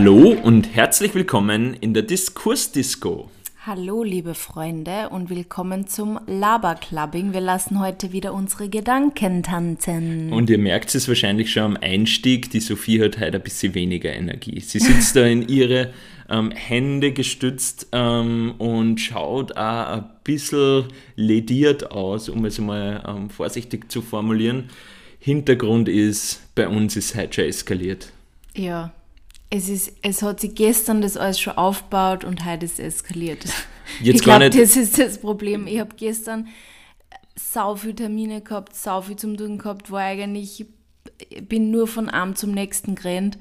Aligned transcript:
Hallo 0.00 0.36
und 0.44 0.76
herzlich 0.76 1.12
willkommen 1.16 1.74
in 1.74 1.92
der 1.92 2.04
Diskursdisco. 2.04 3.32
Hallo, 3.66 4.04
liebe 4.04 4.34
Freunde, 4.34 5.08
und 5.08 5.28
willkommen 5.28 5.88
zum 5.88 6.20
Laberclubbing. 6.28 7.32
Wir 7.32 7.40
lassen 7.40 7.80
heute 7.80 8.12
wieder 8.12 8.32
unsere 8.32 8.68
Gedanken 8.68 9.42
tanzen. 9.42 10.32
Und 10.32 10.50
ihr 10.50 10.58
merkt 10.58 10.94
es 10.94 11.08
wahrscheinlich 11.08 11.50
schon 11.50 11.64
am 11.64 11.78
Einstieg, 11.80 12.48
die 12.52 12.60
Sophie 12.60 13.02
hat 13.02 13.18
heute 13.18 13.38
ein 13.38 13.42
bisschen 13.42 13.74
weniger 13.74 14.12
Energie. 14.12 14.60
Sie 14.60 14.78
sitzt 14.78 15.16
da 15.16 15.26
in 15.26 15.48
ihre 15.48 15.92
ähm, 16.30 16.52
Hände 16.52 17.10
gestützt 17.10 17.88
ähm, 17.90 18.54
und 18.58 19.00
schaut 19.00 19.56
auch 19.56 19.88
ein 19.88 20.10
bisschen 20.22 20.84
lediert 21.16 21.90
aus, 21.90 22.28
um 22.28 22.44
es 22.44 22.60
mal 22.60 23.02
ähm, 23.04 23.30
vorsichtig 23.30 23.90
zu 23.90 24.02
formulieren. 24.02 24.70
Hintergrund 25.18 25.88
ist, 25.88 26.54
bei 26.54 26.68
uns 26.68 26.94
ist 26.94 27.16
heute 27.16 27.34
schon 27.34 27.44
eskaliert. 27.46 28.12
Ja, 28.54 28.92
es, 29.50 29.68
ist, 29.68 29.92
es 30.02 30.22
hat 30.22 30.40
sich 30.40 30.54
gestern 30.54 31.00
das 31.00 31.16
alles 31.16 31.40
schon 31.40 31.56
aufgebaut 31.56 32.24
und 32.24 32.44
heute 32.44 32.66
ist 32.66 32.78
es 32.78 32.96
eskaliert. 32.96 33.44
Jetzt 34.00 34.16
ich 34.16 34.22
glaube, 34.22 34.50
das 34.50 34.76
ist 34.76 34.98
das 34.98 35.18
Problem. 35.18 35.66
Ich 35.66 35.80
habe 35.80 35.94
gestern 35.96 36.48
sau 37.34 37.76
viele 37.76 37.94
Termine 37.94 38.42
gehabt, 38.42 38.74
sau 38.74 39.00
viel 39.00 39.16
zum 39.16 39.36
Tun 39.36 39.58
gehabt, 39.58 39.90
war 39.90 40.02
eigentlich, 40.02 40.66
ich 41.30 41.48
bin 41.48 41.70
nur 41.70 41.86
von 41.86 42.08
einem 42.08 42.36
zum 42.36 42.50
nächsten 42.52 42.94
gerannt. 42.94 43.38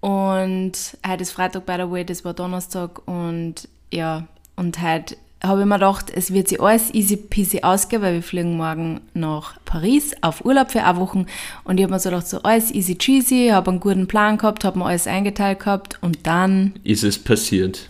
Und 0.00 0.98
heute 1.06 1.22
ist 1.22 1.32
Freitag, 1.32 1.66
by 1.66 1.76
the 1.78 1.90
way, 1.90 2.04
das 2.04 2.24
war 2.24 2.34
Donnerstag 2.34 3.06
und 3.06 3.68
ja, 3.92 4.26
und 4.56 4.80
heute 4.82 5.16
habe 5.44 5.60
ich 5.60 5.66
mir 5.66 5.74
gedacht, 5.74 6.06
es 6.14 6.32
wird 6.32 6.48
sich 6.48 6.60
alles 6.60 6.92
easy 6.94 7.16
peasy 7.16 7.60
ausgehen, 7.62 8.02
weil 8.02 8.14
wir 8.14 8.22
fliegen 8.22 8.56
morgen 8.56 9.00
nach 9.12 9.56
Paris 9.64 10.14
auf 10.20 10.44
Urlaub 10.44 10.70
für 10.70 10.82
eine 10.82 10.98
Woche. 10.98 11.26
Und 11.64 11.78
ich 11.78 11.84
habe 11.84 11.92
mir 11.92 12.00
so 12.00 12.10
gedacht, 12.10 12.26
so 12.26 12.42
alles 12.42 12.74
easy 12.74 12.96
cheesy, 12.96 13.48
habe 13.52 13.70
einen 13.70 13.80
guten 13.80 14.06
Plan 14.06 14.38
gehabt, 14.38 14.64
habe 14.64 14.78
mir 14.78 14.86
alles 14.86 15.06
eingeteilt 15.06 15.60
gehabt 15.60 15.98
und 16.00 16.26
dann... 16.26 16.74
Ist 16.82 17.04
es 17.04 17.18
passiert. 17.18 17.88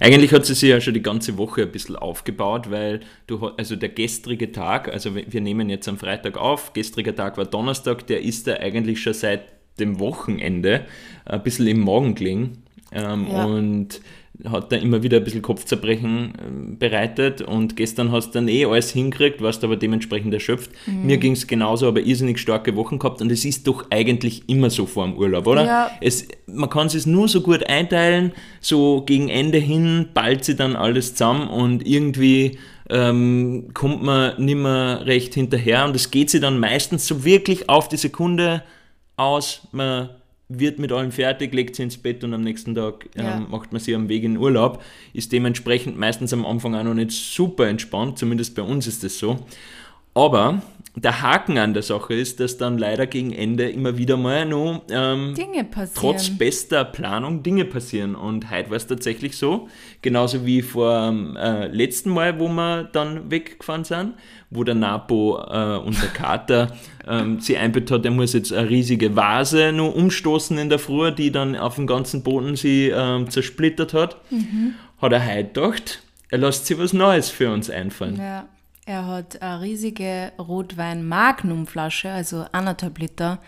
Eigentlich 0.00 0.32
hat 0.32 0.46
sie 0.46 0.54
sich 0.54 0.70
ja 0.70 0.80
schon 0.80 0.94
die 0.94 1.02
ganze 1.02 1.36
Woche 1.38 1.62
ein 1.62 1.72
bisschen 1.72 1.96
aufgebaut, 1.96 2.70
weil 2.70 3.00
du, 3.26 3.48
also 3.56 3.76
der 3.76 3.88
gestrige 3.88 4.52
Tag, 4.52 4.88
also 4.88 5.14
wir 5.14 5.40
nehmen 5.40 5.68
jetzt 5.68 5.88
am 5.88 5.98
Freitag 5.98 6.36
auf, 6.38 6.72
gestriger 6.72 7.14
Tag 7.14 7.36
war 7.36 7.44
Donnerstag, 7.44 8.06
der 8.06 8.22
ist 8.22 8.46
da 8.46 8.54
eigentlich 8.54 9.02
schon 9.02 9.14
seit 9.14 9.42
dem 9.78 9.98
Wochenende 9.98 10.86
ein 11.24 11.42
bisschen 11.42 11.66
im 11.66 11.80
Magen 11.80 12.14
gelegen. 12.14 12.62
Ähm, 12.92 13.26
ja. 13.30 13.44
Und 13.44 14.00
hat 14.44 14.70
da 14.70 14.76
immer 14.76 15.02
wieder 15.02 15.18
ein 15.18 15.24
bisschen 15.24 15.42
Kopfzerbrechen 15.42 16.32
ähm, 16.44 16.78
bereitet 16.78 17.40
und 17.40 17.76
gestern 17.76 18.12
hast 18.12 18.30
du 18.30 18.32
dann 18.34 18.48
eh 18.48 18.64
alles 18.66 18.90
hingekriegt, 18.90 19.40
warst 19.40 19.64
aber 19.64 19.76
dementsprechend 19.76 20.32
erschöpft. 20.34 20.70
Mhm. 20.86 21.06
Mir 21.06 21.16
ging 21.16 21.32
es 21.32 21.46
genauso, 21.46 21.88
aber 21.88 22.00
irrsinnig 22.00 22.38
starke 22.38 22.76
Wochen 22.76 22.98
gehabt 22.98 23.22
und 23.22 23.32
es 23.32 23.44
ist 23.44 23.66
doch 23.66 23.86
eigentlich 23.90 24.48
immer 24.48 24.70
so 24.70 24.86
vor 24.86 25.06
dem 25.06 25.16
Urlaub, 25.16 25.46
oder? 25.46 25.64
Ja. 25.64 25.90
Es, 26.00 26.28
man 26.46 26.68
kann 26.68 26.88
es 26.88 27.06
nur 27.06 27.28
so 27.28 27.40
gut 27.40 27.66
einteilen, 27.68 28.32
so 28.60 29.02
gegen 29.02 29.28
Ende 29.28 29.58
hin 29.58 30.08
ballt 30.12 30.44
sie 30.44 30.56
dann 30.56 30.76
alles 30.76 31.14
zusammen 31.14 31.48
und 31.48 31.86
irgendwie 31.86 32.58
ähm, 32.88 33.68
kommt 33.74 34.02
man 34.02 34.42
nicht 34.42 34.56
mehr 34.56 35.06
recht 35.06 35.34
hinterher 35.34 35.84
und 35.84 35.96
es 35.96 36.10
geht 36.10 36.30
sie 36.30 36.40
dann 36.40 36.58
meistens 36.58 37.06
so 37.06 37.24
wirklich 37.24 37.68
auf 37.68 37.88
die 37.88 37.96
Sekunde 37.96 38.62
aus, 39.16 39.66
man 39.72 40.10
wird 40.48 40.78
mit 40.78 40.92
allem 40.92 41.10
fertig, 41.10 41.52
legt 41.52 41.76
sie 41.76 41.82
ins 41.82 41.96
Bett 41.96 42.22
und 42.22 42.32
am 42.32 42.42
nächsten 42.42 42.74
Tag 42.74 43.08
ähm, 43.16 43.24
ja. 43.24 43.40
macht 43.40 43.72
man 43.72 43.80
sie 43.80 43.94
am 43.94 44.08
Weg 44.08 44.22
in 44.22 44.36
Urlaub. 44.36 44.82
Ist 45.12 45.32
dementsprechend 45.32 45.98
meistens 45.98 46.32
am 46.32 46.46
Anfang 46.46 46.74
auch 46.74 46.84
noch 46.84 46.94
nicht 46.94 47.12
super 47.12 47.66
entspannt, 47.68 48.18
zumindest 48.18 48.54
bei 48.54 48.62
uns 48.62 48.86
ist 48.86 49.02
das 49.02 49.18
so. 49.18 49.38
Aber 50.14 50.62
der 50.98 51.20
Haken 51.20 51.58
an 51.58 51.74
der 51.74 51.82
Sache 51.82 52.14
ist, 52.14 52.40
dass 52.40 52.56
dann 52.56 52.78
leider 52.78 53.06
gegen 53.06 53.30
Ende 53.30 53.68
immer 53.68 53.98
wieder 53.98 54.16
mal 54.16 54.46
noch 54.46 54.82
ähm, 54.90 55.34
Dinge 55.34 55.64
passieren. 55.64 55.92
trotz 55.94 56.30
bester 56.30 56.86
Planung 56.86 57.42
Dinge 57.42 57.66
passieren. 57.66 58.14
Und 58.14 58.50
heute 58.50 58.70
war 58.70 58.78
es 58.78 58.86
tatsächlich 58.86 59.36
so, 59.36 59.68
genauso 60.00 60.46
wie 60.46 60.62
vor 60.62 61.08
ähm, 61.08 61.36
äh, 61.36 61.66
letzten 61.66 62.10
Mal, 62.10 62.40
wo 62.40 62.48
wir 62.48 62.84
dann 62.84 63.30
weggefahren 63.30 63.84
sind, 63.84 64.14
wo 64.48 64.64
der 64.64 64.74
Napo 64.74 65.38
äh, 65.38 65.76
und 65.76 66.00
der 66.00 66.08
Kater 66.08 66.72
ähm, 67.06 67.40
sie 67.40 67.58
einbettet 67.58 67.90
hat, 67.90 68.04
er 68.06 68.10
muss 68.10 68.32
jetzt 68.32 68.54
eine 68.54 68.70
riesige 68.70 69.14
Vase 69.14 69.72
nur 69.72 69.94
umstoßen 69.94 70.56
in 70.56 70.70
der 70.70 70.78
Früh, 70.78 71.12
die 71.12 71.30
dann 71.30 71.56
auf 71.56 71.74
dem 71.74 71.86
ganzen 71.86 72.22
Boden 72.22 72.56
sie 72.56 72.88
ähm, 72.88 73.28
zersplittert 73.28 73.92
hat. 73.92 74.16
Mhm. 74.30 74.74
Hat 75.02 75.12
er 75.12 75.26
heute 75.26 75.44
gedacht, 75.44 76.02
er 76.30 76.38
lässt 76.38 76.64
sich 76.64 76.78
was 76.78 76.94
Neues 76.94 77.28
für 77.28 77.52
uns 77.52 77.68
einfallen. 77.68 78.16
Ja. 78.16 78.48
Er 78.88 79.04
hat 79.08 79.42
eine 79.42 79.62
riesige 79.62 80.30
Rotwein-Magnum-Flasche, 80.38 82.08
also 82.08 82.46
anderthalb 82.52 83.00
Liter, 83.00 83.40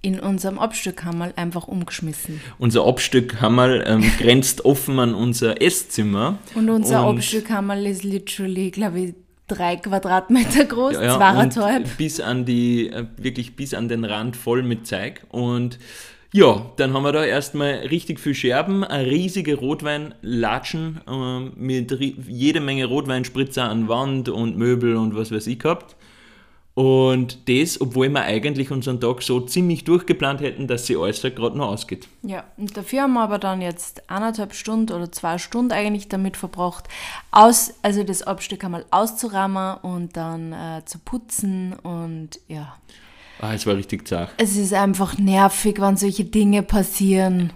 in 0.00 0.18
unserem 0.18 0.58
Abstückhammer 0.58 1.34
einfach 1.36 1.68
umgeschmissen. 1.68 2.40
Unser 2.58 2.86
Abstückhammer 2.86 3.86
ähm, 3.86 4.00
grenzt 4.18 4.64
offen 4.64 4.98
an 4.98 5.14
unser 5.14 5.60
Esszimmer. 5.60 6.38
Und 6.54 6.70
unser 6.70 7.06
und 7.06 7.18
Abstückhammer 7.18 7.78
ist 7.78 8.04
literally, 8.04 8.70
glaube 8.70 9.00
ich, 9.00 9.14
drei 9.48 9.76
Quadratmeter 9.76 10.64
groß, 10.64 10.94
ja, 10.94 11.02
ja, 11.02 11.16
zweieinhalb. 11.18 11.98
Bis 11.98 12.18
an 12.18 12.46
die, 12.46 12.88
äh, 12.88 13.04
wirklich 13.18 13.54
bis 13.54 13.74
an 13.74 13.88
den 13.88 14.02
Rand 14.02 14.34
voll 14.34 14.62
mit 14.62 14.86
Zeug. 14.86 15.26
Und 15.28 15.78
ja, 16.36 16.66
dann 16.76 16.92
haben 16.92 17.02
wir 17.02 17.12
da 17.12 17.24
erstmal 17.24 17.76
richtig 17.88 18.20
viel 18.20 18.34
Scherben, 18.34 18.84
eine 18.84 19.10
riesige 19.10 19.54
Rotweinlatschen 19.54 21.00
äh, 21.08 21.40
mit 21.58 21.98
jede 22.28 22.60
Menge 22.60 22.84
Rotweinspritzer 22.84 23.64
an 23.64 23.88
Wand 23.88 24.28
und 24.28 24.58
Möbel 24.58 24.96
und 24.96 25.16
was 25.16 25.32
weiß 25.32 25.46
ich 25.46 25.58
gehabt. 25.58 25.96
Und 26.74 27.48
das, 27.48 27.80
obwohl 27.80 28.10
wir 28.10 28.20
eigentlich 28.20 28.70
unseren 28.70 29.00
Tag 29.00 29.22
so 29.22 29.40
ziemlich 29.40 29.84
durchgeplant 29.84 30.42
hätten, 30.42 30.66
dass 30.66 30.84
sie 30.84 30.98
halt 30.98 31.34
gerade 31.34 31.56
noch 31.56 31.68
ausgeht. 31.68 32.06
Ja, 32.20 32.44
und 32.58 32.76
dafür 32.76 33.04
haben 33.04 33.14
wir 33.14 33.22
aber 33.22 33.38
dann 33.38 33.62
jetzt 33.62 34.10
eineinhalb 34.10 34.52
Stunden 34.52 34.92
oder 34.92 35.10
zwei 35.10 35.38
Stunden 35.38 35.72
eigentlich 35.72 36.08
damit 36.08 36.36
verbracht, 36.36 36.84
aus, 37.30 37.72
also 37.80 38.02
das 38.04 38.20
Abstück 38.20 38.62
einmal 38.62 38.84
auszurammen 38.90 39.78
und 39.78 40.18
dann 40.18 40.52
äh, 40.52 40.82
zu 40.84 40.98
putzen 40.98 41.72
und 41.82 42.40
ja. 42.46 42.76
Ah, 43.40 43.52
es 43.54 43.66
war 43.66 43.76
richtig 43.76 44.08
zart. 44.08 44.30
Es 44.38 44.56
ist 44.56 44.72
einfach 44.72 45.18
nervig, 45.18 45.80
wenn 45.80 45.96
solche 45.96 46.24
Dinge 46.24 46.62
passieren. 46.62 47.52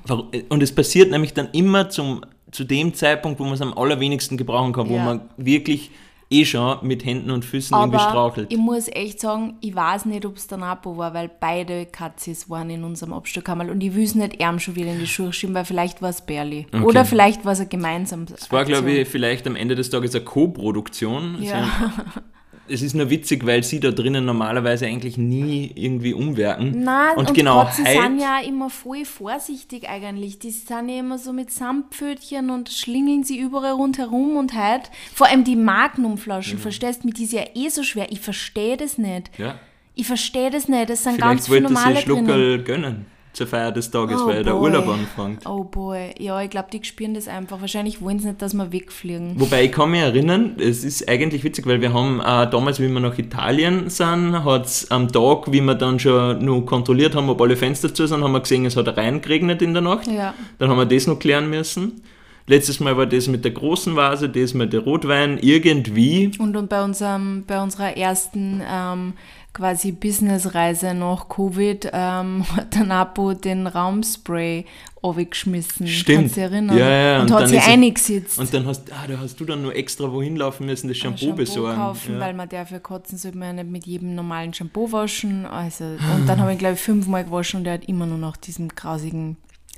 Und 0.48 0.62
es 0.62 0.74
passiert 0.74 1.10
nämlich 1.10 1.34
dann 1.34 1.48
immer 1.52 1.88
zum, 1.88 2.22
zu 2.50 2.64
dem 2.64 2.94
Zeitpunkt, 2.94 3.40
wo 3.40 3.44
man 3.44 3.54
es 3.54 3.60
am 3.60 3.76
allerwenigsten 3.76 4.36
gebrauchen 4.36 4.72
kann, 4.72 4.86
ja. 4.86 4.92
wo 4.92 4.98
man 4.98 5.20
wirklich 5.36 5.90
eh 6.30 6.44
schon 6.44 6.78
mit 6.82 7.04
Händen 7.04 7.30
und 7.30 7.44
Füßen 7.44 7.74
Aber 7.74 7.84
irgendwie 7.84 8.04
strauchelt. 8.04 8.52
ich 8.52 8.58
muss 8.58 8.86
echt 8.88 9.20
sagen, 9.20 9.56
ich 9.60 9.74
weiß 9.74 10.04
nicht, 10.04 10.24
ob 10.24 10.36
es 10.36 10.46
der 10.46 10.58
Napo 10.58 10.96
war, 10.96 11.12
weil 11.12 11.28
beide 11.28 11.86
Katzis 11.86 12.48
waren 12.48 12.70
in 12.70 12.84
unserem 12.84 13.12
Abstückkammer 13.12 13.68
und 13.68 13.82
ich 13.82 13.94
will 13.94 14.04
es 14.04 14.14
nicht 14.14 14.40
ärm 14.40 14.60
schon 14.60 14.76
wieder 14.76 14.92
in 14.92 15.00
die 15.00 15.08
Schuhe 15.08 15.32
schieben, 15.32 15.54
weil 15.54 15.64
vielleicht 15.64 16.02
war 16.02 16.10
es 16.10 16.20
Berli. 16.22 16.66
Okay. 16.72 16.84
Oder 16.84 17.04
vielleicht 17.04 17.44
war 17.44 17.52
es 17.52 17.60
ein 17.60 17.68
gemeinsames. 17.68 18.30
Es 18.32 18.52
war, 18.52 18.64
glaube 18.64 18.92
ich, 18.92 19.08
vielleicht 19.08 19.46
am 19.46 19.56
Ende 19.56 19.74
des 19.74 19.90
Tages 19.90 20.14
eine 20.14 20.24
Co-Produktion. 20.24 21.42
Ja. 21.42 21.68
es 22.70 22.82
ist 22.82 22.94
nur 22.94 23.10
witzig, 23.10 23.44
weil 23.46 23.62
sie 23.62 23.80
da 23.80 23.90
drinnen 23.90 24.24
normalerweise 24.24 24.86
eigentlich 24.86 25.18
nie 25.18 25.72
irgendwie 25.74 26.14
umwerken. 26.14 26.82
Nein, 26.82 27.16
und, 27.16 27.28
und 27.28 27.34
genau, 27.36 27.64
Katzen 27.64 27.86
sind 27.86 28.20
ja 28.20 28.40
immer 28.40 28.70
voll 28.70 29.04
vorsichtig 29.04 29.88
eigentlich. 29.88 30.38
Die 30.38 30.50
sind 30.50 30.88
ja 30.88 30.98
immer 30.98 31.18
so 31.18 31.32
mit 31.32 31.50
Samtpfötchen 31.50 32.50
und 32.50 32.68
schlingeln 32.68 33.24
sie 33.24 33.38
überall 33.38 33.72
rundherum 33.72 34.36
und 34.36 34.54
halt. 34.54 34.90
Vor 35.14 35.26
allem 35.26 35.44
die 35.44 35.56
Magnumflaschen, 35.56 36.58
mhm. 36.58 36.62
verstehst 36.62 37.02
du, 37.02 37.08
mit 37.08 37.18
die 37.18 37.24
ist 37.24 37.32
ja 37.32 37.44
eh 37.54 37.68
so 37.68 37.82
schwer. 37.82 38.10
Ich 38.10 38.20
verstehe 38.20 38.76
das 38.76 38.98
nicht. 38.98 39.30
Ja. 39.38 39.58
Ich 39.94 40.06
verstehe 40.06 40.50
das 40.50 40.68
nicht. 40.68 40.88
Das 40.88 41.02
sind 41.02 41.16
Vielleicht 41.16 41.28
ganz 41.28 41.48
viele 41.48 41.62
normale 41.62 41.96
Schluckerl 41.96 42.62
gönnen 42.62 43.06
zur 43.32 43.46
Feier 43.46 43.70
des 43.70 43.90
Tages, 43.90 44.20
oh 44.20 44.26
weil 44.26 44.36
boy. 44.36 44.44
der 44.44 44.56
Urlaub 44.56 44.88
anfängt. 44.88 45.46
Oh 45.46 45.64
boy, 45.64 46.14
ja, 46.18 46.42
ich 46.42 46.50
glaube, 46.50 46.68
die 46.72 46.82
spüren 46.82 47.14
das 47.14 47.28
einfach. 47.28 47.60
Wahrscheinlich 47.60 48.00
wollen 48.00 48.18
sie 48.18 48.28
nicht, 48.28 48.42
dass 48.42 48.54
wir 48.54 48.72
wegfliegen. 48.72 49.34
Wobei 49.36 49.64
ich 49.64 49.72
kann 49.72 49.92
mich 49.92 50.00
erinnern, 50.00 50.56
es 50.58 50.84
ist 50.84 51.08
eigentlich 51.08 51.44
witzig, 51.44 51.66
weil 51.66 51.80
wir 51.80 51.92
haben 51.92 52.20
äh, 52.20 52.50
damals, 52.50 52.80
wie 52.80 52.88
wir 52.88 53.00
nach 53.00 53.16
Italien 53.18 53.88
sind, 53.88 54.44
hat 54.44 54.66
es 54.66 54.90
am 54.90 55.10
Tag, 55.12 55.52
wie 55.52 55.60
wir 55.60 55.74
dann 55.74 55.98
schon 55.98 56.44
nur 56.44 56.66
kontrolliert 56.66 57.14
haben, 57.14 57.28
ob 57.28 57.40
alle 57.40 57.56
Fenster 57.56 57.94
zu 57.94 58.06
sind, 58.06 58.24
haben 58.24 58.32
wir 58.32 58.40
gesehen, 58.40 58.66
es 58.66 58.76
hat 58.76 58.88
reingeregnet 58.96 59.62
in 59.62 59.74
der 59.74 59.82
Nacht. 59.82 60.06
Ja. 60.08 60.34
Dann 60.58 60.70
haben 60.70 60.78
wir 60.78 60.86
das 60.86 61.06
noch 61.06 61.18
klären 61.18 61.48
müssen. 61.48 62.02
Letztes 62.50 62.80
Mal 62.80 62.96
war 62.96 63.06
das 63.06 63.28
mit 63.28 63.44
der 63.44 63.52
großen 63.52 63.94
Vase, 63.94 64.28
das 64.28 64.54
mit 64.54 64.72
der 64.72 64.80
Rotwein, 64.80 65.38
irgendwie. 65.40 66.32
Und, 66.40 66.56
und 66.56 66.68
bei, 66.68 66.82
unserem, 66.82 67.44
bei 67.46 67.62
unserer 67.62 67.96
ersten 67.96 68.60
ähm, 68.68 69.12
quasi 69.52 69.92
Businessreise 69.92 70.94
nach 70.94 71.28
Covid 71.28 71.90
ähm, 71.92 72.44
hat 72.56 72.74
der 72.74 72.84
Napo 72.84 73.34
den 73.34 73.66
Raumspray 73.66 74.64
aufgeschmissen. 75.02 75.86
Stimmt. 75.86 76.18
Kannst 76.18 76.36
du 76.36 76.40
erinnern? 76.42 76.76
Ja, 76.76 76.88
ja. 76.88 77.22
Und, 77.22 77.30
und 77.30 77.36
hat 77.36 77.48
sich 77.48 77.62
eingesetzt. 77.62 78.38
Und 78.38 78.52
dann 78.52 78.66
hast, 78.66 78.92
ah, 78.92 79.06
da 79.08 79.18
hast 79.18 79.40
du 79.40 79.44
dann 79.44 79.62
nur 79.62 79.74
extra 79.74 80.10
wohin 80.12 80.36
laufen 80.36 80.66
müssen, 80.66 80.88
das 80.88 80.98
Shampoo, 80.98 81.18
Shampoo 81.18 81.36
besorgen. 81.36 81.76
kaufen, 81.76 82.14
ja. 82.14 82.20
weil 82.20 82.34
man 82.34 82.48
darf 82.48 82.70
ja 82.70 82.78
kotzen, 82.78 83.16
sollte 83.16 83.38
man 83.38 83.48
ja 83.56 83.62
nicht 83.64 83.72
mit 83.72 83.86
jedem 83.86 84.14
normalen 84.14 84.52
Shampoo 84.52 84.92
waschen. 84.92 85.46
Also, 85.46 85.84
und 85.84 86.26
dann 86.26 86.40
habe 86.40 86.52
ich, 86.52 86.58
glaube 86.58 86.74
ich, 86.74 86.80
fünfmal 86.80 87.24
gewaschen 87.24 87.58
und 87.58 87.64
der 87.64 87.74
hat 87.74 87.86
immer 87.86 88.06
nur 88.06 88.18
nach 88.18 88.36
diesem 88.36 88.68
grausigen 88.68 89.36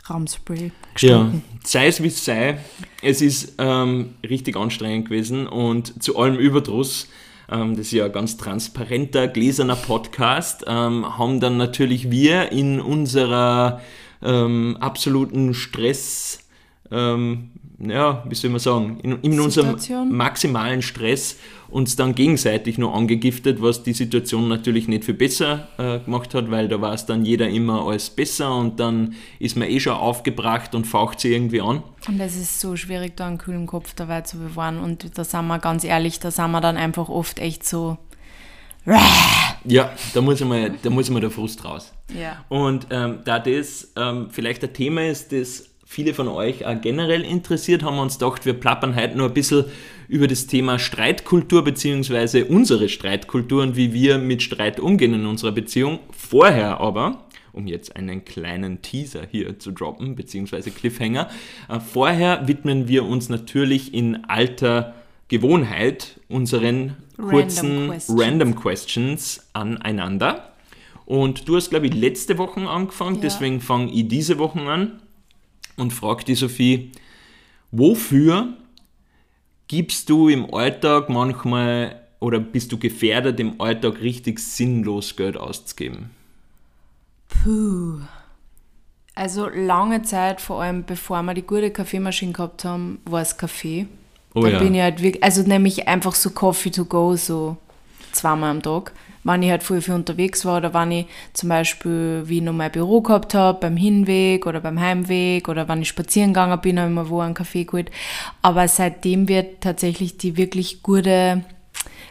Raumspray 0.08 0.72
gestunken. 0.94 1.42
Ja, 1.46 1.60
sei 1.64 1.86
es 1.86 2.02
wie 2.02 2.08
es 2.08 2.24
sei, 2.24 2.58
es 3.02 3.22
ist 3.22 3.54
ähm, 3.58 4.14
richtig 4.28 4.56
anstrengend 4.56 5.08
gewesen 5.08 5.46
und 5.46 6.02
zu 6.02 6.18
allem 6.18 6.36
Überdruss 6.36 7.08
das 7.48 7.86
ist 7.86 7.92
ja 7.92 8.06
ein 8.06 8.12
ganz 8.12 8.36
transparenter, 8.36 9.28
gläserner 9.28 9.76
Podcast, 9.76 10.64
ähm, 10.66 11.18
haben 11.18 11.40
dann 11.40 11.56
natürlich 11.56 12.10
wir 12.10 12.52
in 12.52 12.80
unserer 12.80 13.80
ähm, 14.22 14.76
absoluten 14.80 15.54
Stress, 15.54 16.40
ähm, 16.90 17.50
ja, 17.88 18.22
wie 18.28 18.34
soll 18.34 18.50
man 18.50 18.60
sagen, 18.60 18.98
in, 19.02 19.18
in 19.22 19.40
unserem 19.40 19.76
maximalen 20.10 20.82
Stress 20.82 21.36
uns 21.68 21.96
dann 21.96 22.14
gegenseitig 22.14 22.78
noch 22.78 22.94
angegiftet, 22.94 23.62
was 23.62 23.82
die 23.82 23.94
Situation 23.94 24.48
natürlich 24.48 24.88
nicht 24.88 25.04
viel 25.04 25.14
besser 25.14 25.68
äh, 25.78 26.00
gemacht 26.00 26.34
hat, 26.34 26.50
weil 26.50 26.68
da 26.68 26.80
war 26.80 26.92
es 26.92 27.06
dann 27.06 27.24
jeder 27.24 27.48
immer 27.48 27.86
alles 27.86 28.10
besser 28.10 28.54
und 28.54 28.78
dann 28.78 29.14
ist 29.38 29.56
man 29.56 29.68
eh 29.68 29.80
schon 29.80 29.94
aufgebracht 29.94 30.74
und 30.74 30.86
faucht 30.86 31.20
sie 31.20 31.32
irgendwie 31.32 31.60
an. 31.60 31.82
Und 32.06 32.20
es 32.20 32.36
ist 32.36 32.60
so 32.60 32.76
schwierig, 32.76 33.16
da 33.16 33.26
einen 33.26 33.38
kühlen 33.38 33.66
Kopf 33.66 33.94
dabei 33.94 34.20
zu 34.20 34.38
bewahren 34.38 34.78
und 34.78 35.16
da 35.16 35.24
sind 35.24 35.46
wir 35.46 35.58
ganz 35.58 35.84
ehrlich, 35.84 36.20
da 36.20 36.30
sind 36.30 36.50
wir 36.50 36.60
dann 36.60 36.76
einfach 36.76 37.08
oft 37.08 37.38
echt 37.38 37.66
so 37.66 37.98
ja, 39.64 39.92
da 40.12 40.20
muss 40.20 40.40
mal, 40.40 40.74
da 40.82 40.90
muss 40.90 41.08
mal 41.08 41.20
der 41.20 41.30
Frust 41.30 41.64
raus. 41.64 41.92
Ja. 42.18 42.44
Und 42.48 42.88
ähm, 42.90 43.20
da 43.24 43.38
das 43.38 43.92
ähm, 43.96 44.28
vielleicht 44.30 44.64
ein 44.64 44.72
Thema 44.74 45.06
ist, 45.06 45.32
das 45.32 45.70
viele 45.92 46.14
von 46.14 46.26
euch 46.26 46.64
auch 46.64 46.80
generell 46.80 47.20
interessiert, 47.20 47.82
haben 47.82 47.96
wir 47.96 48.02
uns 48.02 48.18
gedacht, 48.18 48.46
wir 48.46 48.54
plappern 48.54 48.96
heute 48.96 49.16
nur 49.16 49.28
ein 49.28 49.34
bisschen 49.34 49.66
über 50.08 50.26
das 50.26 50.46
Thema 50.46 50.78
Streitkultur 50.78 51.62
bzw. 51.64 52.44
unsere 52.44 52.88
Streitkultur 52.88 53.62
und 53.62 53.76
wie 53.76 53.92
wir 53.92 54.16
mit 54.16 54.42
Streit 54.42 54.80
umgehen 54.80 55.12
in 55.12 55.26
unserer 55.26 55.52
Beziehung. 55.52 55.98
Vorher 56.10 56.80
aber, 56.80 57.24
um 57.52 57.66
jetzt 57.66 57.94
einen 57.94 58.24
kleinen 58.24 58.80
Teaser 58.80 59.26
hier 59.30 59.58
zu 59.58 59.70
droppen, 59.70 60.16
beziehungsweise 60.16 60.70
Cliffhanger, 60.70 61.28
äh, 61.68 61.78
vorher 61.78 62.48
widmen 62.48 62.88
wir 62.88 63.04
uns 63.04 63.28
natürlich 63.28 63.92
in 63.92 64.24
alter 64.24 64.94
Gewohnheit 65.28 66.20
unseren 66.28 66.96
kurzen 67.18 67.68
Random 67.68 67.90
Questions, 67.90 68.22
Random 68.22 68.54
Questions 68.56 69.50
aneinander. 69.52 70.52
Und 71.04 71.48
du 71.48 71.56
hast, 71.56 71.68
glaube 71.68 71.88
ich, 71.88 71.94
letzte 71.94 72.38
Woche 72.38 72.60
angefangen, 72.66 73.16
ja. 73.16 73.22
deswegen 73.22 73.60
fange 73.60 73.92
ich 73.92 74.08
diese 74.08 74.38
Woche 74.38 74.60
an 74.60 75.02
und 75.76 75.92
frage 75.92 76.24
die 76.24 76.34
Sophie, 76.34 76.92
wofür 77.70 78.56
gibst 79.68 80.10
du 80.10 80.28
im 80.28 80.52
Alltag 80.54 81.08
manchmal 81.08 82.00
oder 82.20 82.38
bist 82.38 82.70
du 82.72 82.78
gefährdet, 82.78 83.40
im 83.40 83.60
Alltag 83.60 84.00
richtig 84.00 84.38
sinnlos 84.38 85.16
Geld 85.16 85.36
auszugeben? 85.36 86.10
Puh. 87.28 88.00
Also 89.14 89.48
lange 89.48 90.02
Zeit, 90.02 90.40
vor 90.40 90.62
allem 90.62 90.84
bevor 90.84 91.22
wir 91.22 91.34
die 91.34 91.42
gute 91.42 91.70
Kaffeemaschine 91.70 92.32
gehabt 92.32 92.64
haben, 92.64 93.00
war 93.04 93.20
es 93.20 93.36
Kaffee. 93.36 93.86
Oh, 94.34 94.42
da 94.42 94.48
ja. 94.48 94.58
bin 94.58 94.74
ich 94.74 94.80
halt 94.80 95.02
wirklich, 95.02 95.22
also 95.22 95.42
nämlich 95.42 95.86
einfach 95.88 96.14
so 96.14 96.30
Coffee 96.30 96.70
to 96.70 96.84
go, 96.84 97.16
so 97.16 97.56
zweimal 98.12 98.50
am 98.50 98.62
Tag. 98.62 98.92
Wenn 99.24 99.42
ich 99.42 99.50
halt 99.50 99.62
früher 99.62 99.82
viel 99.82 99.94
unterwegs 99.94 100.44
war 100.44 100.58
oder 100.58 100.74
wenn 100.74 100.90
ich 100.90 101.06
zum 101.32 101.48
Beispiel, 101.48 102.22
wie 102.26 102.38
ich 102.38 102.42
noch 102.42 102.52
mein 102.52 102.72
Büro 102.72 103.00
gehabt 103.00 103.34
habe, 103.34 103.60
beim 103.60 103.76
Hinweg 103.76 104.46
oder 104.46 104.60
beim 104.60 104.80
Heimweg 104.80 105.48
oder 105.48 105.68
wenn 105.68 105.82
ich 105.82 105.88
spazieren 105.88 106.32
gegangen 106.32 106.60
bin, 106.60 106.78
habe 106.78 106.90
ich 106.90 106.94
mir 106.94 107.08
wo 107.08 107.20
einen 107.20 107.34
Kaffee 107.34 107.64
geholt. 107.64 107.90
Aber 108.42 108.66
seitdem 108.66 109.28
wir 109.28 109.60
tatsächlich 109.60 110.16
die 110.16 110.36
wirklich 110.36 110.82
gute 110.82 111.44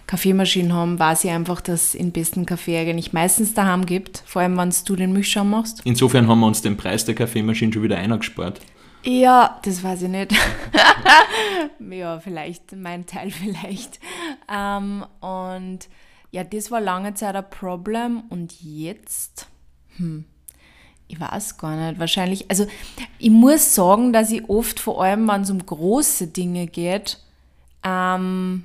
Kaffeemaschine 0.07 0.73
haben, 0.73 0.99
weiß 0.99 1.23
ich 1.23 1.31
einfach, 1.31 1.61
dass 1.61 1.85
es 1.85 1.91
den 1.93 2.11
besten 2.11 2.45
Kaffee 2.45 2.77
eigentlich 2.77 3.13
meistens 3.13 3.53
daheim 3.53 3.85
gibt, 3.85 4.23
vor 4.25 4.41
allem 4.41 4.57
wenn 4.57 4.73
du 4.85 4.95
den 4.95 5.13
Milchschaum 5.13 5.49
machst. 5.49 5.81
Insofern 5.85 6.27
haben 6.27 6.39
wir 6.39 6.47
uns 6.47 6.61
den 6.61 6.75
Preis 6.75 7.05
der 7.05 7.15
Kaffeemaschine 7.15 7.71
schon 7.71 7.83
wieder 7.83 7.97
eingespart. 7.97 8.59
Ja, 9.03 9.59
das 9.63 9.83
weiß 9.83 10.03
ich 10.03 10.09
nicht. 10.09 10.33
ja, 11.89 12.19
vielleicht, 12.19 12.75
mein 12.75 13.05
Teil 13.05 13.31
vielleicht. 13.31 13.99
Ähm, 14.53 15.05
und 15.21 15.79
ja, 16.31 16.43
das 16.43 16.71
war 16.71 16.81
lange 16.81 17.13
Zeit 17.13 17.35
ein 17.35 17.49
Problem 17.49 18.23
und 18.29 18.61
jetzt, 18.61 19.47
hm, 19.97 20.25
ich 21.07 21.19
weiß 21.19 21.57
gar 21.57 21.75
nicht, 21.75 21.99
wahrscheinlich, 21.99 22.49
also 22.49 22.65
ich 23.19 23.29
muss 23.29 23.75
sagen, 23.75 24.13
dass 24.13 24.31
ich 24.31 24.49
oft, 24.49 24.79
vor 24.79 25.03
allem 25.03 25.27
wenn 25.27 25.41
es 25.41 25.49
um 25.49 25.65
große 25.65 26.27
Dinge 26.27 26.67
geht, 26.67 27.19
ähm, 27.83 28.63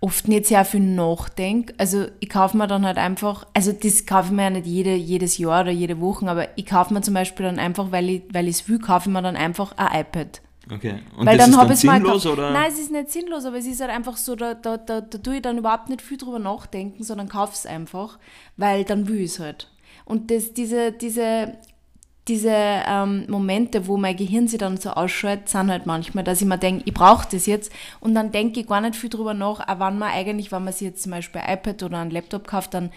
oft 0.00 0.28
nicht 0.28 0.46
sehr 0.46 0.64
viel 0.64 0.80
nachdenke. 0.80 1.74
Also 1.78 2.06
ich 2.20 2.28
kaufe 2.28 2.56
mir 2.56 2.68
dann 2.68 2.86
halt 2.86 2.98
einfach, 2.98 3.46
also 3.54 3.72
das 3.72 4.06
kaufe 4.06 4.28
ich 4.28 4.32
mir 4.32 4.44
ja 4.44 4.50
nicht 4.50 4.66
jede, 4.66 4.94
jedes 4.94 5.38
Jahr 5.38 5.62
oder 5.62 5.72
jede 5.72 6.00
Woche, 6.00 6.28
aber 6.28 6.56
ich 6.56 6.66
kaufe 6.66 6.94
mir 6.94 7.00
zum 7.00 7.14
Beispiel 7.14 7.46
dann 7.46 7.58
einfach, 7.58 7.90
weil 7.90 8.08
ich 8.10 8.22
es 8.32 8.68
will, 8.68 8.78
kaufe 8.78 9.08
ich 9.08 9.12
mir 9.12 9.22
dann 9.22 9.36
einfach 9.36 9.72
ein 9.76 10.00
iPad. 10.02 10.42
Okay. 10.72 11.00
Und 11.16 11.26
weil 11.26 11.38
das 11.38 11.50
dann 11.50 11.70
ist 11.70 11.84
dann 11.84 12.02
sinnlos, 12.02 12.26
oder? 12.26 12.50
Nein, 12.50 12.70
es 12.72 12.78
ist 12.78 12.90
nicht 12.90 13.10
sinnlos, 13.10 13.44
aber 13.44 13.58
es 13.58 13.66
ist 13.66 13.80
halt 13.80 13.90
einfach 13.90 14.16
so, 14.16 14.34
da, 14.34 14.54
da, 14.54 14.76
da, 14.76 15.00
da 15.00 15.18
tue 15.18 15.36
ich 15.36 15.42
dann 15.42 15.58
überhaupt 15.58 15.88
nicht 15.88 16.02
viel 16.02 16.18
drüber 16.18 16.38
nachdenken, 16.38 17.04
sondern 17.04 17.28
kaufe 17.28 17.52
es 17.54 17.66
einfach, 17.66 18.18
weil 18.56 18.84
dann 18.84 19.06
will 19.06 19.20
ich 19.20 19.32
es 19.32 19.38
halt. 19.38 19.70
Und 20.04 20.30
das, 20.30 20.54
diese, 20.54 20.92
diese 20.92 21.56
diese 22.28 22.50
ähm, 22.52 23.24
Momente, 23.28 23.86
wo 23.86 23.96
mein 23.96 24.16
Gehirn 24.16 24.48
sich 24.48 24.58
dann 24.58 24.76
so 24.76 24.90
ausschaltet, 24.90 25.48
sind 25.48 25.70
halt 25.70 25.86
manchmal, 25.86 26.24
dass 26.24 26.40
ich 26.40 26.46
mir 26.46 26.58
denke, 26.58 26.82
ich 26.84 26.94
brauche 26.94 27.28
das 27.30 27.46
jetzt 27.46 27.70
und 28.00 28.14
dann 28.14 28.32
denke 28.32 28.60
ich 28.60 28.66
gar 28.66 28.80
nicht 28.80 28.96
viel 28.96 29.10
drüber 29.10 29.32
nach, 29.32 29.60
auch 29.60 29.78
wann 29.78 29.98
man 29.98 30.10
eigentlich, 30.10 30.50
wenn 30.50 30.64
man 30.64 30.72
sich 30.72 30.88
jetzt 30.88 31.02
zum 31.04 31.12
Beispiel 31.12 31.40
ein 31.40 31.56
iPad 31.56 31.84
oder 31.84 31.98
ein 31.98 32.10
Laptop 32.10 32.48
kauft, 32.48 32.74
dann 32.74 32.90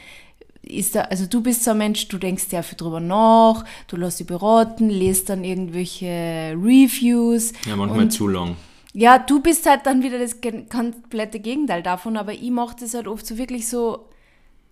ist 0.69 0.95
da, 0.95 1.01
also 1.01 1.25
du 1.25 1.41
bist 1.41 1.63
so 1.63 1.71
ein 1.71 1.77
Mensch, 1.79 2.07
du 2.07 2.17
denkst 2.17 2.45
sehr 2.45 2.63
viel 2.63 2.77
drüber 2.77 2.99
nach, 2.99 3.65
du 3.87 3.97
lässt 3.97 4.19
dich 4.19 4.27
beraten, 4.27 4.89
lest 4.89 5.29
dann 5.29 5.43
irgendwelche 5.43 6.53
Reviews. 6.55 7.53
Ja, 7.65 7.75
manchmal 7.75 8.09
zu 8.09 8.27
lang. 8.27 8.55
Ja, 8.93 9.19
du 9.19 9.41
bist 9.41 9.69
halt 9.69 9.85
dann 9.85 10.03
wieder 10.03 10.17
das 10.17 10.37
komplette 10.69 11.39
Gegenteil 11.39 11.83
davon, 11.83 12.17
aber 12.17 12.33
ich 12.33 12.49
mache 12.49 12.75
das 12.79 12.93
halt 12.93 13.07
oft 13.07 13.25
so 13.25 13.37
wirklich 13.37 13.67
so 13.67 14.09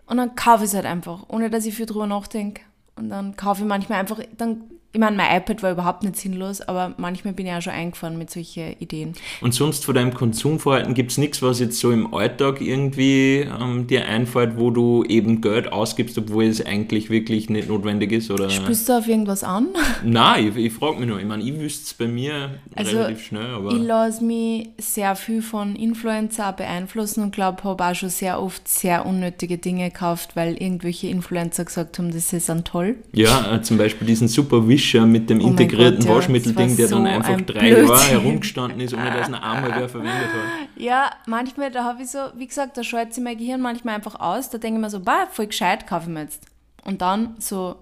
und 0.07 0.17
dann 0.17 0.35
kaufe 0.35 0.63
ich 0.63 0.69
es 0.69 0.75
halt 0.75 0.85
einfach, 0.85 1.25
ohne 1.27 1.49
dass 1.49 1.65
ich 1.65 1.75
viel 1.75 1.85
drüber 1.85 2.07
nachdenke. 2.07 2.61
Und 2.95 3.09
dann 3.09 3.35
kaufe 3.35 3.61
ich 3.61 3.67
manchmal 3.67 3.99
einfach, 3.99 4.19
dann 4.37 4.63
ich 4.93 4.99
meine, 4.99 5.17
mein 5.17 5.37
iPad 5.37 5.61
war 5.63 5.71
überhaupt 5.71 6.03
nicht 6.03 6.15
sinnlos, 6.15 6.61
aber 6.61 6.93
manchmal 6.97 7.33
bin 7.33 7.45
ich 7.45 7.53
auch 7.53 7.61
schon 7.61 7.73
eingefahren 7.73 8.17
mit 8.17 8.31
solchen 8.31 8.73
Ideen. 8.79 9.13
Und 9.41 9.53
sonst 9.53 9.85
von 9.85 9.93
deinem 9.93 10.13
Konsumverhalten 10.13 10.93
gibt 10.93 11.11
es 11.11 11.17
nichts, 11.17 11.41
was 11.41 11.59
jetzt 11.59 11.79
so 11.79 11.91
im 11.91 12.13
Alltag 12.13 12.61
irgendwie 12.61 13.47
ähm, 13.61 13.85
dir 13.85 14.07
einfällt, 14.07 14.57
wo 14.57 14.71
du 14.71 15.03
eben 15.03 15.41
Geld 15.41 15.71
ausgibst, 15.71 16.17
obwohl 16.17 16.45
es 16.45 16.65
eigentlich 16.65 17.09
wirklich 17.09 17.49
nicht 17.49 17.67
notwendig 17.67 18.11
ist? 18.13 18.31
Oder? 18.31 18.49
Spürst 18.49 18.87
du 18.87 18.97
auf 18.97 19.07
irgendwas 19.07 19.43
an? 19.43 19.67
Nein, 20.03 20.47
ich, 20.47 20.65
ich 20.65 20.73
frage 20.73 20.99
mich 20.99 21.07
nur. 21.07 21.19
Ich 21.19 21.25
meine, 21.25 21.43
ich 21.43 21.59
wüsste 21.59 21.83
es 21.83 21.93
bei 21.93 22.07
mir 22.07 22.51
also, 22.75 22.97
relativ 22.97 23.25
schnell. 23.25 23.53
Aber 23.53 23.73
ich 23.73 23.81
lasse 23.81 24.23
mich 24.23 24.69
sehr 24.77 25.15
viel 25.15 25.41
von 25.41 25.75
Influencer 25.75 26.53
beeinflussen 26.53 27.23
und 27.23 27.35
glaube, 27.35 27.63
habe 27.65 27.85
auch 27.85 27.95
schon 27.95 28.09
sehr 28.09 28.41
oft 28.41 28.67
sehr 28.67 29.05
unnötige 29.05 29.57
Dinge 29.57 29.91
gekauft, 29.91 30.35
weil 30.35 30.53
irgendwelche 30.53 31.07
Influencer 31.07 31.65
gesagt 31.65 31.99
haben, 31.99 32.11
das 32.11 32.31
ist 32.33 32.49
dann 32.49 32.63
toll. 32.63 32.95
Ja, 33.11 33.55
äh, 33.55 33.61
zum 33.61 33.77
Beispiel 33.77 34.07
diesen 34.07 34.27
Super 34.27 34.67
Wish 34.77 34.93
Wischer 34.93 35.05
mit 35.05 35.29
dem 35.29 35.41
oh 35.41 35.47
integrierten 35.47 36.05
Gott, 36.05 36.17
Waschmittelding, 36.17 36.77
der 36.77 36.87
so 36.87 36.95
dann 36.95 37.07
einfach 37.07 37.41
drei 37.41 37.73
Blödsinn. 37.73 37.87
Jahre 37.87 38.07
herumgestanden 38.09 38.79
ist, 38.79 38.93
ohne 38.93 39.11
dass 39.11 39.27
ihn 39.27 39.35
einmal 39.35 39.71
wer 39.75 39.89
verwendet 39.89 40.27
hat. 40.27 40.69
Ja, 40.75 41.11
manchmal, 41.25 41.71
da 41.71 41.83
habe 41.83 42.03
ich 42.03 42.09
so, 42.09 42.19
wie 42.35 42.47
gesagt, 42.47 42.77
da 42.77 42.83
schaltet 42.83 43.15
sich 43.15 43.23
mein 43.23 43.37
Gehirn 43.37 43.59
manchmal 43.59 43.95
einfach 43.95 44.19
aus. 44.19 44.49
Da 44.49 44.57
denke 44.57 44.79
ich 44.79 44.81
mir 44.81 44.89
so, 44.89 44.99
bah, 44.99 45.27
voll 45.31 45.47
gescheit, 45.47 45.87
kaufe 45.87 46.03
ich 46.03 46.13
mir 46.13 46.21
jetzt. 46.21 46.43
Und 46.83 47.01
dann 47.01 47.35
so, 47.39 47.75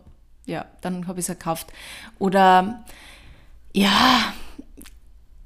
ja, 0.45 0.65
dann 0.81 1.07
habe 1.07 1.19
ich 1.19 1.27
es 1.29 1.37
gekauft. 1.37 1.67
Oder, 2.17 2.83
ja, 3.73 4.33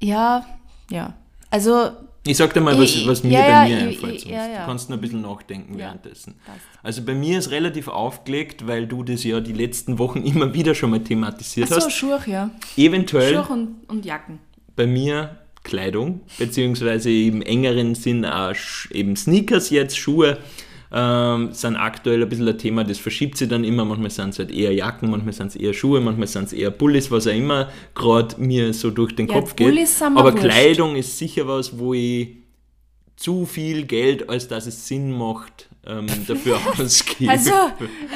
ja, 0.00 0.46
ja. 0.88 1.14
Also 1.50 1.90
ich 2.26 2.36
sag 2.36 2.52
dir 2.52 2.60
mal, 2.60 2.78
was, 2.78 3.06
was 3.06 3.22
mir 3.22 3.32
ja, 3.32 3.40
bei 3.40 3.68
mir 3.68 3.78
ja, 3.78 3.86
einfällt. 3.86 4.24
Ja, 4.24 4.46
du 4.46 4.66
kannst 4.66 4.90
noch 4.90 4.96
ein 4.96 5.00
bisschen 5.00 5.22
nachdenken 5.22 5.78
währenddessen. 5.78 6.34
Passt. 6.44 6.58
Also 6.82 7.02
bei 7.02 7.14
mir 7.14 7.38
ist 7.38 7.50
relativ 7.50 7.88
aufgelegt, 7.88 8.66
weil 8.66 8.86
du 8.86 9.02
das 9.02 9.24
ja 9.24 9.40
die 9.40 9.52
letzten 9.52 9.98
Wochen 9.98 10.22
immer 10.24 10.52
wieder 10.52 10.74
schon 10.74 10.90
mal 10.90 11.00
thematisiert 11.00 11.68
Ach 11.70 11.80
so, 11.80 11.86
hast. 11.86 11.92
Schuhe, 11.92 12.20
ja. 12.26 12.50
Eventuell. 12.76 13.34
Schuhe 13.34 13.52
und, 13.52 13.88
und 13.88 14.04
Jacken. 14.04 14.38
Bei 14.76 14.86
mir 14.86 15.36
Kleidung, 15.62 16.20
beziehungsweise 16.38 17.10
im 17.10 17.42
engeren 17.42 17.94
Sinn 17.94 18.24
auch 18.24 18.54
eben 18.90 19.14
Sneakers 19.14 19.70
jetzt, 19.70 19.98
Schuhe 19.98 20.38
ähm, 20.92 21.52
sind 21.52 21.76
aktuell 21.76 22.22
ein 22.22 22.28
bisschen 22.28 22.48
ein 22.48 22.58
Thema, 22.58 22.84
das 22.84 22.98
verschiebt 22.98 23.36
sich 23.36 23.48
dann 23.48 23.64
immer. 23.64 23.84
Manchmal 23.84 24.10
sind 24.10 24.30
es 24.30 24.38
halt 24.38 24.50
eher 24.50 24.72
Jacken, 24.74 25.10
manchmal 25.10 25.32
sind 25.32 25.48
es 25.48 25.56
eher 25.56 25.72
Schuhe, 25.72 26.00
manchmal 26.00 26.26
sind 26.26 26.44
es 26.44 26.52
eher 26.52 26.70
Bullis, 26.70 27.10
was 27.10 27.26
auch 27.26 27.32
immer 27.32 27.68
gerade 27.94 28.40
mir 28.40 28.72
so 28.74 28.90
durch 28.90 29.14
den 29.14 29.28
ja, 29.28 29.34
Kopf 29.34 29.54
geht. 29.56 29.88
Aber 30.02 30.32
wurscht. 30.32 30.44
Kleidung 30.44 30.96
ist 30.96 31.16
sicher 31.16 31.46
was, 31.46 31.78
wo 31.78 31.94
ich 31.94 32.36
zu 33.16 33.46
viel 33.46 33.84
Geld, 33.84 34.28
als 34.30 34.48
dass 34.48 34.66
es 34.66 34.88
Sinn 34.88 35.12
macht, 35.12 35.68
ähm, 35.86 36.06
dafür 36.26 36.58
ausgebe. 36.78 37.30
Also, 37.30 37.52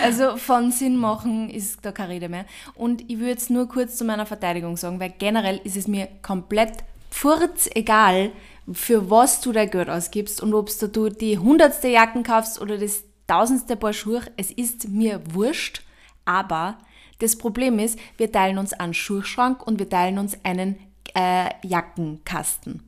also 0.03 0.37
von 0.37 0.73
Sinn 0.73 0.97
machen 0.97 1.51
ist 1.51 1.79
da 1.83 1.93
keine 1.93 2.15
Rede 2.15 2.29
mehr. 2.29 2.47
Und 2.75 3.03
ich 3.11 3.19
würde 3.19 3.31
jetzt 3.31 3.51
nur 3.51 3.69
kurz 3.69 3.97
zu 3.97 4.05
meiner 4.05 4.27
Verteidigung 4.27 4.77
sagen, 4.77 4.99
weil 5.01 5.13
generell 5.19 5.61
ist 5.63 5.77
es 5.77 5.87
mir 5.87 6.09
komplett 6.23 6.85
furz 7.11 7.69
egal, 7.75 8.33
für 8.73 9.11
was 9.11 9.41
du 9.41 9.53
dein 9.53 9.71
Geld 9.71 9.91
ausgibst 9.91 10.43
und 10.43 10.55
ob 10.55 10.71
du 10.93 11.09
die 11.09 11.39
hundertste 11.39 11.89
Jacken 11.89 12.23
kaufst 12.23 12.61
oder 12.61 12.79
das 12.79 13.05
tausendste 13.27 13.77
Paar 13.77 13.93
Schuhe, 13.93 14.23
es 14.37 14.51
ist 14.51 14.89
mir 14.89 15.21
wurscht, 15.33 15.83
aber 16.25 16.79
das 17.19 17.37
Problem 17.37 17.79
ist, 17.79 17.99
wir 18.17 18.31
teilen 18.33 18.59
uns 18.59 18.73
einen 18.73 18.95
Schuhschrank 18.95 19.67
und 19.67 19.79
wir 19.79 19.89
teilen 19.89 20.19
uns 20.19 20.37
einen 20.45 20.77
äh, 21.15 21.49
Jackenkasten. 21.63 22.83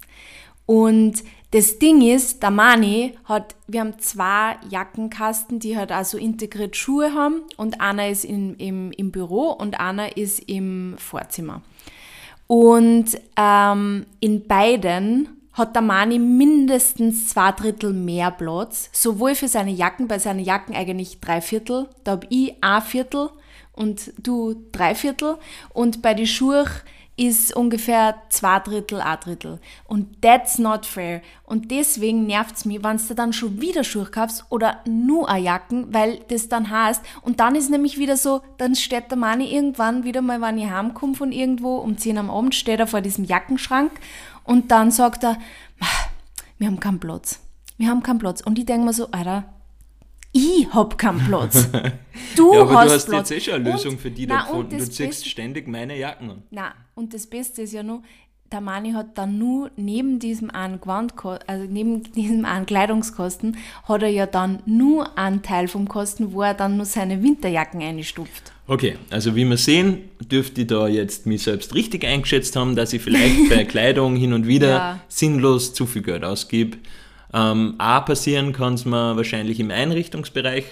Und 0.67 1.23
das 1.53 1.79
Ding 1.79 2.03
ist, 2.03 2.43
der 2.43 2.51
Mani 2.51 3.17
hat, 3.25 3.55
wir 3.69 3.81
haben 3.81 3.99
zwei 4.01 4.57
Jackenkasten, 4.69 5.61
die 5.61 5.77
halt 5.77 5.93
also 5.93 6.19
integriert 6.19 6.77
Schuhe 6.77 7.15
haben 7.15 7.43
und 7.57 7.81
einer 7.81 8.09
ist 8.09 8.25
in, 8.25 8.57
im, 8.57 8.91
im 8.93 9.13
Büro 9.13 9.51
und 9.51 9.79
einer 9.79 10.17
ist 10.17 10.41
im 10.41 10.97
Vorzimmer. 10.99 11.63
Und 12.49 13.07
ähm, 13.37 14.07
in 14.21 14.47
beiden 14.47 15.36
hat 15.57 15.75
der 15.75 15.83
Mani 15.83 16.19
mindestens 16.19 17.29
zwei 17.29 17.51
Drittel 17.53 17.93
mehr 17.93 18.31
Platz, 18.31 18.91
sowohl 18.93 19.35
für 19.35 19.49
seine 19.49 19.73
Jacken, 19.73 20.07
bei 20.07 20.19
seinen 20.19 20.45
Jacken 20.45 20.77
eigentlich 20.77 21.19
drei 21.21 21.41
Viertel, 21.41 21.89
da 22.05 22.13
habe 22.13 22.27
ich 22.31 22.55
ein 22.61 22.83
Viertel 22.83 23.31
und 23.73 24.13
du 24.19 24.55
drei 24.71 24.95
Viertel 24.95 25.39
und 25.73 26.03
bei 26.03 26.15
den 26.15 26.27
Schuhen 26.27 26.67
ist 27.19 27.57
ungefähr 27.57 28.17
zwei 28.29 28.59
Drittel, 28.59 29.01
ein 29.01 29.19
Drittel. 29.19 29.59
Und 29.85 30.21
that's 30.21 30.59
not 30.59 30.85
fair. 30.85 31.23
Und 31.45 31.71
deswegen 31.71 32.27
nervt 32.27 32.57
es 32.57 32.65
mich, 32.67 32.85
wenn 32.85 32.99
du 32.99 33.15
dann 33.15 33.33
schon 33.33 33.59
wieder 33.59 33.85
Schuhe 33.85 34.05
kaufst 34.05 34.45
oder 34.51 34.81
nur 34.87 35.29
eine 35.29 35.47
Jacken, 35.47 35.95
weil 35.95 36.21
das 36.29 36.49
dann 36.49 36.71
heißt. 36.71 37.03
Und 37.23 37.41
dann 37.41 37.55
ist 37.55 37.71
nämlich 37.71 37.97
wieder 37.97 38.19
so, 38.19 38.43
dann 38.59 38.75
steht 38.75 39.11
der 39.11 39.17
Mann 39.17 39.41
irgendwann 39.41 40.05
wieder 40.05 40.21
mal, 40.21 40.43
wenn 40.43 40.59
ich 40.59 40.69
heimkomme 40.69 41.15
von 41.15 41.33
irgendwo, 41.33 41.77
um 41.77 41.97
10 41.97 42.19
am 42.19 42.31
Abend, 42.31 42.55
steht 42.55 42.81
er 42.81 42.87
vor 42.87 43.01
diesem 43.01 43.25
Jackenschrank 43.25 43.93
und 44.47 44.71
dann 44.71 44.91
sagt 44.91 45.25
er, 45.25 45.39
wir 46.59 46.67
haben 46.67 46.81
keinen 46.81 47.01
Platz. 47.01 47.41
Wir 47.77 47.89
haben 47.89 48.03
keinen 48.03 48.19
Platz. 48.19 48.41
Und 48.41 48.59
ich 48.59 48.67
denke 48.67 48.87
mir 48.87 48.93
so, 48.93 49.11
Alter, 49.11 49.45
ich 50.33 50.73
hab 50.73 50.99
keinen 50.99 51.25
Platz. 51.27 51.69
Du 52.35 52.53
ja, 52.55 52.63
aber 52.63 52.81
hast, 52.81 52.89
du 52.89 52.95
hast 52.95 53.07
Platz. 53.07 53.31
jetzt 53.31 53.39
eh 53.39 53.51
schon 53.51 53.55
eine 53.61 53.73
Lösung 53.73 53.93
und, 53.93 54.01
für 54.01 54.11
die 54.11 54.27
da 54.27 54.41
gefunden. 54.41 54.79
Du 54.79 54.91
ziehst 54.91 55.29
ständig 55.29 55.69
meine 55.69 55.99
Jacken 55.99 56.31
an. 56.31 56.43
Nein, 56.51 56.73
und 56.95 57.13
das 57.13 57.27
Beste 57.27 57.63
ist 57.63 57.73
ja 57.73 57.83
nur, 57.83 58.03
der 58.53 58.61
Mani 58.61 58.93
hat 58.93 59.19
dann 59.19 59.39
nur 59.39 59.71
neben 59.77 60.19
diesem 60.19 60.51
einen 60.51 60.81
Gewand, 60.81 61.15
also 61.47 61.65
neben 61.69 62.03
diesem 62.13 62.45
einen 62.45 62.67
Kleidungskosten, 62.67 63.57
hat 63.85 64.03
er 64.03 64.09
ja 64.09 64.27
dann 64.27 64.63
nur 64.67 65.19
einen 65.19 65.43
Teil 65.43 65.69
vom 65.69 65.89
Kosten, 65.89 66.33
wo 66.33 66.43
er 66.43 66.55
dann 66.55 66.77
nur 66.77 66.87
seine 66.87 67.23
Winterjacken 67.23 67.83
einstupft. 67.83 68.53
Okay, 68.69 68.97
also 69.11 69.37
wie 69.37 69.45
wir 69.45 69.57
sehen, 69.57 70.11
dürfte 70.21 70.63
ich 70.63 70.67
da 70.67 70.89
jetzt 70.89 71.27
mich 71.27 71.45
selbst 71.45 71.75
richtig 71.75 72.05
eingeschätzt 72.05 72.57
haben, 72.57 72.75
dass 72.75 72.93
ich 72.93 73.01
vielleicht 73.01 73.49
bei 73.49 73.65
Kleidung 73.65 74.17
hin 74.17 74.33
und 74.33 74.47
wieder 74.49 74.69
ja. 74.69 75.01
sinnlos 75.09 75.73
zu 75.73 75.87
viel 75.87 76.03
Geld 76.03 76.25
ausgebe. 76.25 76.79
Ähm, 77.33 77.75
A 77.79 78.01
passieren 78.01 78.53
kann 78.53 78.75
es 78.75 78.85
mir 78.85 79.17
wahrscheinlich 79.17 79.61
im 79.61 79.71
Einrichtungsbereich. 79.71 80.65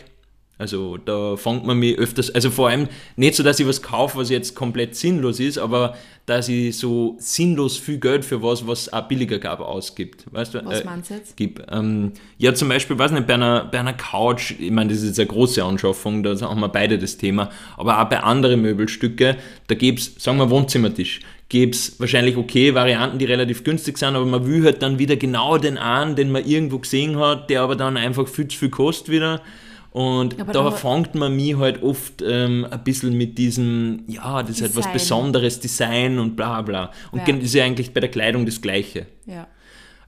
Also 0.56 0.98
da 0.98 1.36
fängt 1.36 1.66
man 1.66 1.78
mich 1.78 1.98
öfters, 1.98 2.30
also 2.30 2.48
vor 2.48 2.68
allem 2.68 2.88
nicht 3.16 3.34
so, 3.34 3.42
dass 3.42 3.58
ich 3.58 3.66
was 3.66 3.82
kaufe, 3.82 4.18
was 4.18 4.30
jetzt 4.30 4.54
komplett 4.54 4.94
sinnlos 4.94 5.40
ist, 5.40 5.58
aber 5.58 5.96
dass 6.26 6.48
ich 6.48 6.78
so 6.78 7.16
sinnlos 7.18 7.76
viel 7.76 7.98
Geld 7.98 8.24
für 8.24 8.40
was, 8.40 8.64
was 8.66 8.92
auch 8.92 9.08
billiger 9.08 9.38
gab, 9.38 9.60
ausgibt. 9.60 10.24
Weißt 10.30 10.54
du? 10.54 10.64
Was 10.64 10.80
äh, 10.80 10.84
meinst 10.84 11.10
du 11.10 11.14
jetzt? 11.14 11.36
Gib, 11.36 11.60
ähm, 11.72 12.12
ja, 12.38 12.54
zum 12.54 12.68
Beispiel, 12.68 12.96
weiß 12.96 13.10
nicht, 13.10 13.26
bei 13.26 13.34
einer, 13.34 13.64
bei 13.64 13.80
einer 13.80 13.94
Couch, 13.94 14.54
ich 14.58 14.70
meine, 14.70 14.90
das 14.90 15.02
ist 15.02 15.08
jetzt 15.08 15.20
eine 15.20 15.26
große 15.26 15.62
Anschaffung, 15.62 16.22
da 16.22 16.38
haben 16.40 16.60
wir 16.60 16.68
beide 16.68 16.98
das 16.98 17.16
Thema, 17.16 17.50
aber 17.76 18.00
auch 18.00 18.08
bei 18.08 18.20
anderen 18.20 18.62
Möbelstücke, 18.62 19.36
da 19.66 19.74
gibt 19.74 19.98
es, 19.98 20.14
sagen 20.18 20.38
wir 20.38 20.50
Wohnzimmertisch, 20.50 21.20
gäbe 21.48 21.72
es 21.72 21.98
wahrscheinlich 21.98 22.36
okay 22.36 22.74
Varianten, 22.74 23.18
die 23.18 23.24
relativ 23.24 23.64
günstig 23.64 23.98
sind, 23.98 24.14
aber 24.14 24.24
man 24.24 24.46
will 24.46 24.64
halt 24.64 24.82
dann 24.82 25.00
wieder 25.00 25.16
genau 25.16 25.58
den 25.58 25.78
an, 25.78 26.14
den 26.14 26.30
man 26.30 26.46
irgendwo 26.46 26.78
gesehen 26.78 27.18
hat, 27.18 27.50
der 27.50 27.62
aber 27.62 27.76
dann 27.76 27.96
einfach 27.96 28.28
viel 28.28 28.48
zu 28.48 28.56
viel 28.56 28.70
kostet 28.70 29.08
wieder. 29.08 29.42
Und 29.94 30.40
aber 30.40 30.52
da 30.52 30.72
fängt 30.72 31.14
man 31.14 31.36
mich 31.36 31.56
halt 31.56 31.80
oft 31.84 32.20
ähm, 32.20 32.66
ein 32.68 32.82
bisschen 32.82 33.16
mit 33.16 33.38
diesem, 33.38 34.02
ja, 34.08 34.42
das 34.42 34.56
Design. 34.56 34.66
ist 34.70 34.76
halt 34.76 34.86
was 34.86 34.92
Besonderes, 34.92 35.60
Design 35.60 36.18
und 36.18 36.34
bla 36.34 36.62
bla. 36.62 36.90
Und 37.12 37.20
ja. 37.20 37.32
das 37.32 37.44
ist 37.44 37.54
ja 37.54 37.62
eigentlich 37.62 37.94
bei 37.94 38.00
der 38.00 38.10
Kleidung 38.10 38.44
das 38.44 38.60
Gleiche. 38.60 39.06
Ja. 39.24 39.46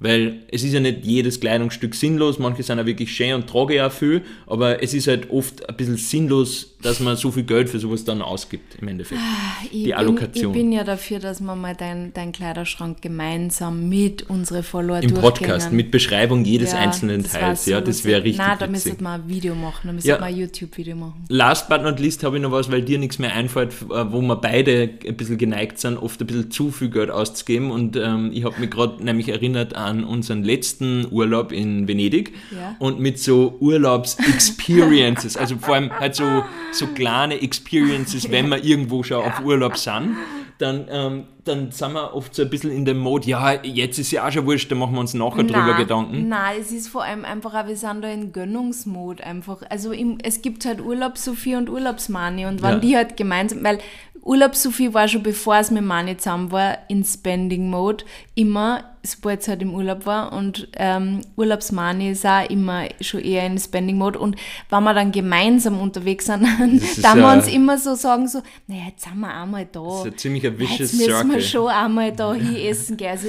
Weil 0.01 0.41
es 0.51 0.65
ist 0.65 0.73
ja 0.73 0.81
nicht 0.81 1.05
jedes 1.05 1.39
Kleidungsstück 1.39 1.95
sinnlos, 1.95 2.41
manche 2.41 2.65
sind 2.65 2.81
auch 2.81 2.85
wirklich 2.85 3.15
schön 3.15 3.35
und 3.35 3.47
trage 3.47 3.77
ja 3.77 3.89
viel, 3.89 4.23
aber 4.49 4.83
es 4.83 4.93
ist 4.93 5.07
halt 5.07 5.31
oft 5.31 5.69
ein 5.69 5.77
bisschen 5.77 5.97
sinnlos, 5.97 6.76
dass 6.87 7.01
man 7.01 7.17
so 7.17 7.31
viel 7.31 7.43
Geld 7.43 7.69
für 7.69 7.79
sowas 7.79 8.05
dann 8.05 8.23
ausgibt 8.23 8.77
im 8.81 8.89
Endeffekt. 8.89 9.21
Ah, 9.21 9.65
ich 9.65 9.85
die 9.85 9.95
Allokation. 9.95 10.55
ich 10.55 10.61
bin 10.61 10.73
ja 10.73 10.85
dafür, 10.85 11.19
dass 11.19 11.41
wir 11.41 11.57
mal 11.57 11.75
deinen 11.75 12.13
dein 12.13 12.33
Kleiderschrank 12.33 13.03
gemeinsam 13.03 13.89
mit 13.89 14.29
unseren 14.29 14.63
Followern 14.63 15.03
Im 15.03 15.15
Podcast, 15.15 15.73
mit 15.73 15.91
Beschreibung 15.91 16.45
jedes 16.45 16.73
ja, 16.73 16.79
einzelnen 16.79 17.25
Teils. 17.25 17.65
So 17.65 17.73
ja, 17.73 17.81
das 17.81 18.05
wäre 18.05 18.23
richtig. 18.23 18.39
Nein, 18.39 18.57
da 18.59 18.67
müsste 18.67 18.97
man 19.03 19.23
ein 19.23 19.29
Video 19.29 19.55
machen, 19.55 19.89
da 19.89 19.93
müsste 19.93 20.11
ja. 20.11 20.19
man 20.19 20.29
ein 20.29 20.37
YouTube-Video 20.37 20.97
machen. 20.97 21.25
Last 21.29 21.69
but 21.69 21.83
not 21.83 21.99
least 21.99 22.23
habe 22.23 22.37
ich 22.37 22.43
noch 22.43 22.53
was, 22.53 22.71
weil 22.71 22.83
dir 22.83 22.99
nichts 22.99 23.19
mehr 23.19 23.35
einfällt, 23.35 23.73
äh, 23.91 24.13
wo 24.13 24.21
wir 24.21 24.37
beide 24.37 24.91
ein 25.07 25.17
bisschen 25.17 25.39
geneigt 25.39 25.81
sind, 25.81 25.97
oft 25.97 26.21
ein 26.21 26.27
bisschen 26.27 26.51
zu 26.51 26.71
viel 26.71 26.91
Geld 26.91 27.11
auszugeben. 27.11 27.71
Und 27.71 27.97
ähm, 27.97 28.31
ich 28.33 28.45
habe 28.45 28.61
mich 28.61 28.71
gerade 28.71 29.03
nämlich 29.03 29.29
erinnert 29.29 29.75
an 29.75 29.97
an 29.97 30.05
unseren 30.05 30.45
letzten 30.45 31.07
Urlaub 31.11 31.53
in 31.53 31.89
Venedig 31.89 32.33
ja. 32.51 32.77
und 32.79 33.01
mit 33.01 33.19
so 33.19 33.57
Urlaubs-Experiences, 33.61 35.37
also 35.37 35.57
vor 35.57 35.75
allem 35.75 35.91
halt 35.93 36.15
so, 36.15 36.45
so 36.79 36.87
kleine 36.89 37.41
Experiences, 37.41 38.31
wenn 38.31 38.49
wir 38.49 38.63
irgendwo 38.63 39.03
schon 39.03 39.25
auf 39.25 39.45
Urlaub 39.45 39.77
sind, 39.77 40.17
dann, 40.59 40.87
ähm, 40.91 41.25
dann 41.45 41.71
sind 41.71 41.93
wir 41.93 42.15
oft 42.15 42.35
so 42.35 42.43
ein 42.43 42.51
bisschen 42.51 42.71
in 42.71 42.85
dem 42.85 42.99
Mode, 42.99 43.29
ja, 43.29 43.53
jetzt 43.63 43.99
ist 43.99 44.11
ja 44.11 44.27
auch 44.27 44.33
schon 44.33 44.47
wurscht, 44.47 44.71
da 44.71 44.75
machen 44.75 44.95
wir 44.95 45.01
uns 45.01 45.13
nachher 45.13 45.43
na, 45.43 45.53
drüber 45.53 45.77
Gedanken. 45.77 46.29
Nein, 46.29 46.57
es 46.61 46.73
ist 46.73 46.89
vor 46.89 47.05
allem 47.05 47.25
einfach 47.25 47.55
auch, 47.55 47.67
wir 47.67 47.77
sind 47.77 48.03
da 48.03 48.09
in 48.09 48.33
Gönnungsmod 48.33 49.21
einfach. 49.21 49.63
Also 49.69 49.93
im, 49.93 50.19
es 50.23 50.41
gibt 50.41 50.65
halt 50.65 50.81
Urlaubs-Sophie 50.81 51.57
und 51.57 51.69
Urlaubsmani 51.69 52.47
und 52.47 52.63
wenn 52.63 52.73
ja. 52.73 52.79
die 52.79 52.97
halt 52.97 53.17
gemeinsam, 53.17 53.63
weil 53.65 53.79
Urlaubs-Sophie 54.27 54.93
war 54.93 55.09
schon 55.09 55.23
bevor 55.23 55.57
es 55.57 55.71
mit 55.71 55.85
Mani 55.85 56.17
zusammen 56.17 56.51
war, 56.51 56.79
in 56.89 57.05
Spending-Mode 57.05 58.05
immer 58.35 58.85
sobald 59.07 59.41
es 59.41 59.49
halt 59.49 59.63
im 59.63 59.75
Urlaub 59.75 60.05
war. 60.07 60.33
Und 60.33 60.69
ähm, 60.77 61.21
Urlaubsmani 61.37 62.11
ist 62.11 62.27
auch 62.27 62.49
immer 62.51 62.87
schon 63.01 63.21
eher 63.21 63.47
in 63.47 63.59
Spending-Mode. 63.59 64.19
Und 64.19 64.37
wenn 64.69 64.83
wir 64.83 64.95
dann 64.95 65.13
gemeinsam 65.13 65.81
unterwegs 65.81 66.27
sind, 66.27 66.43
dann 66.59 66.81
ja, 66.97 67.15
wir 67.15 67.33
uns 67.33 67.49
immer 67.49 67.79
so 67.79 67.95
sagen, 67.95 68.29
so, 68.29 68.43
naja, 68.67 68.85
jetzt 68.89 69.05
sind 69.05 69.19
wir 69.19 69.33
einmal 69.33 69.67
da. 69.71 69.83
Das 69.83 70.01
ist 70.01 70.07
ein 70.07 70.19
ziemlicher 70.19 70.59
vicious 70.59 70.79
Jetzt 70.93 70.95
müssen 70.95 71.31
wir 71.31 71.41
schon 71.41 71.69
einmal 71.69 72.13
da 72.13 72.35
hin 72.35 72.57
essen 72.57 72.97
gehen. 72.97 73.11
Also, 73.11 73.29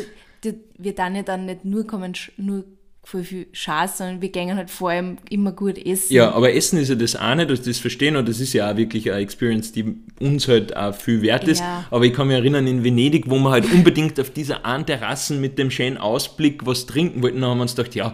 wir 0.77 0.95
dann 0.95 1.25
dann 1.25 1.45
nicht 1.45 1.65
nur 1.65 1.85
kommen, 1.85 2.13
nur 2.37 2.63
voll 3.07 3.23
viel 3.23 3.47
Scheiß, 3.53 3.99
sondern 3.99 4.21
wir 4.21 4.27
gehen 4.27 4.53
halt 4.57 4.69
vor 4.69 4.89
allem 4.89 5.15
immer 5.29 5.53
gut 5.53 5.77
essen. 5.77 6.11
Ja, 6.11 6.31
aber 6.31 6.53
Essen 6.53 6.77
ist 6.77 6.89
ja 6.89 6.95
das 6.95 7.15
eine, 7.15 7.47
dass 7.47 7.61
das 7.61 7.79
verstehen 7.79 8.17
und 8.17 8.27
das 8.27 8.41
ist 8.41 8.51
ja 8.51 8.69
auch 8.69 8.75
wirklich 8.75 9.09
eine 9.09 9.21
Experience, 9.21 9.71
die 9.71 9.95
uns 10.19 10.49
halt 10.49 10.75
auch 10.75 10.93
viel 10.93 11.21
wert 11.21 11.47
ist. 11.47 11.61
Ja. 11.61 11.85
Aber 11.89 12.03
ich 12.03 12.11
kann 12.11 12.27
mich 12.27 12.35
erinnern, 12.35 12.67
in 12.67 12.83
Venedig, 12.83 13.29
wo 13.29 13.39
wir 13.39 13.49
halt 13.49 13.71
unbedingt 13.71 14.19
auf 14.19 14.31
dieser 14.31 14.65
einen 14.65 14.85
Terrassen 14.85 15.39
mit 15.39 15.57
dem 15.57 15.71
schönen 15.71 15.97
Ausblick 15.97 16.65
was 16.65 16.85
trinken 16.85 17.23
wollten, 17.23 17.39
da 17.39 17.47
haben 17.47 17.59
wir 17.59 17.61
uns 17.61 17.77
gedacht, 17.77 17.95
ja, 17.95 18.13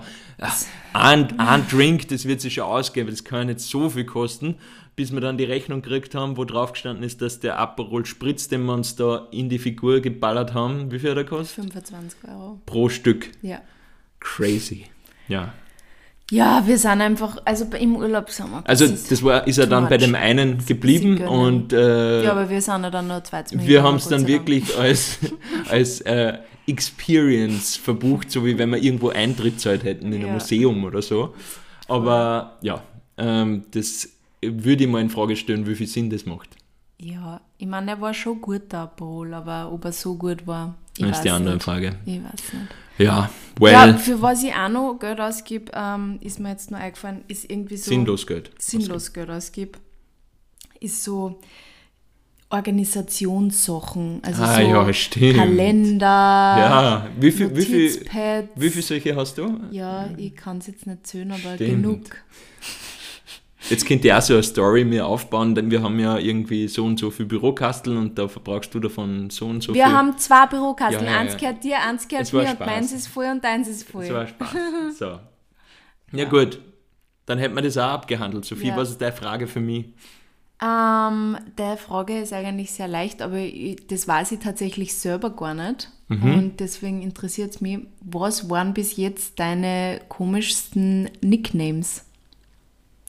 ein, 0.93 1.39
ein 1.39 1.67
Drink, 1.67 2.09
das 2.09 2.27
wird 2.27 2.41
sich 2.41 2.53
schon 2.53 2.65
ausgehen, 2.65 3.07
das 3.07 3.23
kann 3.23 3.47
nicht 3.47 3.62
so 3.62 3.89
viel 3.89 4.05
kosten, 4.05 4.57
bis 4.95 5.12
wir 5.12 5.21
dann 5.21 5.39
die 5.39 5.45
Rechnung 5.45 5.81
gekriegt 5.81 6.13
haben, 6.13 6.38
wo 6.38 6.45
drauf 6.45 6.73
gestanden 6.73 7.03
ist, 7.03 7.19
dass 7.19 7.39
der 7.39 7.57
Aperol 7.57 8.05
Spritz, 8.05 8.47
den 8.47 8.63
wir 8.65 8.75
uns 8.75 8.95
da 8.95 9.27
in 9.31 9.50
die 9.50 9.57
Figur 9.57 10.01
geballert 10.01 10.53
haben, 10.53 10.91
wie 10.91 11.00
viel 11.00 11.09
hat 11.09 11.17
er 11.17 11.23
kostet? 11.23 11.55
25 11.55 12.29
Euro. 12.29 12.62
Pro 12.67 12.89
Stück. 12.89 13.31
Ja. 13.41 13.59
Crazy. 14.23 14.85
Ja. 15.27 15.53
Ja, 16.31 16.63
wir 16.65 16.77
sind 16.77 17.01
einfach, 17.01 17.37
also 17.45 17.65
im 17.77 17.95
Urlaub 17.95 18.29
sind 18.29 18.49
wir. 18.49 18.63
Also 18.65 18.87
das 18.87 19.21
war, 19.23 19.45
ist 19.45 19.57
ja 19.57 19.65
dann 19.65 19.87
bei 19.89 19.97
dem 19.97 20.15
einen 20.15 20.65
geblieben 20.65 21.19
und 21.19 21.73
äh, 21.73 22.23
ja, 22.23 22.31
aber 22.31 22.49
wir 22.49 22.61
sind 22.61 22.81
ja 22.81 22.89
dann 22.89 23.07
nur 23.07 23.23
zwei 23.23 23.43
Wir 23.51 23.83
haben 23.83 23.97
es 23.97 24.07
dann 24.07 24.25
wirklich 24.25 24.75
als, 24.77 25.19
als 25.69 26.01
äh, 26.01 26.39
Experience 26.65 27.75
verbucht, 27.75 28.31
so 28.31 28.45
wie 28.45 28.57
wenn 28.57 28.69
wir 28.71 28.81
irgendwo 28.81 29.09
Eintritt 29.09 29.59
zahlt 29.59 29.83
hätten 29.83 30.11
in 30.13 30.21
ja. 30.21 30.27
ein 30.27 30.33
Museum 30.33 30.83
oder 30.85 31.01
so. 31.01 31.35
Aber 31.87 32.57
ja, 32.61 32.81
ähm, 33.17 33.65
das 33.71 34.09
würde 34.41 34.85
ich 34.85 34.89
mal 34.89 35.01
in 35.01 35.09
Frage 35.09 35.35
stellen, 35.35 35.67
wie 35.67 35.75
viel 35.75 35.87
Sinn 35.87 36.09
das 36.09 36.25
macht. 36.25 36.49
Ja, 36.99 37.41
ich 37.57 37.67
meine, 37.67 37.91
er 37.91 38.01
war 38.01 38.13
schon 38.13 38.41
gut, 38.41 38.71
der 38.71 38.87
Paul, 38.87 39.33
aber 39.33 39.71
ob 39.71 39.83
er 39.85 39.91
so 39.91 40.15
gut 40.15 40.47
war, 40.47 40.75
ich 40.97 41.05
das 41.05 41.17
ist 41.17 41.23
die 41.25 41.29
andere 41.29 41.55
nicht. 41.55 41.63
Frage. 41.63 41.97
Ich 42.05 42.23
weiß 42.23 42.53
nicht. 42.53 42.82
Ja, 42.97 43.29
well. 43.59 43.71
Ja, 43.73 43.97
für 43.97 44.21
was 44.21 44.43
ich 44.43 44.53
auch 44.53 44.69
noch 44.69 44.97
Geld 45.00 45.19
ausgebe, 45.19 45.71
ähm, 45.73 46.19
ist 46.21 46.39
mir 46.39 46.50
jetzt 46.50 46.71
noch 46.71 46.79
eingefallen, 46.79 47.23
ist 47.27 47.50
irgendwie 47.50 47.77
so. 47.77 47.89
Sinnlos 47.89 48.27
Geld. 48.27 48.51
Sinnlos 48.59 49.13
Geld 49.13 49.29
ausgebe. 49.29 49.79
Ist 50.79 51.03
so 51.03 51.39
Organisationssachen. 52.53 54.21
Also 54.21 54.43
ah, 54.43 54.55
so 54.55 54.62
ja, 54.62 55.33
Kalender. 55.33 56.05
Ja, 56.05 57.07
wie 57.19 57.31
viel, 57.31 57.55
wie, 57.55 57.63
viel, 57.63 58.50
wie 58.55 58.69
viel 58.69 58.81
solche 58.83 59.15
hast 59.15 59.39
du? 59.39 59.59
Ja, 59.71 60.07
ich 60.17 60.35
kann 60.35 60.59
es 60.59 60.67
jetzt 60.67 60.85
nicht 60.85 61.07
zählen, 61.07 61.31
aber 61.31 61.55
stimmt. 61.55 61.83
genug. 61.83 62.01
Jetzt 63.70 63.86
könnt 63.86 64.03
ihr 64.03 64.17
auch 64.17 64.22
so 64.22 64.34
eine 64.34 64.43
Story 64.43 64.84
mir 64.84 65.05
aufbauen, 65.05 65.55
denn 65.55 65.72
wir 65.72 65.82
haben 65.82 65.98
ja 66.00 66.17
irgendwie 66.17 66.67
so 66.67 66.84
und 66.86 67.00
so 67.00 67.12
viel 67.12 67.25
Bürokasteln 67.25 67.98
und 67.98 68.17
da 68.17 68.27
verbrauchst 68.27 68.74
du 68.74 68.79
davon 68.79 69.29
so 69.29 69.46
und 69.46 69.62
so 69.62 69.74
wir 69.74 69.84
viel. 69.84 69.91
Wir 69.91 69.98
haben 69.98 70.17
zwei 70.17 70.46
Bürokasteln, 70.48 71.05
ja, 71.05 71.12
ja, 71.12 71.20
eins 71.20 71.38
gehört 71.38 71.63
dir, 71.63 71.79
eins 71.82 72.08
gehört 72.08 72.34
mir 72.34 72.50
und 72.50 72.60
meins 72.60 72.91
ist 72.91 73.08
voll 73.08 73.25
und 73.25 73.43
deins 73.43 73.67
ist 73.67 73.89
voll. 73.89 74.08
Das 74.08 74.13
war 74.13 74.27
Spaß. 74.27 74.55
So. 75.00 75.20
Ja, 76.12 76.25
gut, 76.25 76.60
dann 77.25 77.39
hätten 77.39 77.55
wir 77.55 77.62
das 77.62 77.77
auch 77.77 77.89
abgehandelt. 77.89 78.46
Sophie, 78.46 78.72
was 78.75 78.91
ist 78.91 79.01
deine 79.01 79.13
Frage 79.13 79.48
für 79.48 79.62
mich? 79.62 79.86
Ähm, 80.62 81.38
der 81.58 81.77
Frage 81.77 82.20
ist 82.20 82.32
eigentlich 82.32 82.72
sehr 82.72 82.88
leicht, 82.88 83.22
aber 83.22 83.38
ich, 83.38 83.88
das 83.88 84.08
weiß 84.08 84.34
ich 84.34 84.39
tatsächlich 84.39 84.93
selber 84.93 85.32
gar 85.32 85.53
nicht. 85.53 85.89
Mhm. 86.08 86.34
Und 86.34 86.60
deswegen 86.60 87.01
interessiert 87.01 87.55
es 87.55 87.62
mich, 87.62 87.79
was 88.01 88.50
waren 88.50 88.74
bis 88.74 88.96
jetzt 88.98 89.39
deine 89.39 90.00
komischsten 90.10 91.10
Nicknames? 91.22 92.05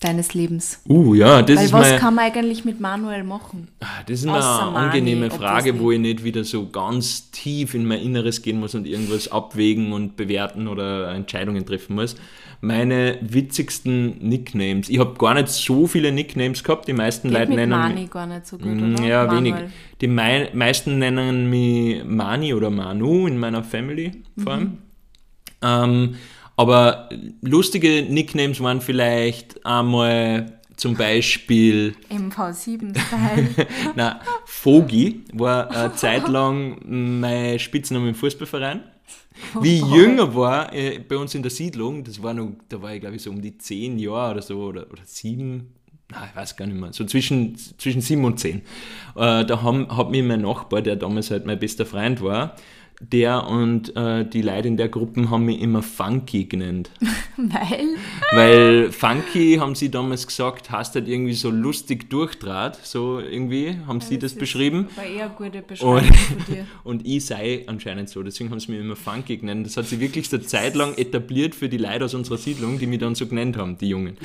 Deines 0.04 0.34
Lebens? 0.34 0.80
Uh, 0.88 1.14
ja, 1.14 1.42
das 1.42 1.56
Weil 1.56 1.64
ist 1.64 1.72
was 1.72 1.96
kann 1.96 2.14
man 2.14 2.24
eigentlich 2.26 2.64
mit 2.64 2.78
Manuel 2.78 3.24
machen? 3.24 3.68
Ah, 3.80 3.86
das 4.06 4.20
ist 4.20 4.28
eine 4.28 4.42
angenehme 4.42 5.30
Frage, 5.30 5.78
wo 5.80 5.90
ich 5.90 5.98
nicht 5.98 6.22
wieder 6.22 6.44
so 6.44 6.68
ganz 6.68 7.30
tief 7.30 7.74
in 7.74 7.86
mein 7.86 8.00
Inneres 8.00 8.42
gehen 8.42 8.60
muss 8.60 8.74
und 8.74 8.86
irgendwas 8.86 9.32
abwägen 9.32 9.92
und 9.92 10.16
bewerten 10.16 10.68
oder 10.68 11.10
Entscheidungen 11.12 11.64
treffen 11.64 11.96
muss. 11.96 12.16
Meine 12.60 13.18
witzigsten 13.20 14.18
Nicknames. 14.26 14.88
Ich 14.88 14.98
habe 14.98 15.14
gar 15.18 15.34
nicht 15.34 15.48
so 15.48 15.86
viele 15.86 16.12
Nicknames 16.12 16.62
gehabt. 16.64 16.86
Die 16.88 16.92
meisten 16.92 17.28
Geht 17.28 17.38
Leute 17.38 17.48
mit 17.48 17.56
nennen 17.56 17.70
Mani 17.70 18.06
gar 18.06 18.26
nicht 18.26 18.46
so 18.46 18.56
gut, 18.56 18.74
mm, 18.74 18.94
oder? 18.94 19.04
Ja, 19.04 19.26
Manuel. 19.26 19.54
wenig. 19.54 19.54
Die 20.00 20.06
mei 20.06 20.50
meisten 20.54 20.98
nennen 20.98 21.50
mich 21.50 22.04
Mani 22.04 22.54
oder 22.54 22.70
Manu 22.70 23.26
in 23.26 23.38
meiner 23.38 23.64
Family 23.64 24.12
vor 24.42 24.52
allem. 24.54 24.62
Mhm. 24.64 24.78
Ähm, 25.62 26.14
aber 26.56 27.08
lustige 27.40 28.02
Nicknames 28.02 28.60
waren 28.60 28.80
vielleicht 28.80 29.64
einmal 29.66 30.60
zum 30.76 30.96
Beispiel. 30.96 31.94
MV7-Style. 32.10 33.66
Na, 33.94 34.20
Fogi 34.44 35.24
war 35.32 35.70
eine 35.70 35.94
Zeit 35.94 36.28
lang 36.28 36.78
mein 37.20 37.58
Spitzname 37.58 38.08
im 38.08 38.14
Fußballverein. 38.14 38.82
Wie 39.60 39.76
ich 39.78 39.86
jünger 39.86 40.34
war, 40.34 40.72
äh, 40.72 41.00
bei 41.00 41.16
uns 41.16 41.34
in 41.34 41.42
der 41.42 41.50
Siedlung, 41.50 42.04
das 42.04 42.22
war 42.22 42.34
noch, 42.34 42.52
da 42.68 42.80
war 42.80 42.94
ich 42.94 43.00
glaube 43.00 43.16
ich 43.16 43.22
so 43.22 43.30
um 43.30 43.42
die 43.42 43.58
zehn 43.58 43.98
Jahre 43.98 44.32
oder 44.32 44.42
so, 44.42 44.58
oder, 44.62 44.86
oder 44.90 45.02
sieben, 45.04 45.74
na, 46.10 46.26
ich 46.30 46.36
weiß 46.36 46.56
gar 46.56 46.66
nicht 46.66 46.78
mehr, 46.78 46.92
so 46.92 47.04
zwischen, 47.04 47.56
zwischen 47.56 48.00
sieben 48.00 48.24
und 48.24 48.38
zehn. 48.38 48.62
Äh, 49.16 49.44
da 49.44 49.62
haben, 49.62 49.88
hat 49.96 50.10
mir 50.10 50.22
mein 50.22 50.42
Nachbar, 50.42 50.82
der 50.82 50.94
damals 50.94 51.32
halt 51.32 51.46
mein 51.46 51.58
bester 51.58 51.84
Freund 51.84 52.22
war, 52.22 52.54
der 53.00 53.46
und 53.46 53.94
äh, 53.96 54.24
die 54.24 54.42
Leute 54.42 54.68
in 54.68 54.76
der 54.76 54.88
Gruppe 54.88 55.28
haben 55.30 55.44
mich 55.44 55.60
immer 55.60 55.82
Funky 55.82 56.44
genannt. 56.44 56.90
Weil? 57.36 57.96
Weil 58.32 58.92
Funky, 58.92 59.56
haben 59.56 59.74
sie 59.74 59.90
damals 59.90 60.26
gesagt, 60.26 60.70
hast 60.70 60.94
halt 60.94 61.08
irgendwie 61.08 61.34
so 61.34 61.50
lustig 61.50 62.08
durchdraht, 62.10 62.84
so 62.84 63.18
irgendwie, 63.18 63.76
haben 63.86 64.00
ja, 64.00 64.06
sie 64.06 64.18
das, 64.18 64.32
das 64.32 64.38
beschrieben. 64.38 64.88
War 64.96 65.04
eher 65.04 65.26
eine 65.26 65.34
gute 65.34 65.62
Beschreibung 65.62 65.96
und, 65.96 66.16
von 66.16 66.44
dir. 66.54 66.66
Und 66.84 67.06
ich 67.06 67.26
sei 67.26 67.64
anscheinend 67.66 68.08
so, 68.08 68.22
deswegen 68.22 68.50
haben 68.50 68.60
sie 68.60 68.72
mich 68.72 68.80
immer 68.80 68.96
Funky 68.96 69.36
genannt. 69.36 69.66
Das 69.66 69.76
hat 69.76 69.86
sich 69.86 70.00
wirklich 70.00 70.28
so 70.28 70.38
Zeit 70.38 70.74
lang 70.74 70.94
etabliert 70.96 71.54
für 71.54 71.68
die 71.68 71.78
Leute 71.78 72.04
aus 72.04 72.14
unserer 72.14 72.38
Siedlung, 72.38 72.78
die 72.78 72.86
mich 72.86 73.00
dann 73.00 73.14
so 73.14 73.26
genannt 73.26 73.56
haben, 73.56 73.76
die 73.78 73.88
Jungen. 73.88 74.16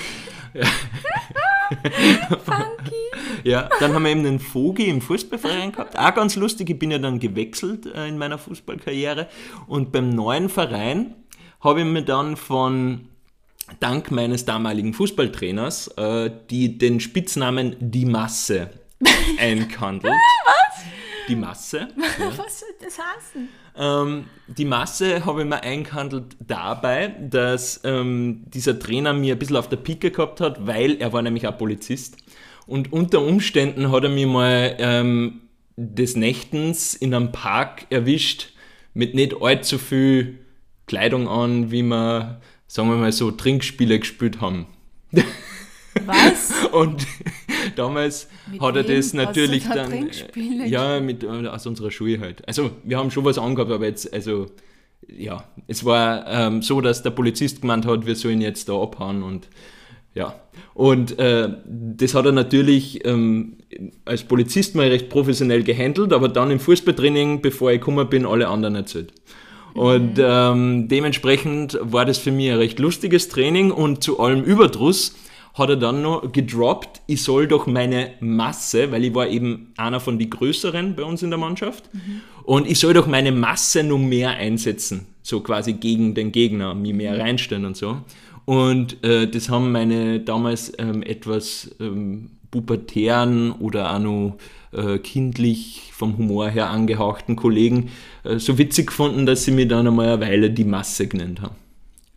Funky. 2.46 2.96
Ja, 3.44 3.70
dann 3.80 3.94
haben 3.94 4.04
wir 4.04 4.12
eben 4.12 4.24
den 4.24 4.40
Vogel 4.40 4.88
im 4.88 5.02
Fußballverein 5.02 5.72
gehabt. 5.72 5.98
Auch 5.98 6.14
ganz 6.14 6.36
lustig, 6.36 6.70
ich 6.70 6.80
bin 6.80 6.92
ja 6.92 6.98
dann 6.98 7.20
gewechselt 7.20 7.86
äh, 7.86 8.08
in 8.08 8.18
meiner 8.18 8.38
Fußballkarriere. 8.38 9.28
Und 9.68 9.92
beim 9.92 10.10
neuen 10.10 10.50
Verein 10.50 11.16
habe 11.62 11.82
ich 11.82 11.86
mir 11.86 12.04
dann 12.04 12.36
von 12.36 13.08
dank 13.80 14.12
meines 14.12 14.46
damaligen 14.46 14.94
Fußballtrainers 14.94 15.90
äh, 15.98 16.32
die, 16.50 16.78
den 16.78 17.00
Spitznamen 17.00 17.76
Die 17.80 18.06
Masse 18.06 18.72
eingehandelt. 19.40 20.14
Was? 20.46 20.84
Die 21.30 21.36
Masse. 21.36 21.88
Ja. 22.20 22.38
Was 22.38 22.60
soll 22.60 22.70
das 22.82 22.98
heißen? 23.00 23.48
Ähm, 23.78 24.26
die 24.48 24.66
Masse 24.66 25.26
habe 25.26 25.42
ich 25.44 25.48
mir 25.48 25.62
eingehandelt 25.64 26.36
dabei, 26.46 27.08
dass 27.08 27.80
ähm, 27.84 28.44
dieser 28.48 28.78
Trainer 28.78 29.14
mir 29.14 29.36
ein 29.36 29.40
bisschen 29.40 29.56
auf 29.56 29.70
der 29.70 29.78
Pike 29.78 30.12
gehabt 30.12 30.42
hat, 30.42 30.68
weil 30.68 30.98
er 31.00 31.14
war 31.14 31.22
nämlich 31.22 31.48
auch 31.48 31.58
Polizist. 31.58 32.18
Und 32.66 32.92
unter 32.92 33.22
Umständen 33.22 33.92
hat 33.92 34.04
er 34.04 34.10
mich 34.10 34.26
mal 34.26 34.76
ähm, 34.80 35.42
des 35.78 36.16
Nächtens 36.16 36.94
in 36.94 37.14
einem 37.14 37.32
Park 37.32 37.86
erwischt 37.90 38.54
mit 38.94 39.16
nicht 39.16 39.42
allzu 39.42 39.78
viel 39.78 40.40
Kleidung 40.88 41.28
an, 41.30 41.72
wie 41.72 41.84
wir, 41.84 42.42
sagen 42.68 42.90
wir 42.90 42.98
mal 42.98 43.12
so, 43.12 43.32
Trinkspiele 43.32 44.00
gespielt 44.00 44.42
haben. 44.42 44.66
Was? 46.10 46.54
Und 46.72 47.06
damals 47.76 48.28
mit 48.52 48.62
hat 48.62 48.76
er 48.76 48.84
das 48.84 49.14
natürlich 49.14 49.64
da 49.64 49.76
dann. 49.76 50.10
Ja, 50.66 51.00
mit, 51.00 51.24
äh, 51.24 51.48
aus 51.48 51.66
unserer 51.66 51.92
Schule 51.92 52.20
halt. 52.20 52.48
Also, 52.48 52.72
wir 52.84 52.98
haben 52.98 53.12
schon 53.12 53.26
was 53.26 53.38
angehabt, 53.38 53.72
aber 53.72 53.86
jetzt, 53.86 54.14
also, 54.14 54.48
ja, 55.08 55.44
es 55.68 55.86
war 55.86 56.28
ähm, 56.28 56.62
so, 56.62 56.82
dass 56.82 57.04
der 57.04 57.12
Polizist 57.12 57.62
gemeint 57.62 57.86
hat, 57.86 58.06
wir 58.06 58.16
sollen 58.16 58.42
jetzt 58.42 58.70
da 58.70 58.74
abhauen 58.82 59.24
und 59.24 59.48
ja, 60.16 60.36
und 60.74 61.20
äh, 61.20 61.50
das 61.66 62.16
hat 62.16 62.26
er 62.26 62.32
natürlich 62.32 63.06
ähm, 63.06 63.58
als 64.06 64.24
Polizist 64.24 64.76
mal 64.76 64.88
recht 64.88 65.10
professionell 65.10 65.64
gehandelt, 65.64 66.14
aber 66.14 66.30
dann 66.30 66.52
im 66.52 66.60
Fußballtraining, 66.60 67.42
bevor 67.42 67.72
ich 67.72 67.80
gekommen 67.80 68.10
bin, 68.10 68.26
alle 68.26 68.48
anderen 68.48 68.76
erzählt. 68.76 69.14
Und 69.74 70.18
mhm. 70.18 70.24
ähm, 70.26 70.88
dementsprechend 70.88 71.78
war 71.82 72.06
das 72.06 72.18
für 72.18 72.32
mich 72.32 72.50
ein 72.52 72.58
recht 72.58 72.80
lustiges 72.80 73.30
Training 73.30 73.72
und 73.72 74.04
zu 74.04 74.20
allem 74.20 74.44
Überdruss 74.44 75.16
hat 75.54 75.70
er 75.70 75.76
dann 75.76 76.02
noch 76.02 76.32
gedroppt, 76.32 77.02
ich 77.08 77.24
soll 77.24 77.48
doch 77.48 77.68
meine 77.68 78.12
Masse, 78.20 78.92
weil 78.92 79.04
ich 79.04 79.14
war 79.14 79.28
eben 79.28 79.74
einer 79.78 80.00
von 80.00 80.20
den 80.20 80.30
Größeren 80.30 80.96
bei 80.96 81.04
uns 81.04 81.24
in 81.24 81.30
der 81.30 81.40
Mannschaft, 81.40 81.94
mhm. 81.94 82.22
und 82.44 82.68
ich 82.68 82.80
soll 82.80 82.94
doch 82.94 83.08
meine 83.08 83.32
Masse 83.32 83.84
noch 83.84 83.98
mehr 83.98 84.32
einsetzen, 84.32 85.08
so 85.22 85.42
quasi 85.42 85.74
gegen 85.74 86.16
den 86.16 86.32
Gegner, 86.32 86.74
mich 86.74 86.94
mehr 86.94 87.14
mhm. 87.14 87.22
reinstellen 87.22 87.66
und 87.66 87.78
so. 87.78 87.98
Und 88.46 89.04
äh, 89.04 89.28
das 89.28 89.50
haben 89.50 89.72
meine 89.72 90.20
damals 90.22 90.74
ähm, 90.80 91.04
etwas 91.04 91.76
ähm, 91.80 92.32
pubertären 92.50 93.52
oder 93.52 93.94
auch 93.94 94.00
noch 94.00 94.38
äh, 94.72 94.98
kindlich 94.98 95.92
vom 95.94 96.18
Humor 96.18 96.50
her 96.50 96.70
angehauchten 96.70 97.36
Kollegen 97.36 97.90
äh, 98.24 98.40
so 98.40 98.58
witzig 98.58 98.88
gefunden, 98.88 99.26
dass 99.26 99.46
sie 99.46 99.52
mir 99.52 99.68
dann 99.68 99.88
einmal 99.88 100.08
eine 100.10 100.22
Weile 100.22 100.50
die 100.50 100.64
Masse 100.64 101.08
genannt 101.08 101.42
haben. 101.42 101.56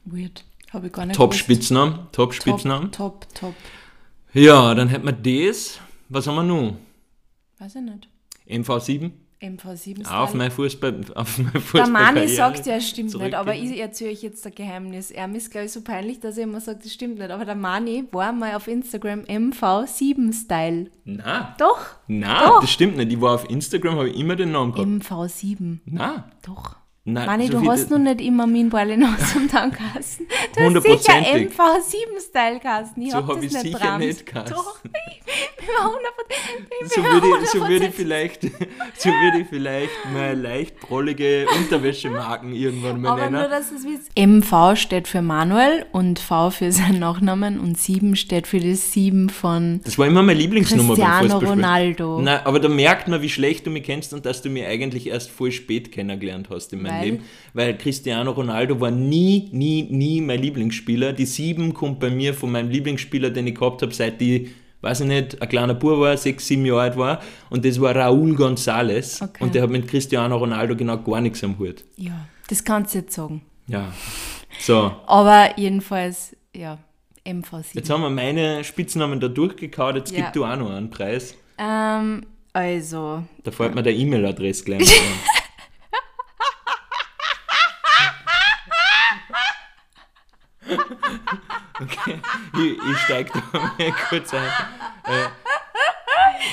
Weird. 0.04 0.44
Habe 0.72 0.86
ich 0.86 0.92
gar 0.92 1.06
nicht 1.06 1.16
Top-Spitznamen. 1.16 2.06
Top-Spitznamen. 2.12 2.90
Top, 2.92 3.20
top, 3.34 3.40
top. 3.40 3.54
Ja, 4.32 4.74
dann 4.74 4.88
hätten 4.88 5.04
wir 5.04 5.12
das. 5.12 5.78
Was 6.08 6.26
haben 6.26 6.36
wir 6.36 6.42
noch? 6.42 6.76
Weiß 7.58 7.74
ich 7.76 7.82
nicht. 7.82 8.08
MV7. 8.48 9.10
MV7 9.42 10.06
Auf 10.10 10.34
mein 10.34 10.50
Fußball, 10.50 11.00
auf 11.16 11.38
mein 11.38 11.50
Fußball 11.52 11.82
Der 11.82 11.90
Mani 11.90 12.28
sagt 12.28 12.64
ja, 12.64 12.76
es 12.76 12.88
stimmt 12.88 13.12
nicht, 13.12 13.34
aber 13.34 13.54
ich 13.54 13.76
erzähle 13.78 14.12
euch 14.12 14.22
jetzt 14.22 14.46
ein 14.46 14.54
Geheimnis. 14.54 15.10
Er 15.10 15.28
ist, 15.34 15.50
glaube 15.50 15.66
ich, 15.66 15.72
so 15.72 15.80
peinlich, 15.80 16.20
dass 16.20 16.38
er 16.38 16.44
immer 16.44 16.60
sagt, 16.60 16.86
es 16.86 16.92
stimmt 16.92 17.18
nicht. 17.18 17.30
Aber 17.30 17.44
der 17.44 17.56
Mani 17.56 18.04
war 18.12 18.32
mal 18.32 18.54
auf 18.54 18.68
Instagram 18.68 19.22
MV7-Style. 19.22 20.90
Na. 21.04 21.54
Doch. 21.58 21.80
Na, 22.06 22.46
Doch. 22.46 22.60
das 22.60 22.70
stimmt 22.70 22.96
nicht. 22.96 23.12
Ich 23.12 23.20
war 23.20 23.34
auf 23.34 23.50
Instagram, 23.50 23.96
habe 23.96 24.10
ich 24.10 24.18
immer 24.18 24.36
den 24.36 24.52
Namen 24.52 24.72
gehabt. 24.72 24.88
MV7. 24.88 25.80
Na. 25.86 26.30
Doch. 26.46 26.76
Nein, 27.04 27.26
Mani, 27.26 27.46
so 27.48 27.58
du 27.60 27.68
hast 27.68 27.90
noch 27.90 27.98
nicht 27.98 28.20
immer 28.20 28.46
meinen 28.46 28.70
Ballenos 28.70 29.34
am 29.34 29.48
Tankasten. 29.50 30.28
Du 30.54 30.60
hast 30.62 30.82
sicher 30.84 31.14
MV7-Style-Kasten. 31.14 33.10
So 33.10 33.16
habe 33.26 33.44
ich 33.44 33.50
sicher 33.52 33.76
Brams. 33.76 34.04
nicht 34.04 34.24
Kasten. 34.24 34.54
Doch, 34.54 34.78
ich 34.84 35.20
bin 35.56 35.66
100%. 36.86 36.94
so 36.94 37.02
würde 37.02 37.26
ich, 37.42 37.50
so 37.50 37.68
würde 37.68 37.86
ich 37.86 37.94
vielleicht, 37.94 38.42
so 38.98 39.08
würde 39.10 39.40
ich 39.40 39.48
vielleicht 39.48 39.90
mal 40.12 40.38
leicht 40.38 40.78
prollige 40.78 41.46
Unterwäschemarken 41.58 42.52
irgendwann 42.52 43.00
mal 43.00 43.10
Aber 43.10 43.22
nennen. 43.22 43.40
nur, 43.40 43.48
dass 43.48 43.72
es 43.72 43.84
wisst. 43.84 44.16
MV 44.16 44.76
steht 44.76 45.08
für 45.08 45.22
Manuel 45.22 45.86
und 45.90 46.20
V 46.20 46.50
für 46.50 46.70
seinen 46.70 47.00
Nachnamen 47.00 47.58
und 47.58 47.78
7 47.78 48.14
steht 48.14 48.46
für 48.46 48.60
das 48.60 48.92
7 48.92 49.28
von 49.28 49.80
Das 49.82 49.98
war 49.98 50.06
immer 50.06 50.22
meine 50.22 50.38
Lieblingsnummer 50.38 50.94
Cristiano 50.94 51.40
beim 51.40 51.48
Ronaldo. 51.48 52.20
Nein, 52.20 52.40
aber 52.44 52.60
da 52.60 52.68
merkt 52.68 53.08
man, 53.08 53.22
wie 53.22 53.28
schlecht 53.28 53.66
du 53.66 53.70
mich 53.70 53.82
kennst 53.82 54.14
und 54.14 54.24
dass 54.24 54.40
du 54.42 54.50
mich 54.50 54.64
eigentlich 54.66 55.08
erst 55.08 55.32
voll 55.32 55.50
spät 55.50 55.90
kennengelernt 55.90 56.48
hast 56.48 56.72
in 56.72 56.82
meinem 56.82 56.91
weil? 56.92 57.04
Leben. 57.04 57.24
Weil 57.54 57.78
Cristiano 57.78 58.30
Ronaldo 58.30 58.80
war 58.80 58.90
nie, 58.90 59.48
nie, 59.52 59.84
nie 59.84 60.20
mein 60.20 60.40
Lieblingsspieler. 60.40 61.12
Die 61.12 61.26
7 61.26 61.74
kommt 61.74 62.00
bei 62.00 62.10
mir 62.10 62.34
von 62.34 62.52
meinem 62.52 62.70
Lieblingsspieler, 62.70 63.30
den 63.30 63.46
ich 63.46 63.54
gehabt 63.54 63.82
habe, 63.82 63.92
seit 63.92 64.20
ich 64.22 64.48
weiß 64.82 65.00
ich 65.00 65.06
nicht, 65.06 65.40
ein 65.40 65.48
kleiner 65.48 65.74
Bub 65.74 66.00
war, 66.00 66.16
sechs, 66.16 66.46
sieben 66.46 66.66
Jahre 66.66 66.82
alt 66.82 66.96
war. 66.96 67.22
Und 67.50 67.64
das 67.64 67.80
war 67.80 67.94
Raúl 67.94 68.34
González. 68.34 69.22
Okay. 69.22 69.44
Und 69.44 69.54
der 69.54 69.62
hat 69.62 69.70
mit 69.70 69.88
Cristiano 69.88 70.36
Ronaldo 70.36 70.76
genau 70.76 70.98
gar 70.98 71.20
nichts 71.20 71.42
am 71.44 71.58
Hut. 71.58 71.84
Ja, 71.96 72.26
das 72.48 72.64
kannst 72.64 72.94
du 72.94 72.98
jetzt 72.98 73.14
sagen. 73.14 73.42
Ja. 73.68 73.92
So. 74.58 74.92
Aber 75.06 75.56
jedenfalls, 75.56 76.36
ja, 76.54 76.78
MV7. 77.24 77.74
Jetzt 77.74 77.90
haben 77.90 78.02
wir 78.02 78.10
meine 78.10 78.64
Spitznamen 78.64 79.20
da 79.20 79.28
durchgekaut, 79.28 79.96
jetzt 79.96 80.12
ja. 80.12 80.24
gib 80.24 80.32
du 80.32 80.44
auch 80.44 80.56
noch 80.56 80.70
einen 80.70 80.90
Preis. 80.90 81.36
Ähm, 81.58 82.26
also. 82.52 83.22
Da 83.44 83.52
fällt 83.52 83.74
mir 83.74 83.82
der 83.82 83.94
E-Mail-Adresse 83.94 84.64
gleich 84.64 84.82
an. 84.82 84.88
Okay, 91.80 92.20
ich, 92.54 92.72
ich 92.90 92.98
steige 92.98 93.30
da 93.32 93.58
mal 93.78 93.92
kurz 94.08 94.32
ein. 94.34 94.46
Äh, 95.04 95.28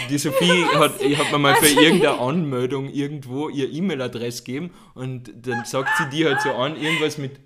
die 0.09 0.17
Sophie 0.17 0.65
hat, 0.65 0.93
hat 0.99 1.31
mir 1.31 1.37
mal 1.37 1.55
für 1.55 1.67
irgendeine 1.81 2.19
Anmeldung 2.19 2.89
irgendwo 2.89 3.49
ihr 3.49 3.71
E-Mail-Adresse 3.71 4.43
gegeben 4.43 4.71
und 4.93 5.31
dann 5.41 5.65
sagt 5.65 5.89
sie 5.97 6.09
dir 6.09 6.29
halt 6.29 6.41
so 6.41 6.53
an, 6.53 6.75
irgendwas 6.75 7.17
mit 7.17 7.39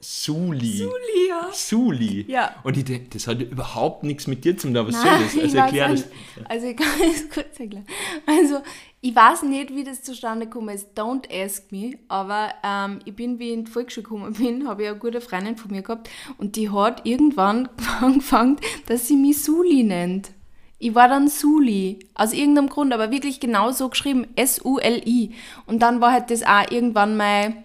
Suli. 0.00 0.76
Suli, 0.76 1.28
ja. 1.28 1.48
Suli. 1.52 2.24
Ja. 2.28 2.54
Und 2.62 2.76
ich 2.76 2.84
denke, 2.84 3.08
das 3.10 3.26
hat 3.26 3.40
überhaupt 3.40 4.04
nichts 4.04 4.26
mit 4.26 4.44
dir 4.44 4.56
zu 4.56 4.68
tun. 4.68 4.86
Was 4.86 4.94
Nein, 4.94 5.04
soll 5.04 5.42
das? 5.42 5.42
Also 5.42 5.56
erklär 5.56 5.88
das. 5.88 6.04
Also 6.44 6.66
ich 6.66 6.76
kann 6.76 6.88
es 7.10 7.30
kurz 7.30 7.58
erklären. 7.58 7.86
Also 8.26 8.62
ich 9.06 9.14
weiß 9.14 9.44
nicht, 9.44 9.72
wie 9.72 9.84
das 9.84 10.02
zustande 10.02 10.46
gekommen 10.46 10.74
ist. 10.74 10.98
Don't 10.98 11.30
ask 11.32 11.70
me. 11.70 11.92
Aber 12.08 12.48
ähm, 12.64 12.98
ich 13.04 13.14
bin, 13.14 13.38
wie 13.38 13.50
ich 13.50 13.54
in 13.54 13.64
die 13.64 13.70
Volksschule 13.70 14.02
gekommen 14.02 14.32
bin, 14.38 14.66
habe 14.66 14.82
ich 14.82 14.88
eine 14.88 14.98
gute 14.98 15.20
Freundin 15.20 15.56
von 15.56 15.70
mir 15.70 15.82
gehabt 15.82 16.10
und 16.38 16.56
die 16.56 16.70
hat 16.70 17.06
irgendwann 17.06 17.68
angefangen, 18.00 18.56
dass 18.86 19.06
sie 19.06 19.14
mich 19.14 19.44
Suli 19.44 19.84
nennt. 19.84 20.32
Ich 20.80 20.96
war 20.96 21.06
dann 21.06 21.28
Suli, 21.28 22.00
aus 22.14 22.32
irgendeinem 22.32 22.68
Grund, 22.68 22.92
aber 22.92 23.12
wirklich 23.12 23.38
genau 23.38 23.70
so 23.70 23.88
geschrieben, 23.88 24.26
S-U-L-I. 24.34 25.34
Und 25.66 25.80
dann 25.80 26.00
war 26.00 26.10
halt 26.10 26.32
das 26.32 26.42
auch 26.42 26.68
irgendwann 26.68 27.16
mein, 27.16 27.62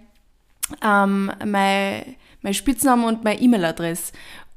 ähm, 0.84 1.32
mein, 1.44 2.16
mein 2.44 2.54
Spitzname 2.54 3.08
und 3.08 3.24
meine 3.24 3.42
E-Mail-Adresse. 3.42 4.14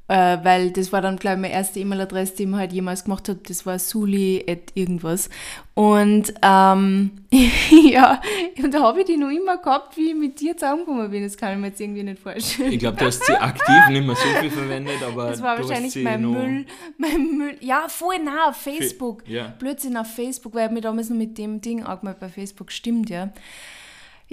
Äh, 0.07 0.39
weil 0.43 0.71
das 0.71 0.93
war 0.93 1.01
dann, 1.01 1.17
glaube 1.17 1.37
ich, 1.37 1.43
meine 1.43 1.55
erste 1.55 1.81
E-Mail-Adresse, 1.81 2.37
die 2.37 2.45
man 2.45 2.61
halt 2.61 2.75
jemals 2.75 3.05
gemacht 3.05 3.27
hat. 3.31 3.49
Das 3.49 3.65
war 3.65 3.79
suli 3.79 4.45
at 4.47 4.73
irgendwas. 4.75 5.31
Und 5.73 6.35
ähm, 6.43 7.11
ja, 7.71 8.21
und 8.63 8.75
da 8.75 8.83
habe 8.83 9.01
ich 9.01 9.07
die 9.07 9.17
noch 9.17 9.31
immer 9.31 9.57
gehabt, 9.57 9.97
wie 9.97 10.11
ich 10.11 10.15
mit 10.15 10.39
dir 10.41 10.55
zusammengekommen 10.59 11.11
bin. 11.11 11.23
Das 11.23 11.39
kann 11.39 11.55
ich 11.55 11.59
mir 11.59 11.69
jetzt 11.69 11.81
irgendwie 11.81 12.03
nicht 12.03 12.19
vorstellen. 12.21 12.73
Ich 12.73 12.79
glaube, 12.81 12.99
du 12.99 13.07
hast 13.07 13.25
sie 13.25 13.33
aktiv 13.33 13.89
nicht 13.89 14.07
mehr 14.07 14.15
so 14.15 14.29
viel 14.41 14.51
verwendet, 14.51 15.03
aber 15.03 15.31
Das 15.31 15.43
war 15.43 15.59
wahrscheinlich 15.59 15.97
mein 15.97 16.21
Müll, 16.21 16.67
mein 16.99 17.39
Müll. 17.39 17.57
Ja, 17.61 17.87
voll 17.89 18.19
nah 18.19 18.51
auf 18.51 18.57
Facebook. 18.57 19.27
ja. 19.27 19.55
Blödsinn 19.59 19.97
auf 19.97 20.09
Facebook, 20.15 20.55
weil 20.55 20.67
ich 20.67 20.73
mich 20.73 20.83
damals 20.83 21.09
noch 21.09 21.17
mit 21.17 21.39
dem 21.39 21.63
Ding 21.63 21.83
angemeldet 21.83 22.21
bei 22.21 22.29
Facebook. 22.29 22.73
Stimmt, 22.73 23.09
ja. 23.09 23.31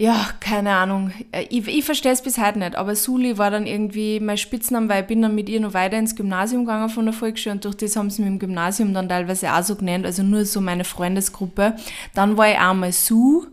Ja, 0.02 0.30
keine 0.40 0.72
Ahnung. 0.72 1.12
Äh, 1.32 1.46
Ich, 1.52 1.68
ich 1.68 1.86
verstehe 1.86 2.12
es 2.12 2.24
bis 2.24 2.40
heute 2.40 2.58
nicht, 2.58 2.76
aber 2.76 2.96
Suli 2.96 3.38
war 3.38 3.52
dann 3.52 3.68
irgendwie 3.68 4.20
mein 4.20 4.36
Spitzname, 4.40 4.90
weil 4.90 5.02
ich 5.04 5.08
bin 5.08 5.22
dann 5.22 5.36
mit 5.36 5.48
ihr 5.48 5.60
noch 5.60 5.76
weiter 5.76 5.96
ins 6.00 6.16
Gymnasium 6.16 6.66
gegangen 6.66 6.90
von 6.90 7.06
der 7.06 7.14
Volksschule 7.14 7.54
und 7.54 7.64
durch 7.66 7.76
das 7.78 7.96
haben 7.96 8.10
sie 8.10 8.24
mich 8.24 8.32
im 8.32 8.40
Gymnasium 8.40 8.96
dann 8.96 9.08
teilweise 9.08 9.54
auch 9.54 9.62
so 9.62 9.76
genannt, 9.76 10.08
also 10.08 10.24
nur 10.24 10.46
so 10.46 10.60
meine 10.60 10.86
Freundesgruppe. 10.86 11.76
Dann 12.16 12.36
war 12.36 12.50
ich 12.50 12.58
auch 12.58 12.74
mal 12.74 12.92
Sue 12.92 13.46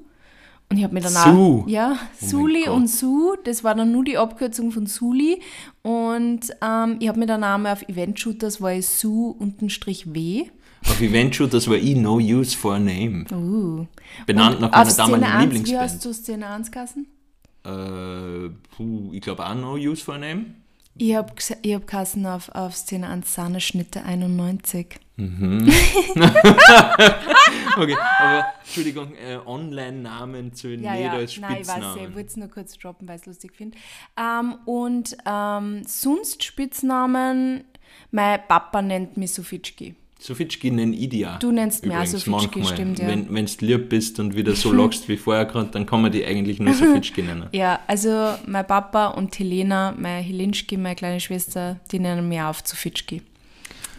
und 0.70 0.78
ich 0.78 0.84
habe 0.84 0.94
mir 0.94 1.02
dann 1.02 1.12
Sue? 1.12 1.64
auch... 1.64 1.68
Ja, 1.68 1.98
Oh 1.98 2.26
Suli 2.26 2.66
und 2.66 2.88
Sue, 2.88 3.36
das 3.44 3.62
war 3.62 3.74
dann 3.74 3.92
nur 3.92 4.04
die 4.04 4.16
Abkürzung 4.16 4.70
von 4.72 4.86
Suli 4.86 5.42
und 5.82 6.40
ähm, 6.62 6.96
ich 6.98 7.08
habe 7.08 7.18
mir 7.18 7.26
dann 7.26 7.44
auch 7.44 7.58
mal 7.58 7.74
auf 7.74 7.86
Event-Shooters 7.86 8.62
war 8.62 8.72
ich 8.72 8.88
Sue 8.88 9.34
untenstrich 9.38 10.14
W. 10.14 10.46
Auf 10.86 11.00
Eventshoot, 11.00 11.52
das 11.52 11.68
war 11.68 11.76
ich 11.76 11.96
No 11.96 12.16
Use 12.16 12.56
for 12.56 12.74
a 12.74 12.78
Name. 12.78 13.24
Uh. 13.32 13.86
Benannt 14.26 14.56
Und 14.56 14.62
nach 14.62 14.70
meiner 14.72 14.92
damaligen 14.94 15.24
1, 15.24 15.34
Wie 15.38 15.42
Lieblingsband. 15.44 15.82
hast 15.82 16.04
du 16.04 16.12
Szene 16.12 16.46
1 16.48 16.70
gegessen? 16.70 17.06
Äh, 17.64 18.50
puh, 18.76 19.12
ich 19.12 19.20
glaube 19.20 19.44
auch 19.46 19.54
No 19.54 19.74
Use 19.74 20.04
for 20.04 20.14
a 20.14 20.18
Name. 20.18 20.46
Ich 21.00 21.14
habe 21.14 21.32
ich 21.62 21.74
hab 21.74 21.86
gegessen 21.86 22.26
auf, 22.26 22.48
auf 22.50 22.74
Szene 22.74 23.08
1 23.08 23.32
Sahneschnitte 23.34 24.02
91. 24.04 24.98
Okay, 27.76 27.96
aber 28.18 28.46
Entschuldigung, 28.64 29.14
äh, 29.14 29.38
Online-Namen 29.44 30.52
zu 30.52 30.68
Ja, 30.74 30.94
ja, 30.96 31.12
als 31.12 31.38
nein, 31.38 31.58
ich 31.60 31.68
weiß, 31.68 31.76
ich 31.76 31.82
Spitznamen. 31.84 32.14
wollte 32.14 32.28
es 32.28 32.36
nur 32.36 32.48
kurz 32.48 32.76
droppen, 32.78 33.06
weil 33.06 33.16
ich 33.16 33.22
es 33.22 33.26
lustig 33.26 33.52
finde. 33.56 33.78
Ähm, 34.16 34.56
und 34.64 35.16
ähm, 35.24 35.82
sonst 35.86 36.42
Spitznamen, 36.42 37.64
mein 38.10 38.40
Papa 38.48 38.82
nennt 38.82 39.16
mich 39.16 39.32
Sofitschki. 39.32 39.94
Sofitschki 40.20 40.70
nennen 40.72 40.94
ich 40.94 41.26
auch. 41.26 41.38
Du 41.38 41.52
nennst 41.52 41.86
mich 41.86 41.94
auch 41.94 42.04
Sofitschki, 42.04 42.64
stimmt, 42.64 42.98
ja. 42.98 43.06
Wenn 43.06 43.32
wenn 43.32 43.46
du 43.46 43.52
lieb 43.64 43.88
bist 43.88 44.18
und 44.18 44.34
wieder 44.34 44.54
so 44.56 44.72
lachst 44.82 45.08
wie 45.08 45.16
vorher 45.16 45.44
gerade, 45.44 45.70
dann 45.70 45.86
kann 45.86 46.02
man 46.02 46.10
die 46.10 46.24
eigentlich 46.24 46.58
nur 46.58 46.74
Sofitschki 46.74 47.22
nennen. 47.22 47.48
Ja, 47.52 47.80
also 47.86 48.34
mein 48.46 48.66
Papa 48.66 49.08
und 49.08 49.38
Helena, 49.38 49.94
meine 49.96 50.20
Helinschki, 50.20 50.76
meine 50.76 50.96
kleine 50.96 51.20
Schwester, 51.20 51.78
die 51.92 52.00
nennen 52.00 52.28
mich 52.28 52.40
auch 52.40 52.48
auf 52.48 52.62
Sofitschki. 52.64 53.22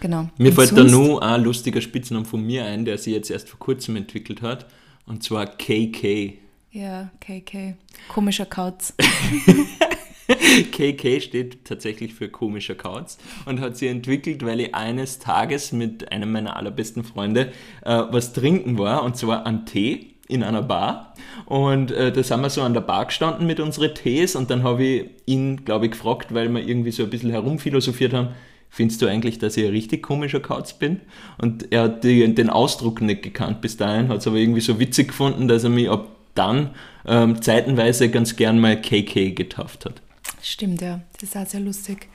Genau. 0.02 0.30
Mir 0.38 0.50
Und 0.50 0.56
fällt 0.56 0.78
da 0.78 0.84
nur 0.84 1.24
ein 1.24 1.44
lustiger 1.44 1.82
Spitzname 1.82 2.26
von 2.26 2.46
mir 2.46 2.66
ein, 2.66 2.86
der 2.86 2.98
sich 2.98 3.14
jetzt 3.14 3.32
erst 3.32 3.50
vor 3.50 3.60
kurzem 3.60 3.96
entwickelt 3.96 4.42
hat. 4.42 4.66
Und 5.06 5.24
zwar 5.24 5.46
KK. 5.46 6.38
Ja, 6.72 7.10
KK. 7.20 7.76
Komischer 8.10 8.46
Kauz. 8.46 8.94
KK 10.72 11.22
steht 11.22 11.66
tatsächlich 11.66 12.14
für 12.14 12.30
komischer 12.30 12.76
Kauz 12.76 13.18
und 13.46 13.60
hat 13.60 13.78
sie 13.78 13.88
entwickelt, 13.88 14.46
weil 14.46 14.60
ich 14.60 14.76
eines 14.76 15.20
Tages 15.20 15.72
mit 15.72 16.12
einem 16.12 16.32
meiner 16.32 16.56
allerbesten 16.56 17.04
Freunde 17.04 17.52
äh, 17.84 18.04
was 18.12 18.34
trinken 18.34 18.78
war 18.78 19.04
und 19.04 19.18
zwar 19.18 19.46
an 19.46 19.66
Tee 19.66 20.16
in 20.28 20.44
einer 20.44 20.62
Bar 20.62 21.16
und 21.46 21.92
äh, 21.92 22.12
da 22.12 22.22
sind 22.22 22.42
wir 22.42 22.52
so 22.52 22.62
an 22.62 22.74
der 22.76 22.82
Bar 22.82 23.06
gestanden 23.06 23.48
mit 23.48 23.60
unseren 23.60 23.96
Tees 23.96 24.36
und 24.36 24.52
dann 24.52 24.62
habe 24.62 24.84
ich 24.84 25.06
ihn, 25.26 25.66
glaube 25.66 25.86
ich, 25.86 25.92
gefragt, 25.92 26.34
weil 26.34 26.50
wir 26.50 26.66
irgendwie 26.66 26.92
so 26.92 27.04
ein 27.04 27.10
bisschen 27.10 27.32
herumphilosophiert 27.32 28.14
haben, 28.14 28.30
findest 28.70 29.02
du 29.02 29.08
eigentlich, 29.08 29.40
dass 29.40 29.58
ich 29.58 29.66
ein 29.66 29.72
richtig 29.72 30.04
komischer 30.04 30.40
Kauz 30.40 30.74
bin? 30.74 31.02
Und 31.40 31.72
er 31.72 31.84
hat 31.84 32.04
die, 32.04 32.36
den 32.36 32.52
Ausdruck 32.52 33.02
nicht 33.02 33.24
gekannt 33.24 33.62
bis 33.62 33.78
dahin, 33.78 34.10
hat 34.10 34.20
es 34.20 34.28
aber 34.28 34.38
irgendwie 34.38 34.62
so 34.62 34.80
witzig 34.80 35.08
gefunden, 35.08 35.48
dass 35.48 35.64
er 35.64 35.72
mich 35.72 35.90
ab 35.90 36.08
dann 36.36 36.70
ähm, 37.08 37.42
zeitenweise 37.42 38.10
ganz 38.10 38.36
gern 38.36 38.60
mal 38.60 38.80
KK 38.80 39.32
getauft 39.32 39.86
hat. 39.86 40.02
Stimmt, 40.42 40.82
ja. 40.82 41.02
Das 41.14 41.24
ist 41.24 41.38
auch 41.38 41.46
sehr 41.46 41.60
lustig. 41.60 42.08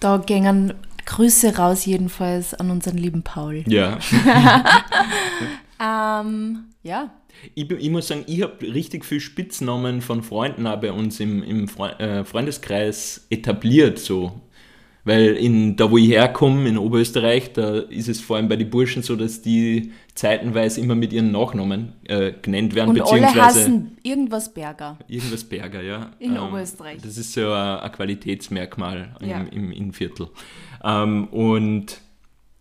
Da 0.00 0.18
gingen 0.18 0.74
Grüße 1.06 1.56
raus 1.56 1.86
jedenfalls 1.86 2.54
an 2.54 2.70
unseren 2.70 2.98
lieben 2.98 3.22
Paul. 3.22 3.64
Ja. 3.66 3.98
Ähm, 5.80 6.64
ja. 6.82 7.10
Ich, 7.54 7.70
ich 7.70 7.90
muss 7.90 8.08
sagen, 8.08 8.24
ich 8.26 8.42
habe 8.42 8.60
richtig 8.62 9.04
viel 9.04 9.20
Spitznamen 9.20 10.00
von 10.00 10.22
Freunden 10.22 10.66
auch 10.66 10.80
bei 10.80 10.90
uns 10.90 11.20
im, 11.20 11.42
im 11.42 11.68
äh, 11.98 12.24
Freundeskreis 12.24 13.26
etabliert. 13.30 13.98
So. 13.98 14.40
Weil 15.08 15.36
in, 15.36 15.74
da, 15.74 15.90
wo 15.90 15.96
ich 15.96 16.10
herkomme, 16.10 16.68
in 16.68 16.76
Oberösterreich, 16.76 17.54
da 17.54 17.78
ist 17.78 18.08
es 18.10 18.20
vor 18.20 18.36
allem 18.36 18.46
bei 18.46 18.56
den 18.56 18.68
Burschen 18.68 19.02
so, 19.02 19.16
dass 19.16 19.40
die 19.40 19.92
zeitenweise 20.14 20.82
immer 20.82 20.94
mit 20.94 21.14
ihren 21.14 21.32
Nachnamen 21.32 21.94
äh, 22.06 22.32
genannt 22.42 22.74
werden, 22.74 22.90
Und 22.90 23.00
alle 23.00 23.20
beziehungsweise 23.22 23.60
hassen 23.60 23.96
irgendwas 24.02 24.52
Berger. 24.52 24.98
irgendwas 25.08 25.44
Berger, 25.44 25.80
ja. 25.80 26.10
In 26.18 26.36
Oberösterreich. 26.38 26.98
Das 27.00 27.16
ist 27.16 27.32
so 27.32 27.50
ein, 27.50 27.78
ein 27.78 27.90
Qualitätsmerkmal 27.90 29.16
Ja. 29.22 29.40
im, 29.40 29.48
im 29.48 29.72
Innenviertel. 29.72 30.28
Ähm, 30.84 31.28
und 31.28 32.02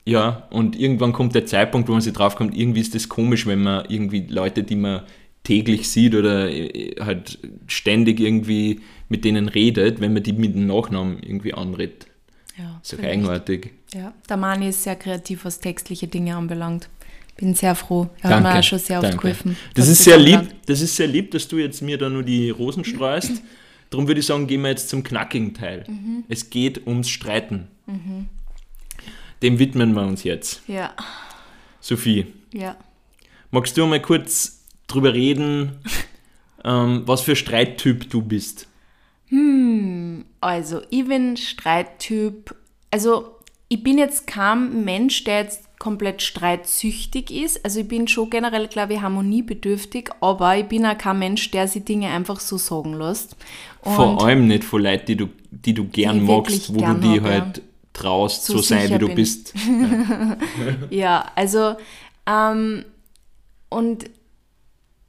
ja, 0.06 0.48
und 0.50 0.80
irgendwann 0.80 1.12
kommt 1.12 1.36
der 1.36 1.46
Zeitpunkt, 1.46 1.90
wo 1.90 1.92
man 1.92 2.02
sich 2.02 2.14
draufkommt, 2.14 2.56
irgendwie 2.58 2.80
ist 2.80 2.96
das 2.96 3.10
komisch, 3.10 3.46
wenn 3.46 3.62
man 3.62 3.84
irgendwie 3.90 4.26
Leute, 4.26 4.64
die 4.64 4.78
man 4.78 5.02
täglich 5.44 5.90
sieht 5.90 6.16
oder 6.16 6.50
äh, 6.50 6.96
halt 7.02 7.40
ständig 7.68 8.22
irgendwie 8.22 8.80
mit 9.10 9.26
denen 9.26 9.50
redet, 9.50 10.00
wenn 10.00 10.14
man 10.14 10.24
die 10.24 10.32
mit 10.32 10.56
dem 10.56 10.66
Nachnamen 10.66 11.20
irgendwie 11.22 11.54
anredet. 11.54 12.08
Ja, 12.58 12.82
Ist 12.82 13.00
eigenartig. 13.00 13.72
Ja, 13.94 14.14
der 14.28 14.38
Mani 14.38 14.70
ist 14.70 14.84
sehr 14.84 14.96
kreativ, 14.96 15.46
was 15.46 15.60
textliche 15.60 16.08
Dinge 16.08 16.36
anbelangt. 16.36 16.90
Bin 17.38 17.54
sehr 17.54 17.76
froh. 17.76 18.10
Er 18.22 18.32
hat 18.32 18.40
mir 18.40 18.44
Danke. 18.46 18.60
auch 18.60 18.64
schon 18.64 18.80
sehr 18.80 18.98
oft 18.98 19.10
danke. 19.10 19.18
geholfen. 19.22 19.58
Das 19.76 19.88
ist 19.88 20.04
sehr 20.04 20.18
lieb, 20.18 20.42
das 20.66 20.82
ist 20.82 20.96
sehr 20.96 21.06
lieb, 21.06 21.30
dass 21.32 21.48
du 21.48 21.58
jetzt 21.58 21.82
mir 21.84 21.98
da 22.00 22.10
nur 22.10 22.24
die 22.24 22.50
Rosen 22.50 22.84
streust. 22.84 23.44
Darum 23.92 24.08
würde 24.08 24.20
ich 24.20 24.26
sagen, 24.26 24.48
gehen 24.48 24.62
wir 24.64 24.70
jetzt 24.70 24.90
zum 24.90 25.04
knackigen 25.04 25.54
Teil. 25.54 25.84
Mhm. 25.88 26.24
Es 26.30 26.50
geht 26.50 26.88
ums 26.88 27.10
Streiten. 27.10 27.68
Dem 29.44 29.60
widmen 29.60 29.94
wir 29.94 30.02
uns 30.02 30.24
jetzt. 30.24 30.62
Ja, 30.68 30.94
Sophie, 31.80 32.26
ja. 32.54 32.76
magst 33.52 33.78
du 33.78 33.86
mal 33.86 34.02
kurz 34.02 34.66
drüber 34.88 35.14
reden, 35.14 35.78
ähm, 36.66 37.04
was 37.06 37.22
für 37.22 37.36
Streittyp 37.36 38.10
du 38.10 38.22
bist? 38.24 38.68
Also, 40.42 40.82
ich 40.90 41.06
bin 41.06 41.36
Streittyp. 41.38 42.56
Also, 42.92 43.36
ich 43.70 43.84
bin 43.84 43.98
jetzt 43.98 44.28
kein 44.28 44.86
Mensch, 44.86 45.24
der 45.26 45.42
jetzt 45.42 45.80
komplett 45.80 46.22
streitsüchtig 46.22 47.32
ist. 47.32 47.64
Also, 47.66 47.82
ich 47.82 47.88
bin 47.88 48.08
schon 48.08 48.30
generell, 48.30 48.68
glaube 48.68 48.94
ich, 48.94 49.02
harmoniebedürftig, 49.02 50.10
aber 50.22 50.58
ich 50.58 50.66
bin 50.66 50.86
auch 50.86 50.98
kein 50.98 51.20
Mensch, 51.20 51.52
der 51.52 51.68
sich 51.68 51.84
Dinge 51.84 52.10
einfach 52.10 52.40
so 52.40 52.58
sagen 52.58 52.94
lässt. 52.94 53.36
Vor 53.84 54.24
allem 54.24 54.48
nicht 54.48 54.64
von 54.64 54.82
Leuten, 54.84 55.06
die 55.06 55.16
du, 55.18 55.28
die 55.52 55.74
du 55.74 55.86
gern 55.86 56.20
Die 56.20 56.26
magst, 56.26 56.74
wo 56.74 56.80
gern 56.80 57.02
du 57.02 57.12
die 57.14 57.22
halt 57.22 57.62
traust, 57.94 58.46
So 58.46 58.58
so, 58.58 58.62
sein, 58.64 58.90
wie 58.94 58.98
du 58.98 59.08
bin. 59.08 59.16
bist. 59.16 59.54
Ja, 60.90 61.26
also, 61.36 61.76
ähm, 62.26 62.86
und 63.70 64.06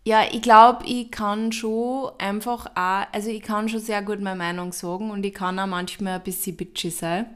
ja, 0.09 0.23
ich 0.33 0.41
glaube, 0.41 0.87
ich 0.87 1.11
kann 1.11 1.53
schon 1.53 2.13
einfach 2.17 2.65
auch, 2.75 3.07
also 3.13 3.29
ich 3.29 3.43
kann 3.43 3.69
schon 3.69 3.81
sehr 3.81 4.01
gut 4.01 4.23
meine 4.23 4.39
Meinung 4.39 4.73
sagen 4.73 5.11
und 5.11 5.23
ich 5.23 5.35
kann 5.35 5.59
auch 5.59 5.67
manchmal 5.67 6.15
ein 6.15 6.23
bisschen 6.23 6.57
bitchy 6.57 6.89
sein, 6.89 7.27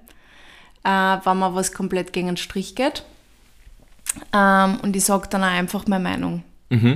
äh, 0.83 0.89
wenn 0.89 1.39
mir 1.39 1.55
was 1.55 1.73
komplett 1.73 2.15
gegen 2.15 2.29
den 2.29 2.37
Strich 2.39 2.75
geht. 2.75 3.05
Ähm, 4.33 4.81
und 4.83 4.97
ich 4.97 5.05
sage 5.05 5.29
dann 5.29 5.45
auch 5.45 5.49
einfach 5.49 5.87
meine 5.87 6.03
Meinung. 6.03 6.45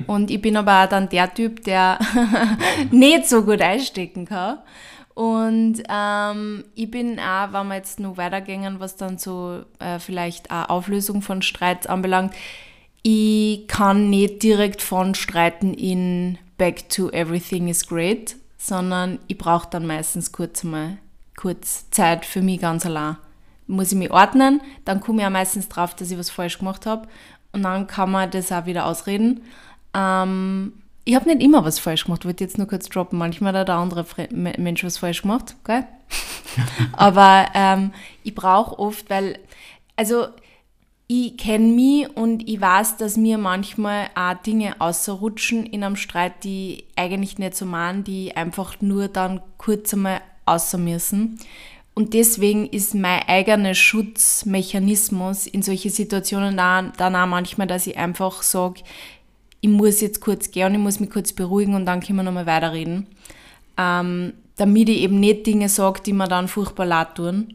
Und 0.07 0.31
ich 0.31 0.41
bin 0.41 0.57
aber 0.57 0.85
auch 0.85 0.89
dann 0.89 1.11
der 1.11 1.35
Typ, 1.35 1.63
der 1.65 1.99
nicht 2.91 3.29
so 3.29 3.43
gut 3.43 3.61
einstecken 3.61 4.25
kann. 4.25 4.61
Und 5.13 5.83
ähm, 5.91 6.65
ich 6.75 6.91
bin 6.91 7.21
auch, 7.21 7.53
wenn 7.53 7.69
wir 7.69 7.77
jetzt 7.77 8.01
noch 8.01 8.17
weitergehen, 8.17 8.81
was 8.81 8.97
dann 8.97 9.19
so 9.19 9.63
äh, 9.79 9.99
vielleicht 9.99 10.51
auch 10.51 10.71
Auflösung 10.71 11.21
von 11.21 11.43
Streits 11.43 11.87
anbelangt, 11.87 12.33
ich 13.09 13.69
kann 13.69 14.11
nicht 14.11 14.43
direkt 14.43 14.83
von 14.83 15.15
Streiten 15.15 15.75
in 15.75 16.39
Back 16.59 16.89
to 16.89 17.09
Everything 17.11 17.69
is 17.69 17.87
Great, 17.87 18.35
sondern 18.59 19.21
ich 19.29 19.39
brauche 19.39 19.69
dann 19.71 19.87
meistens 19.87 20.33
kurz 20.33 20.65
mal 20.65 20.99
kurz 21.37 21.89
Zeit 21.91 22.25
für 22.25 22.43
mich 22.43 22.61
ganz 22.61 22.85
allein. 22.85 23.17
Muss 23.69 23.93
ich 23.93 23.99
mich 23.99 24.11
ordnen, 24.11 24.61
dann 24.85 25.01
komme 25.01 25.21
ich 25.21 25.27
auch 25.27 25.31
meistens 25.31 25.69
drauf, 25.69 25.95
dass 25.95 26.11
ich 26.11 26.19
was 26.19 26.31
falsch 26.31 26.59
gemacht 26.59 26.85
habe 26.85 27.07
und 27.53 27.63
dann 27.63 27.87
kann 27.87 28.11
man 28.11 28.29
das 28.29 28.51
auch 28.51 28.67
wieder 28.67 28.87
ausreden. 28.87 29.43
Ähm, 29.95 30.73
ich 31.05 31.15
habe 31.15 31.29
nicht 31.29 31.45
immer 31.45 31.65
was 31.65 31.79
falsch 31.79 32.07
gemacht, 32.07 32.25
wollte 32.25 32.43
jetzt 32.43 32.59
nur 32.59 32.67
kurz 32.67 32.89
droppen. 32.89 33.21
Manchmal 33.21 33.57
hat 33.57 33.69
der 33.69 33.77
andere 33.77 34.05
Mensch 34.33 34.83
was 34.83 34.99
falsch 34.99 35.23
gemacht, 35.23 35.55
gell? 35.65 35.85
Aber 36.93 37.47
ähm, 37.55 37.93
ich 38.25 38.35
brauche 38.35 38.77
oft, 38.81 39.09
weil, 39.11 39.39
also 39.95 40.27
ich 41.09 41.37
kenne 41.37 41.69
mich 41.69 42.09
und 42.17 42.49
ich 42.49 42.61
weiß, 42.61 42.97
dass 42.97 43.17
mir 43.17 43.39
manchmal 43.39 44.09
auch 44.17 44.35
Dinge 44.43 44.81
außerrutschen 44.81 45.65
in 45.65 45.85
einem 45.85 45.97
Streit, 45.97 46.43
die 46.43 46.85
eigentlich 46.97 47.39
nicht 47.39 47.55
so 47.55 47.65
machen, 47.65 48.03
die 48.03 48.37
einfach 48.37 48.81
nur 48.81 49.07
dann 49.09 49.41
kurz 49.57 49.95
einmal 49.95 50.21
außer 50.47 50.79
müssen. 50.79 51.39
Und 51.95 52.13
deswegen 52.13 52.67
ist 52.67 52.95
mein 52.95 53.23
eigener 53.27 53.75
Schutzmechanismus 53.75 55.47
in 55.47 55.63
solche 55.63 55.91
Situationen 55.91 56.57
dann, 56.57 56.93
auch 56.99 57.27
manchmal, 57.27 57.67
dass 57.67 57.87
ich 57.87 57.97
einfach 57.97 58.43
sage, 58.43 58.83
ich 59.61 59.71
muss 59.71 60.01
jetzt 60.01 60.21
kurz 60.21 60.51
gehen 60.51 60.75
ich 60.75 60.81
muss 60.81 61.01
mich 61.01 61.11
kurz 61.11 61.33
beruhigen 61.33 61.75
und 61.75 61.87
dann 61.87 62.01
können 62.01 62.19
wir 62.19 62.23
nochmal 62.23 62.47
weiterreden. 62.47 63.07
Ähm, 63.79 64.35
damit 64.57 64.89
ich 64.89 64.99
eben 64.99 65.21
nicht 65.21 65.47
Dinge 65.47 65.69
sage, 65.69 66.03
die 66.05 66.13
mir 66.13 66.29
dann 66.29 66.49
furchtbar 66.49 66.87
leid 66.87 67.15
tun. 67.15 67.55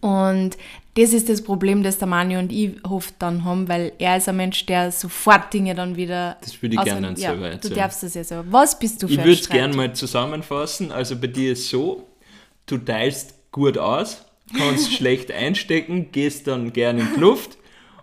Und 0.00 0.56
das 0.94 1.12
ist 1.12 1.28
das 1.28 1.42
Problem, 1.42 1.82
das 1.82 1.98
der 1.98 2.08
Mani 2.08 2.36
und 2.36 2.50
ich 2.50 2.84
oft 2.84 3.14
dann 3.20 3.44
haben, 3.44 3.68
weil 3.68 3.92
er 3.98 4.16
ist 4.16 4.28
ein 4.28 4.36
Mensch, 4.36 4.66
der 4.66 4.90
sofort 4.90 5.52
Dinge 5.52 5.74
dann 5.74 5.96
wieder. 5.96 6.36
Das 6.40 6.60
würde 6.60 6.74
ich 6.74 6.82
gerne 6.82 7.08
an 7.08 7.16
ja, 7.16 7.30
selber 7.30 7.50
erzählen. 7.50 7.74
Du 7.74 7.80
darfst 7.80 8.02
das 8.02 8.14
ja 8.14 8.24
so. 8.24 8.42
Was 8.50 8.78
bist 8.78 9.02
du 9.02 9.06
für 9.06 9.14
Ich 9.14 9.18
würde 9.18 9.32
es 9.32 9.48
gerne 9.48 9.76
mal 9.76 9.92
zusammenfassen. 9.94 10.90
Also 10.90 11.16
bei 11.16 11.28
dir 11.28 11.52
ist 11.52 11.68
so, 11.68 12.08
du 12.66 12.78
teilst 12.78 13.34
gut 13.52 13.78
aus, 13.78 14.24
kannst 14.56 14.92
schlecht 14.96 15.30
einstecken, 15.30 16.10
gehst 16.10 16.48
dann 16.48 16.72
gerne 16.72 17.02
in 17.02 17.08
die 17.14 17.20
Luft 17.20 17.56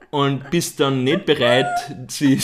und 0.09 0.49
bist 0.49 0.79
dann 0.79 1.03
nicht 1.03 1.25
bereit, 1.25 1.67
sie 2.07 2.39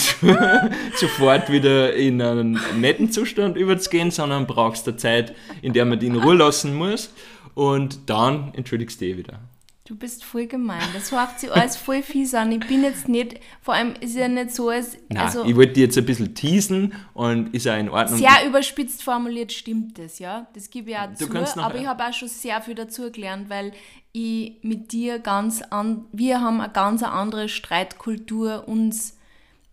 sofort 0.96 1.50
wieder 1.50 1.94
in 1.94 2.20
einen 2.20 2.60
netten 2.78 3.10
Zustand 3.10 3.56
überzugehen, 3.56 4.10
sondern 4.10 4.46
brauchst 4.46 4.86
eine 4.86 4.98
Zeit, 4.98 5.34
in 5.62 5.72
der 5.72 5.86
man 5.86 5.98
die 5.98 6.06
in 6.08 6.16
Ruhe 6.16 6.34
lassen 6.34 6.74
muss 6.74 7.14
und 7.54 8.10
dann 8.10 8.52
entschuldigst 8.54 9.00
du 9.00 9.06
dich 9.06 9.16
wieder. 9.16 9.40
Du 9.86 9.96
bist 9.96 10.24
voll 10.24 10.46
gemein. 10.46 10.80
Das 10.94 11.12
hört 11.12 11.38
sich 11.38 11.52
alles 11.52 11.76
voll 11.76 12.02
fies 12.02 12.32
an. 12.32 12.50
Ich 12.52 12.66
bin 12.66 12.82
jetzt 12.82 13.06
nicht, 13.06 13.38
vor 13.60 13.74
allem 13.74 13.92
ist 14.00 14.16
ja 14.16 14.28
nicht 14.28 14.54
so, 14.54 14.70
als. 14.70 14.96
Nein, 15.10 15.18
also, 15.18 15.44
ich 15.44 15.54
wollte 15.54 15.78
jetzt 15.78 15.98
ein 15.98 16.06
bisschen 16.06 16.34
teasen 16.34 16.94
und 17.12 17.54
ist 17.54 17.66
ja 17.66 17.76
in 17.76 17.90
Ordnung. 17.90 18.18
Sehr 18.18 18.46
überspitzt 18.46 19.02
formuliert 19.02 19.52
stimmt 19.52 19.98
das, 19.98 20.18
ja. 20.18 20.46
Das 20.54 20.70
gebe 20.70 20.92
ich 20.92 20.96
auch 20.96 21.12
zu. 21.12 21.60
Aber 21.60 21.74
ich 21.78 21.86
habe 21.86 22.02
auch 22.02 22.14
schon 22.14 22.28
sehr 22.28 22.62
viel 22.62 22.74
dazu 22.74 23.12
gelernt, 23.12 23.50
weil 23.50 23.72
ich 24.12 24.54
mit 24.62 24.92
dir 24.92 25.18
ganz 25.18 25.60
an. 25.60 26.06
Wir 26.12 26.40
haben 26.40 26.62
eine 26.62 26.72
ganz 26.72 27.02
andere 27.02 27.50
Streitkultur 27.50 28.66
uns 28.66 29.18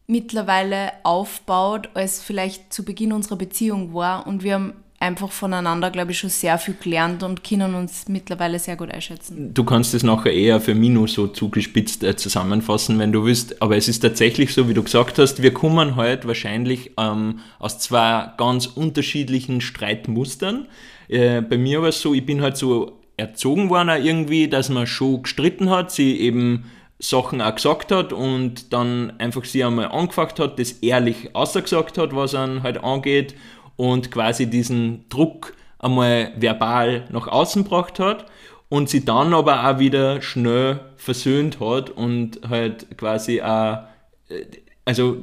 mittlerweile 0.08 0.92
aufbaut, 1.04 1.90
als 1.94 2.22
vielleicht 2.22 2.74
zu 2.74 2.84
Beginn 2.84 3.14
unserer 3.14 3.38
Beziehung 3.38 3.94
war. 3.94 4.28
Und 4.28 4.44
wir 4.44 4.56
haben 4.56 4.74
einfach 5.02 5.32
voneinander, 5.32 5.90
glaube 5.90 6.12
ich, 6.12 6.20
schon 6.20 6.30
sehr 6.30 6.58
viel 6.58 6.76
gelernt 6.76 7.24
und 7.24 7.44
können 7.44 7.76
uns 7.76 8.08
mittlerweile 8.08 8.60
sehr 8.60 8.76
gut 8.76 8.92
einschätzen. 8.92 9.54
Du 9.54 9.64
kannst 9.64 9.94
es 9.94 10.04
nachher 10.04 10.34
eher 10.34 10.62
für 10.62 10.76
mich 10.76 10.92
nur 10.92 11.08
so 11.08 11.28
zugespitzt 11.28 12.04
äh, 12.04 12.16
zusammenfassen, 12.16 13.00
wenn 13.00 13.12
du 13.12 13.26
willst. 13.26 13.62
Aber 13.62 13.76
es 13.76 13.88
ist 13.88 14.02
tatsächlich 14.02 14.54
so, 14.54 14.70
wie 14.70 14.74
du 14.74 14.84
gesagt 14.84 15.18
hast, 15.18 15.42
wir 15.42 15.54
kommen 15.54 15.96
heute 15.96 16.28
wahrscheinlich 16.28 16.92
ähm, 16.98 17.40
aus 17.58 17.80
zwei 17.80 18.32
ganz 18.38 18.68
unterschiedlichen 18.68 19.60
Streitmustern. 19.60 20.68
Äh, 21.08 21.42
bei 21.42 21.58
mir 21.58 21.82
war 21.82 21.90
es 21.90 22.00
so, 22.00 22.14
ich 22.14 22.26
bin 22.26 22.42
halt 22.42 22.58
so 22.58 23.00
erzogen 23.18 23.70
worden 23.70 24.04
irgendwie, 24.04 24.48
dass 24.48 24.70
man 24.70 24.86
schon 24.86 25.24
gestritten 25.24 25.70
hat, 25.70 25.92
sie 25.92 26.20
eben 26.20 26.66
Sachen 27.00 27.42
auch 27.42 27.56
gesagt 27.56 27.92
hat 27.92 28.14
und 28.14 28.72
dann 28.74 29.14
einfach 29.18 29.44
sie 29.44 29.64
einmal 29.64 29.88
angefangen 29.88 30.38
hat, 30.38 30.60
das 30.60 30.74
ehrlich 30.74 31.36
ausgesagt 31.36 31.98
hat, 31.98 32.16
was 32.16 32.36
an 32.36 32.62
halt 32.62 32.84
angeht 32.84 33.34
und 33.76 34.12
quasi 34.12 34.50
diesen 34.50 35.06
Druck 35.10 35.54
einmal 35.80 36.32
verbal 36.38 37.08
nach 37.12 37.28
außen 37.28 37.64
gebracht 37.64 38.00
hat 38.00 38.26
und 38.70 38.90
sie 38.90 39.04
dann 39.04 39.34
aber 39.34 39.68
auch 39.68 39.80
wieder 39.80 40.22
schnell 40.22 40.80
versöhnt 40.96 41.60
hat 41.60 41.90
und 41.90 42.40
halt 42.48 42.98
quasi 42.98 43.42
auch, 43.42 43.84
äh, 44.30 44.46
also 44.86 45.18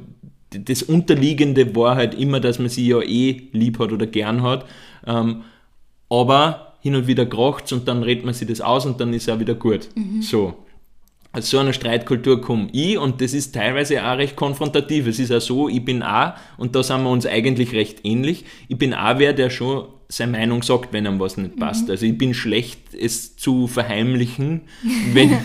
das 0.51 0.83
Unterliegende 0.83 1.75
war 1.77 1.97
halt 1.97 2.15
immer, 2.15 2.41
dass 2.41 2.59
man 2.59 2.69
sie 2.69 2.89
ja 2.89 3.01
eh 3.01 3.49
lieb 3.53 3.79
hat 3.79 3.93
oder 3.93 4.07
gern 4.07 4.43
hat, 4.43 4.65
ähm, 5.07 5.43
aber 6.09 6.75
hin 6.81 6.95
und 6.95 7.07
wieder 7.07 7.27
kracht 7.27 7.73
und 7.73 7.87
dann 7.87 8.03
redet 8.03 8.25
man 8.25 8.35
sich 8.35 8.49
das 8.49 8.61
aus 8.61 8.87
und 8.87 9.01
dann 9.01 9.13
ist 9.13 9.29
er 9.29 9.41
wieder 9.41 9.55
gut. 9.55 9.89
Mhm. 9.95 10.23
So 10.23 10.55
aus 11.39 11.51
so 11.51 11.59
einer 11.59 11.73
Streitkultur 11.73 12.41
komme 12.41 12.69
ich 12.73 12.99
und 12.99 13.21
das 13.21 13.33
ist 13.33 13.55
teilweise 13.55 14.05
auch 14.05 14.19
recht 14.19 14.37
konfrontativ. 14.37 15.07
Es 15.07 15.19
ist 15.19 15.33
auch 15.33 15.41
so, 15.41 15.69
ich 15.69 15.85
bin 15.85 16.03
auch, 16.03 16.35
und 16.57 16.75
da 16.75 16.83
sind 16.83 17.03
wir 17.03 17.11
uns 17.11 17.27
eigentlich 17.27 17.73
recht 17.73 18.01
ähnlich, 18.05 18.45
ich 18.69 18.79
bin 18.79 18.95
auch 18.95 19.19
wer, 19.19 19.33
der 19.33 19.51
schon 19.51 19.87
seine 20.11 20.33
Meinung 20.33 20.63
sagt, 20.63 20.95
wenn 20.95 21.07
einem 21.07 21.21
was 21.21 21.37
nicht 21.37 21.57
passt. 21.59 21.85
Mhm. 21.85 21.91
Also 21.91 22.07
ich 22.07 22.17
bin 22.17 22.33
schlecht, 22.33 22.95
es 22.99 23.37
zu 23.37 23.67
verheimlichen, 23.67 24.63
wenn, 25.13 25.39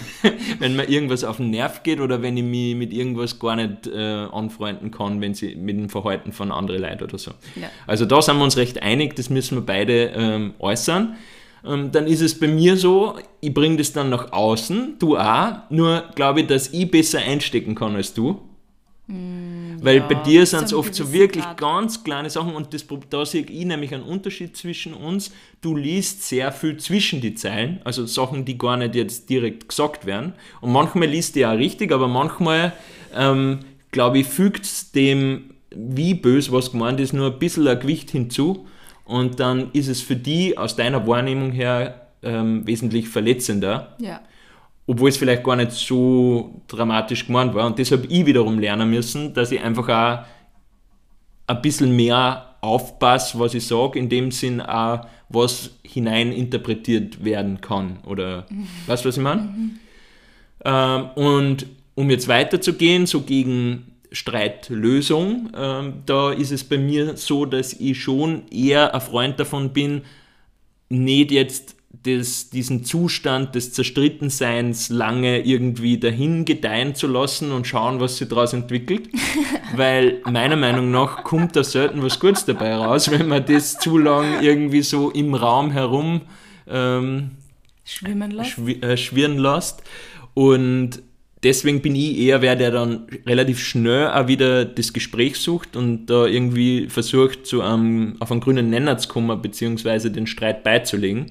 wenn 0.59 0.75
mir 0.77 0.87
irgendwas 0.89 1.25
auf 1.25 1.37
den 1.37 1.49
Nerv 1.49 1.83
geht 1.83 1.99
oder 1.99 2.21
wenn 2.21 2.37
ich 2.37 2.43
mich 2.43 2.75
mit 2.75 2.93
irgendwas 2.93 3.39
gar 3.39 3.57
nicht 3.57 3.87
äh, 3.87 4.25
anfreunden 4.31 4.89
kann, 4.89 5.19
wenn 5.19 5.33
sie 5.33 5.55
mit 5.55 5.77
dem 5.77 5.89
Verhalten 5.89 6.31
von 6.31 6.51
anderen 6.51 6.81
Leuten 6.81 7.03
oder 7.03 7.17
so. 7.17 7.31
Ja. 7.55 7.69
Also 7.87 8.05
da 8.05 8.21
sind 8.21 8.37
wir 8.37 8.43
uns 8.45 8.55
recht 8.55 8.81
einig, 8.81 9.17
das 9.17 9.29
müssen 9.29 9.57
wir 9.57 9.65
beide 9.65 10.13
ähm, 10.15 10.53
äußern. 10.59 11.17
Ähm, 11.65 11.91
dann 11.91 12.07
ist 12.07 12.21
es 12.21 12.37
bei 12.37 12.47
mir 12.47 12.75
so, 12.75 13.15
ich 13.39 13.53
bringe 13.53 13.77
das 13.77 13.93
dann 13.93 14.09
nach 14.09 14.31
außen, 14.31 14.95
du 14.99 15.17
auch, 15.17 15.69
nur 15.69 16.03
glaube 16.15 16.41
ich, 16.41 16.47
dass 16.47 16.73
ich 16.73 16.89
besser 16.89 17.19
einstecken 17.19 17.73
kann 17.75 17.95
als 17.95 18.13
du. 18.13 18.41
Mm, 19.07 19.77
Weil 19.81 19.97
ja, 19.97 20.07
bei 20.07 20.15
dir 20.15 20.45
sind 20.45 20.63
es 20.63 20.73
oft 20.73 20.93
so 20.93 21.11
wirklich 21.13 21.43
Grad. 21.43 21.57
ganz 21.57 22.03
kleine 22.03 22.29
Sachen 22.29 22.53
und 22.53 22.73
das, 22.73 22.85
da 23.09 23.25
sehe 23.25 23.43
ich 23.43 23.65
nämlich 23.65 23.93
einen 23.93 24.03
Unterschied 24.03 24.57
zwischen 24.57 24.93
uns. 24.93 25.31
Du 25.61 25.75
liest 25.75 26.23
sehr 26.23 26.51
viel 26.51 26.77
zwischen 26.77 27.21
die 27.21 27.35
Zeilen, 27.35 27.79
also 27.85 28.05
Sachen, 28.05 28.43
die 28.43 28.57
gar 28.57 28.75
nicht 28.77 28.95
jetzt 28.95 29.29
direkt 29.29 29.69
gesagt 29.69 30.05
werden. 30.05 30.33
Und 30.59 30.71
manchmal 30.71 31.07
liest 31.07 31.35
du 31.35 31.41
ja 31.41 31.51
richtig, 31.51 31.91
aber 31.93 32.07
manchmal, 32.09 32.73
ähm, 33.15 33.59
glaube 33.91 34.19
ich, 34.19 34.27
fügt 34.27 34.65
es 34.65 34.91
dem, 34.91 35.51
wie 35.73 36.13
böse 36.13 36.51
was 36.51 36.71
gemeint 36.71 36.99
ist, 36.99 37.13
nur 37.13 37.31
ein 37.31 37.39
bisschen 37.39 37.67
ein 37.67 37.79
Gewicht 37.79 38.11
hinzu 38.11 38.67
und 39.05 39.39
dann 39.39 39.71
ist 39.73 39.87
es 39.87 40.01
für 40.01 40.15
die 40.15 40.57
aus 40.57 40.75
deiner 40.75 41.05
Wahrnehmung 41.05 41.51
her 41.51 42.07
ähm, 42.21 42.65
wesentlich 42.65 43.09
verletzender. 43.09 43.95
Ja. 43.99 44.21
Obwohl 44.85 45.09
es 45.09 45.17
vielleicht 45.17 45.43
gar 45.43 45.55
nicht 45.55 45.71
so 45.71 46.61
dramatisch 46.67 47.25
gemeint 47.25 47.53
war. 47.53 47.65
Und 47.65 47.79
deshalb 47.79 48.09
ich 48.09 48.25
wiederum 48.25 48.59
lernen 48.59 48.89
müssen, 48.89 49.33
dass 49.33 49.51
ich 49.51 49.61
einfach 49.61 49.87
auch 49.89 50.25
ein 51.47 51.61
bisschen 51.61 51.95
mehr 51.95 52.55
aufpasse, 52.61 53.39
was 53.39 53.53
ich 53.53 53.65
sage, 53.65 53.99
in 53.99 54.09
dem 54.09 54.31
Sinn 54.31 54.61
auch, 54.61 55.05
was 55.29 55.71
hineininterpretiert 55.83 57.23
werden 57.23 57.59
kann. 57.59 57.99
Oder 58.05 58.45
mhm. 58.49 58.67
weißt 58.87 59.03
du, 59.03 59.09
was 59.09 59.17
ich 59.17 59.23
meine? 59.23 59.41
Mhm. 59.41 59.79
Ähm, 60.65 61.09
und 61.15 61.65
um 61.95 62.09
jetzt 62.09 62.27
weiterzugehen, 62.27 63.05
so 63.05 63.21
gegen 63.21 63.92
Streitlösung. 64.13 65.49
Ähm, 65.55 66.03
da 66.05 66.31
ist 66.31 66.51
es 66.51 66.63
bei 66.63 66.77
mir 66.77 67.17
so, 67.17 67.45
dass 67.45 67.73
ich 67.73 68.01
schon 68.01 68.43
eher 68.49 68.95
ein 68.95 69.01
Freund 69.01 69.39
davon 69.39 69.73
bin, 69.73 70.03
nicht 70.89 71.31
jetzt 71.31 71.75
das, 72.03 72.49
diesen 72.49 72.83
Zustand 72.83 73.55
des 73.55 73.73
Zerstrittenseins 73.73 74.89
lange 74.89 75.45
irgendwie 75.45 75.99
dahin 75.99 76.45
gedeihen 76.45 76.95
zu 76.95 77.07
lassen 77.07 77.51
und 77.51 77.67
schauen, 77.67 77.99
was 77.99 78.17
sich 78.17 78.27
daraus 78.27 78.53
entwickelt. 78.53 79.09
Weil 79.75 80.21
meiner 80.25 80.55
Meinung 80.55 80.91
nach 80.91 81.23
kommt 81.23 81.55
da 81.55 81.63
selten 81.63 82.01
was 82.01 82.19
Gutes 82.19 82.45
dabei 82.45 82.75
raus, 82.75 83.09
wenn 83.11 83.27
man 83.27 83.45
das 83.45 83.79
zu 83.79 83.97
lang 83.97 84.41
irgendwie 84.41 84.81
so 84.81 85.11
im 85.11 85.33
Raum 85.33 85.71
herum 85.71 86.21
ähm, 86.67 87.31
schwimmen 87.83 88.31
lässt. 88.31 88.51
Schw 88.51 88.71
äh, 88.81 88.97
schwirren 88.97 89.37
lässt. 89.37 89.83
Und 90.33 91.01
deswegen 91.43 91.81
bin 91.81 91.95
ich 91.95 92.17
eher 92.19 92.41
wer, 92.41 92.55
der 92.55 92.71
dann 92.71 93.07
relativ 93.25 93.59
schnell 93.59 94.07
auch 94.07 94.27
wieder 94.27 94.65
das 94.65 94.93
Gespräch 94.93 95.37
sucht 95.37 95.75
und 95.75 96.07
da 96.07 96.25
irgendwie 96.25 96.87
versucht, 96.87 97.45
zu 97.45 97.61
einem, 97.61 98.15
auf 98.19 98.31
einen 98.31 98.41
grünen 98.41 98.69
Nenner 98.69 98.97
zu 98.97 99.07
kommen, 99.07 99.41
beziehungsweise 99.41 100.11
den 100.11 100.27
Streit 100.27 100.63
beizulegen. 100.63 101.27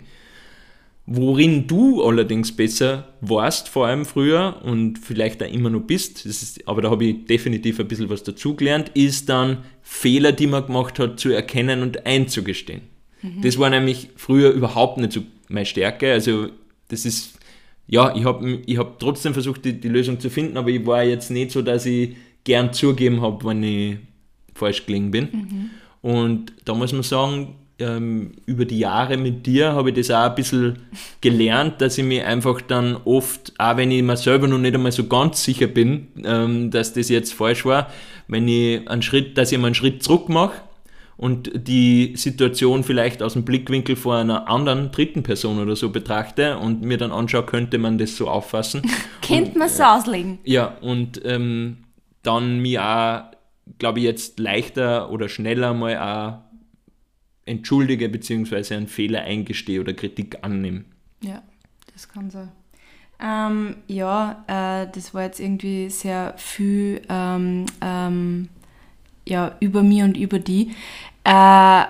Worin 1.04 1.66
du 1.66 2.04
allerdings 2.04 2.54
besser 2.54 3.08
warst, 3.20 3.68
vor 3.68 3.86
allem 3.86 4.04
früher 4.04 4.60
und 4.62 4.98
vielleicht 4.98 5.42
auch 5.42 5.52
immer 5.52 5.68
noch 5.68 5.80
bist, 5.80 6.24
ist, 6.24 6.66
aber 6.68 6.80
da 6.80 6.90
habe 6.90 7.04
ich 7.04 7.24
definitiv 7.24 7.80
ein 7.80 7.88
bisschen 7.88 8.08
was 8.08 8.22
dazugelernt, 8.22 8.92
ist 8.94 9.28
dann 9.28 9.58
Fehler, 9.82 10.30
die 10.30 10.46
man 10.46 10.66
gemacht 10.66 11.00
hat, 11.00 11.18
zu 11.18 11.30
erkennen 11.30 11.82
und 11.82 12.06
einzugestehen. 12.06 12.82
Mhm. 13.20 13.42
Das 13.42 13.58
war 13.58 13.68
nämlich 13.68 14.10
früher 14.14 14.50
überhaupt 14.50 14.98
nicht 14.98 15.12
so 15.12 15.22
meine 15.48 15.66
Stärke. 15.66 16.12
Also 16.12 16.50
das 16.88 17.04
ist 17.04 17.36
ja, 17.86 18.14
ich 18.14 18.24
habe 18.24 18.60
ich 18.64 18.78
hab 18.78 18.98
trotzdem 18.98 19.32
versucht, 19.32 19.64
die, 19.64 19.80
die 19.80 19.88
Lösung 19.88 20.18
zu 20.20 20.30
finden, 20.30 20.56
aber 20.56 20.68
ich 20.70 20.84
war 20.86 21.02
jetzt 21.02 21.30
nicht 21.30 21.50
so, 21.50 21.62
dass 21.62 21.86
ich 21.86 22.16
gern 22.44 22.72
zugeben 22.72 23.20
habe, 23.20 23.44
wenn 23.44 23.62
ich 23.62 23.96
falsch 24.54 24.86
gelegen 24.86 25.10
bin. 25.10 25.28
Mhm. 25.32 25.70
Und 26.00 26.52
da 26.64 26.74
muss 26.74 26.92
man 26.92 27.02
sagen, 27.02 27.54
ähm, 27.78 28.32
über 28.46 28.64
die 28.64 28.78
Jahre 28.78 29.16
mit 29.16 29.46
dir 29.46 29.72
habe 29.72 29.90
ich 29.90 29.96
das 29.96 30.10
auch 30.10 30.30
ein 30.30 30.34
bisschen 30.34 30.78
gelernt, 31.20 31.80
dass 31.80 31.98
ich 31.98 32.04
mir 32.04 32.26
einfach 32.26 32.60
dann 32.60 32.96
oft, 33.04 33.52
auch 33.58 33.76
wenn 33.76 33.90
ich 33.90 34.02
mir 34.02 34.16
selber 34.16 34.46
noch 34.48 34.58
nicht 34.58 34.74
einmal 34.74 34.92
so 34.92 35.04
ganz 35.04 35.42
sicher 35.42 35.66
bin, 35.66 36.08
ähm, 36.24 36.70
dass 36.70 36.92
das 36.92 37.08
jetzt 37.08 37.34
falsch 37.34 37.64
war, 37.64 37.90
wenn 38.28 38.46
ich 38.48 38.88
einen 38.88 39.02
Schritt, 39.02 39.36
dass 39.38 39.52
ich 39.52 39.58
mal 39.58 39.66
einen 39.66 39.74
Schritt 39.74 40.02
zurück 40.02 40.28
mache 40.28 40.62
und 41.22 41.52
die 41.54 42.14
Situation 42.16 42.82
vielleicht 42.82 43.22
aus 43.22 43.34
dem 43.34 43.44
Blickwinkel 43.44 43.94
von 43.94 44.16
einer 44.16 44.48
anderen 44.48 44.90
dritten 44.90 45.22
Person 45.22 45.60
oder 45.60 45.76
so 45.76 45.90
betrachte 45.90 46.58
und 46.58 46.82
mir 46.82 46.98
dann 46.98 47.12
anschaue, 47.12 47.46
könnte 47.46 47.78
man 47.78 47.96
das 47.96 48.16
so 48.16 48.26
auffassen. 48.26 48.82
Könnte 49.24 49.56
man 49.56 49.68
so 49.68 49.84
auslegen. 49.84 50.40
Ja, 50.42 50.76
und 50.80 51.24
ähm, 51.24 51.84
dann 52.24 52.58
mir 52.58 52.84
auch, 52.84 53.22
glaube 53.78 54.00
ich, 54.00 54.04
jetzt 54.04 54.40
leichter 54.40 55.12
oder 55.12 55.28
schneller 55.28 55.72
mal 55.74 55.96
auch 55.96 56.38
entschuldige 57.46 58.08
bzw. 58.08 58.74
einen 58.74 58.88
Fehler 58.88 59.20
eingestehe 59.20 59.80
oder 59.80 59.92
Kritik 59.92 60.38
annehme. 60.42 60.86
Ja, 61.22 61.44
das 61.92 62.08
kann 62.08 62.30
sein. 62.30 62.50
Ähm, 63.20 63.76
ja, 63.86 64.44
äh, 64.48 64.88
das 64.92 65.14
war 65.14 65.22
jetzt 65.22 65.38
irgendwie 65.38 65.88
sehr 65.88 66.34
viel 66.36 67.00
ähm, 67.08 67.66
ähm, 67.80 68.48
ja, 69.26 69.56
über 69.60 69.82
mir 69.82 70.04
und 70.04 70.16
über 70.16 70.38
die. 70.38 70.72
Äh, 71.24 71.84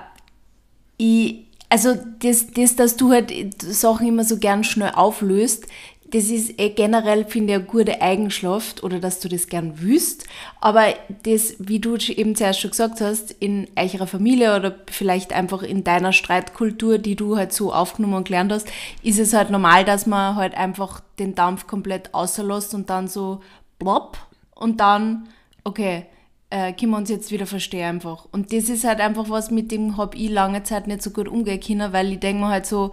ich, 0.96 1.46
also 1.68 1.94
das, 2.20 2.52
das, 2.52 2.76
dass 2.76 2.96
du 2.96 3.10
halt 3.10 3.32
Sachen 3.62 4.06
immer 4.06 4.24
so 4.24 4.38
gern 4.38 4.64
schnell 4.64 4.92
auflöst, 4.94 5.66
das 6.12 6.24
ist 6.24 6.60
eh 6.60 6.68
generell, 6.68 7.24
finde 7.24 7.54
ich, 7.54 7.58
eine 7.58 7.66
gute 7.66 8.02
Eigenschaft 8.02 8.82
oder 8.82 9.00
dass 9.00 9.20
du 9.20 9.28
das 9.28 9.48
gern 9.48 9.80
wüsst. 9.80 10.26
Aber 10.60 10.88
das, 11.22 11.54
wie 11.58 11.78
du 11.78 11.96
eben 11.96 12.36
zuerst 12.36 12.60
schon 12.60 12.70
gesagt 12.70 13.00
hast, 13.00 13.30
in 13.30 13.66
eurer 13.76 14.06
Familie 14.06 14.54
oder 14.54 14.74
vielleicht 14.90 15.32
einfach 15.32 15.62
in 15.62 15.84
deiner 15.84 16.12
Streitkultur, 16.12 16.98
die 16.98 17.16
du 17.16 17.38
halt 17.38 17.54
so 17.54 17.72
aufgenommen 17.72 18.14
und 18.14 18.26
gelernt 18.26 18.52
hast, 18.52 18.68
ist 19.02 19.18
es 19.18 19.32
halt 19.32 19.48
normal, 19.48 19.86
dass 19.86 20.06
man 20.06 20.36
halt 20.36 20.54
einfach 20.54 21.00
den 21.18 21.34
Dampf 21.34 21.66
komplett 21.66 22.12
außerlässt 22.12 22.74
und 22.74 22.90
dann 22.90 23.08
so 23.08 23.40
plopp 23.78 24.18
und 24.54 24.80
dann, 24.80 25.28
okay, 25.64 26.04
äh, 26.52 26.74
können 26.74 26.90
wir 26.92 26.98
uns 26.98 27.08
jetzt 27.08 27.32
wieder 27.32 27.46
verstehen 27.46 27.96
einfach. 27.96 28.26
Und 28.30 28.52
das 28.52 28.68
ist 28.68 28.84
halt 28.84 29.00
einfach 29.00 29.30
was, 29.30 29.50
mit 29.50 29.72
dem 29.72 29.96
habe 29.96 30.16
ich 30.18 30.28
lange 30.28 30.62
Zeit 30.62 30.86
nicht 30.86 31.02
so 31.02 31.10
gut 31.10 31.26
umgehen 31.26 31.60
können, 31.60 31.92
weil 31.94 32.12
ich 32.12 32.20
denke 32.20 32.42
mir 32.42 32.48
halt 32.48 32.66
so, 32.66 32.90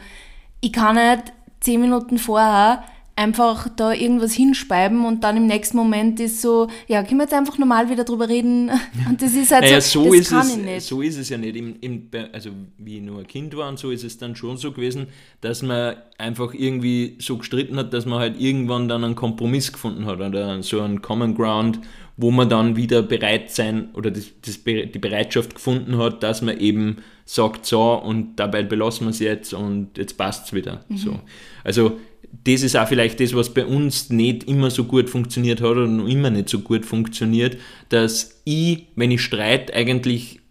ich 0.62 0.72
kann 0.72 0.96
nicht 0.96 1.34
zehn 1.60 1.82
Minuten 1.82 2.18
vorher 2.18 2.86
einfach 3.18 3.68
da 3.76 3.92
irgendwas 3.92 4.32
hinspeiben 4.32 5.04
und 5.04 5.26
dann 5.26 5.36
im 5.36 5.46
nächsten 5.46 5.76
Moment 5.76 6.22
ist 6.22 6.42
so, 6.42 6.70
ja, 6.88 7.04
können 7.04 7.20
wir 7.20 7.26
jetzt 7.26 7.34
einfach 7.34 7.58
normal 7.58 7.90
wieder 7.90 8.06
drüber 8.06 8.30
reden. 8.30 8.72
Und 9.10 9.22
das 9.22 9.34
ist 9.34 9.52
halt 9.52 9.64
naja, 9.64 9.82
so, 9.82 10.06
so 10.06 10.14
ist 10.14 10.32
es, 10.32 10.88
So 10.88 11.02
ist 11.02 11.18
es 11.18 11.28
ja 11.28 11.38
nicht. 11.38 11.58
Im, 11.58 11.76
im, 11.82 12.08
also 12.32 12.52
wie 12.78 13.00
ich 13.00 13.04
nur 13.04 13.20
ein 13.20 13.28
Kind 13.28 13.58
war 13.58 13.68
und 13.68 13.78
so 13.78 13.92
ist 13.92 14.06
es 14.06 14.18
dann 14.18 14.38
schon 14.38 14.56
so 14.56 14.72
gewesen, 14.72 15.08
dass 15.42 15.62
man 15.64 15.98
einfach 16.18 16.54
irgendwie 16.54 17.18
so 17.20 17.38
gestritten 17.38 17.76
hat, 17.76 17.94
dass 17.94 18.06
man 18.06 18.20
halt 18.20 18.40
irgendwann 18.40 18.88
dann 18.88 19.04
einen 19.04 19.16
Kompromiss 19.16 19.74
gefunden 19.74 20.06
hat 20.06 20.22
oder 20.22 20.64
so 20.64 20.80
einen 20.80 21.02
Common 21.02 21.36
Ground, 21.36 21.82
wo 22.22 22.32
man 22.32 22.50
dann 22.50 22.76
wieder 22.76 23.02
bereit 23.02 23.50
sein 23.50 23.90
oder 23.94 24.12
das, 24.12 24.26
das, 24.46 24.62
die 24.66 25.00
Bereitschaft 25.00 25.56
gefunden 25.56 25.98
hat, 25.98 26.22
dass 26.22 26.42
man 26.42 26.60
eben 26.60 26.98
sagt, 27.24 27.66
so 27.66 27.94
und 27.94 28.36
dabei 28.36 28.64
belassen 28.64 29.08
wir 29.08 29.12
es 29.12 29.20
jetzt 29.20 29.54
und 29.54 29.98
jetzt 29.98 30.18
passt 30.18 30.48
es 30.48 30.54
wieder. 30.54 30.84
Mhm. 30.90 30.98
So. 30.98 31.20
Also 31.64 31.98
das 32.44 32.62
ist 32.62 32.76
auch 32.76 32.90
vielleicht 32.90 33.22
das, 33.22 33.34
was 33.34 33.54
bei 33.54 33.66
uns 33.66 34.10
nicht 34.10 34.44
immer 34.44 34.70
so 34.70 34.84
gut 34.84 35.10
funktioniert 35.10 35.62
hat 35.62 35.70
oder 35.70 35.88
noch 35.88 36.10
immer 36.10 36.30
nicht 36.30 36.50
so 36.50 36.60
gut 36.60 36.86
funktioniert, 36.86 37.56
dass 37.88 38.42
ich, 38.44 38.88
wenn 38.98 39.12
ich 39.12 39.22
streite, 39.22 39.74
eigentlich 39.74 40.42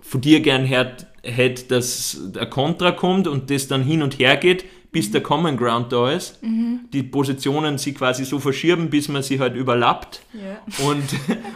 von 0.00 0.20
dir 0.20 0.40
gern 0.40 0.64
hätte, 0.64 1.64
dass 1.68 2.20
der 2.34 2.46
Kontra 2.46 2.90
kommt 2.90 3.28
und 3.28 3.48
das 3.48 3.68
dann 3.68 3.84
hin 3.84 4.02
und 4.02 4.18
her 4.18 4.36
geht, 4.36 4.64
bis 4.92 5.10
der 5.10 5.22
Common 5.22 5.56
Ground 5.56 5.90
da 5.90 6.12
ist. 6.12 6.42
Mhm. 6.42 6.80
Die 6.92 7.02
Positionen 7.02 7.78
sich 7.78 7.94
quasi 7.94 8.24
so 8.24 8.38
verschieben, 8.38 8.90
bis 8.90 9.08
man 9.08 9.22
sie 9.22 9.40
halt 9.40 9.56
überlappt 9.56 10.20
ja. 10.34 10.86
und, 10.86 11.02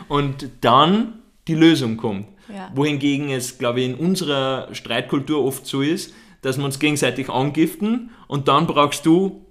und 0.08 0.50
dann 0.62 1.20
die 1.46 1.54
Lösung 1.54 1.98
kommt. 1.98 2.26
Ja. 2.48 2.70
Wohingegen 2.74 3.28
es, 3.30 3.58
glaube 3.58 3.80
ich, 3.80 3.90
in 3.90 3.94
unserer 3.94 4.74
Streitkultur 4.74 5.44
oft 5.44 5.66
so 5.66 5.82
ist, 5.82 6.14
dass 6.42 6.56
wir 6.58 6.64
uns 6.64 6.78
gegenseitig 6.78 7.28
angiften 7.28 8.10
und 8.26 8.48
dann 8.48 8.66
brauchst 8.66 9.04
du 9.04 9.44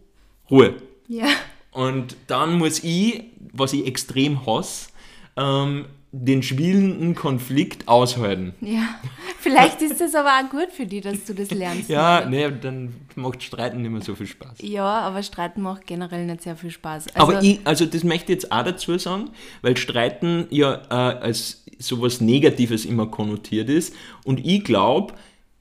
Ruhe. 0.49 0.75
Ja. 1.07 1.27
Und 1.71 2.15
dann 2.27 2.57
muss 2.57 2.83
ich, 2.83 3.23
was 3.51 3.73
ich 3.73 3.85
extrem 3.85 4.45
hasse, 4.45 4.89
ähm, 5.35 5.85
den 6.17 6.43
schwelenden 6.43 7.13
Konflikt 7.13 7.87
aushalten. 7.87 8.53
Ja, 8.61 8.95
vielleicht 9.39 9.81
ist 9.81 9.99
das 9.99 10.15
aber 10.15 10.29
auch 10.29 10.49
gut 10.49 10.71
für 10.71 10.85
dich, 10.85 11.01
dass 11.01 11.25
du 11.25 11.33
das 11.33 11.51
lernst. 11.51 11.89
ja, 11.89 12.25
nee, 12.25 12.49
dann 12.49 12.93
macht 13.15 13.43
Streiten 13.43 13.81
nicht 13.81 13.91
mehr 13.91 14.01
so 14.01 14.15
viel 14.15 14.27
Spaß. 14.27 14.59
Ja, 14.61 14.99
aber 15.01 15.23
Streiten 15.23 15.61
macht 15.61 15.85
generell 15.85 16.25
nicht 16.25 16.43
sehr 16.43 16.55
viel 16.55 16.71
Spaß. 16.71 17.07
Also 17.15 17.33
aber 17.33 17.43
ich, 17.43 17.59
also 17.65 17.85
das 17.85 18.03
möchte 18.03 18.31
ich 18.31 18.37
jetzt 18.41 18.51
auch 18.51 18.63
dazu 18.63 18.97
sagen, 18.97 19.31
weil 19.61 19.75
Streiten 19.75 20.47
ja 20.49 20.81
äh, 20.89 20.93
als 20.93 21.65
sowas 21.79 22.21
Negatives 22.21 22.85
immer 22.85 23.07
konnotiert 23.07 23.69
ist. 23.69 23.93
Und 24.23 24.45
ich 24.45 24.63
glaube, 24.63 25.13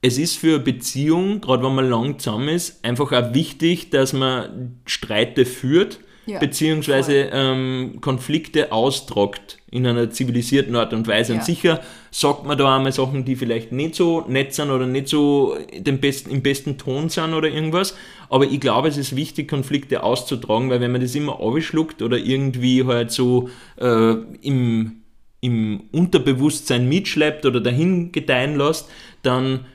es 0.02 0.18
ist 0.18 0.36
für 0.36 0.56
eine 0.56 0.58
Beziehung, 0.60 1.40
gerade 1.40 1.64
wenn 1.64 1.74
man 1.74 1.88
lang 1.88 2.18
zusammen 2.18 2.48
ist, 2.48 2.84
einfach 2.84 3.10
auch 3.10 3.34
wichtig, 3.34 3.90
dass 3.90 4.12
man 4.12 4.78
Streite 4.86 5.46
führt, 5.46 5.98
ja, 6.26 6.38
beziehungsweise 6.38 7.30
ähm, 7.32 7.98
Konflikte 8.00 8.72
austragt 8.72 9.58
in 9.70 9.86
einer 9.86 10.10
zivilisierten 10.10 10.76
Art 10.76 10.92
und 10.92 11.06
Weise. 11.06 11.32
Ja. 11.32 11.38
Und 11.38 11.44
sicher 11.44 11.80
sagt 12.10 12.46
man 12.46 12.56
da 12.56 12.76
einmal 12.76 12.92
Sachen, 12.92 13.24
die 13.24 13.36
vielleicht 13.36 13.72
nicht 13.72 13.94
so 13.94 14.24
nett 14.28 14.54
sind 14.54 14.70
oder 14.70 14.86
nicht 14.86 15.08
so 15.08 15.56
den 15.76 16.00
besten, 16.00 16.30
im 16.30 16.42
besten 16.42 16.78
Ton 16.78 17.08
sind 17.08 17.34
oder 17.34 17.48
irgendwas. 17.48 17.96
Aber 18.28 18.44
ich 18.44 18.60
glaube, 18.60 18.88
es 18.88 18.96
ist 18.96 19.16
wichtig, 19.16 19.48
Konflikte 19.48 20.02
auszutragen, 20.02 20.70
weil 20.70 20.80
wenn 20.80 20.92
man 20.92 21.00
das 21.00 21.14
immer 21.14 21.40
aufschluckt 21.40 22.02
oder 22.02 22.16
irgendwie 22.16 22.84
halt 22.84 23.10
so 23.10 23.48
äh, 23.80 24.14
im, 24.42 25.02
im 25.40 25.82
Unterbewusstsein 25.92 26.88
mitschleppt 26.88 27.44
oder 27.46 27.60
dahin 27.60 28.12
gedeihen 28.12 28.56
lässt, 28.56 28.88
dann 29.22 29.66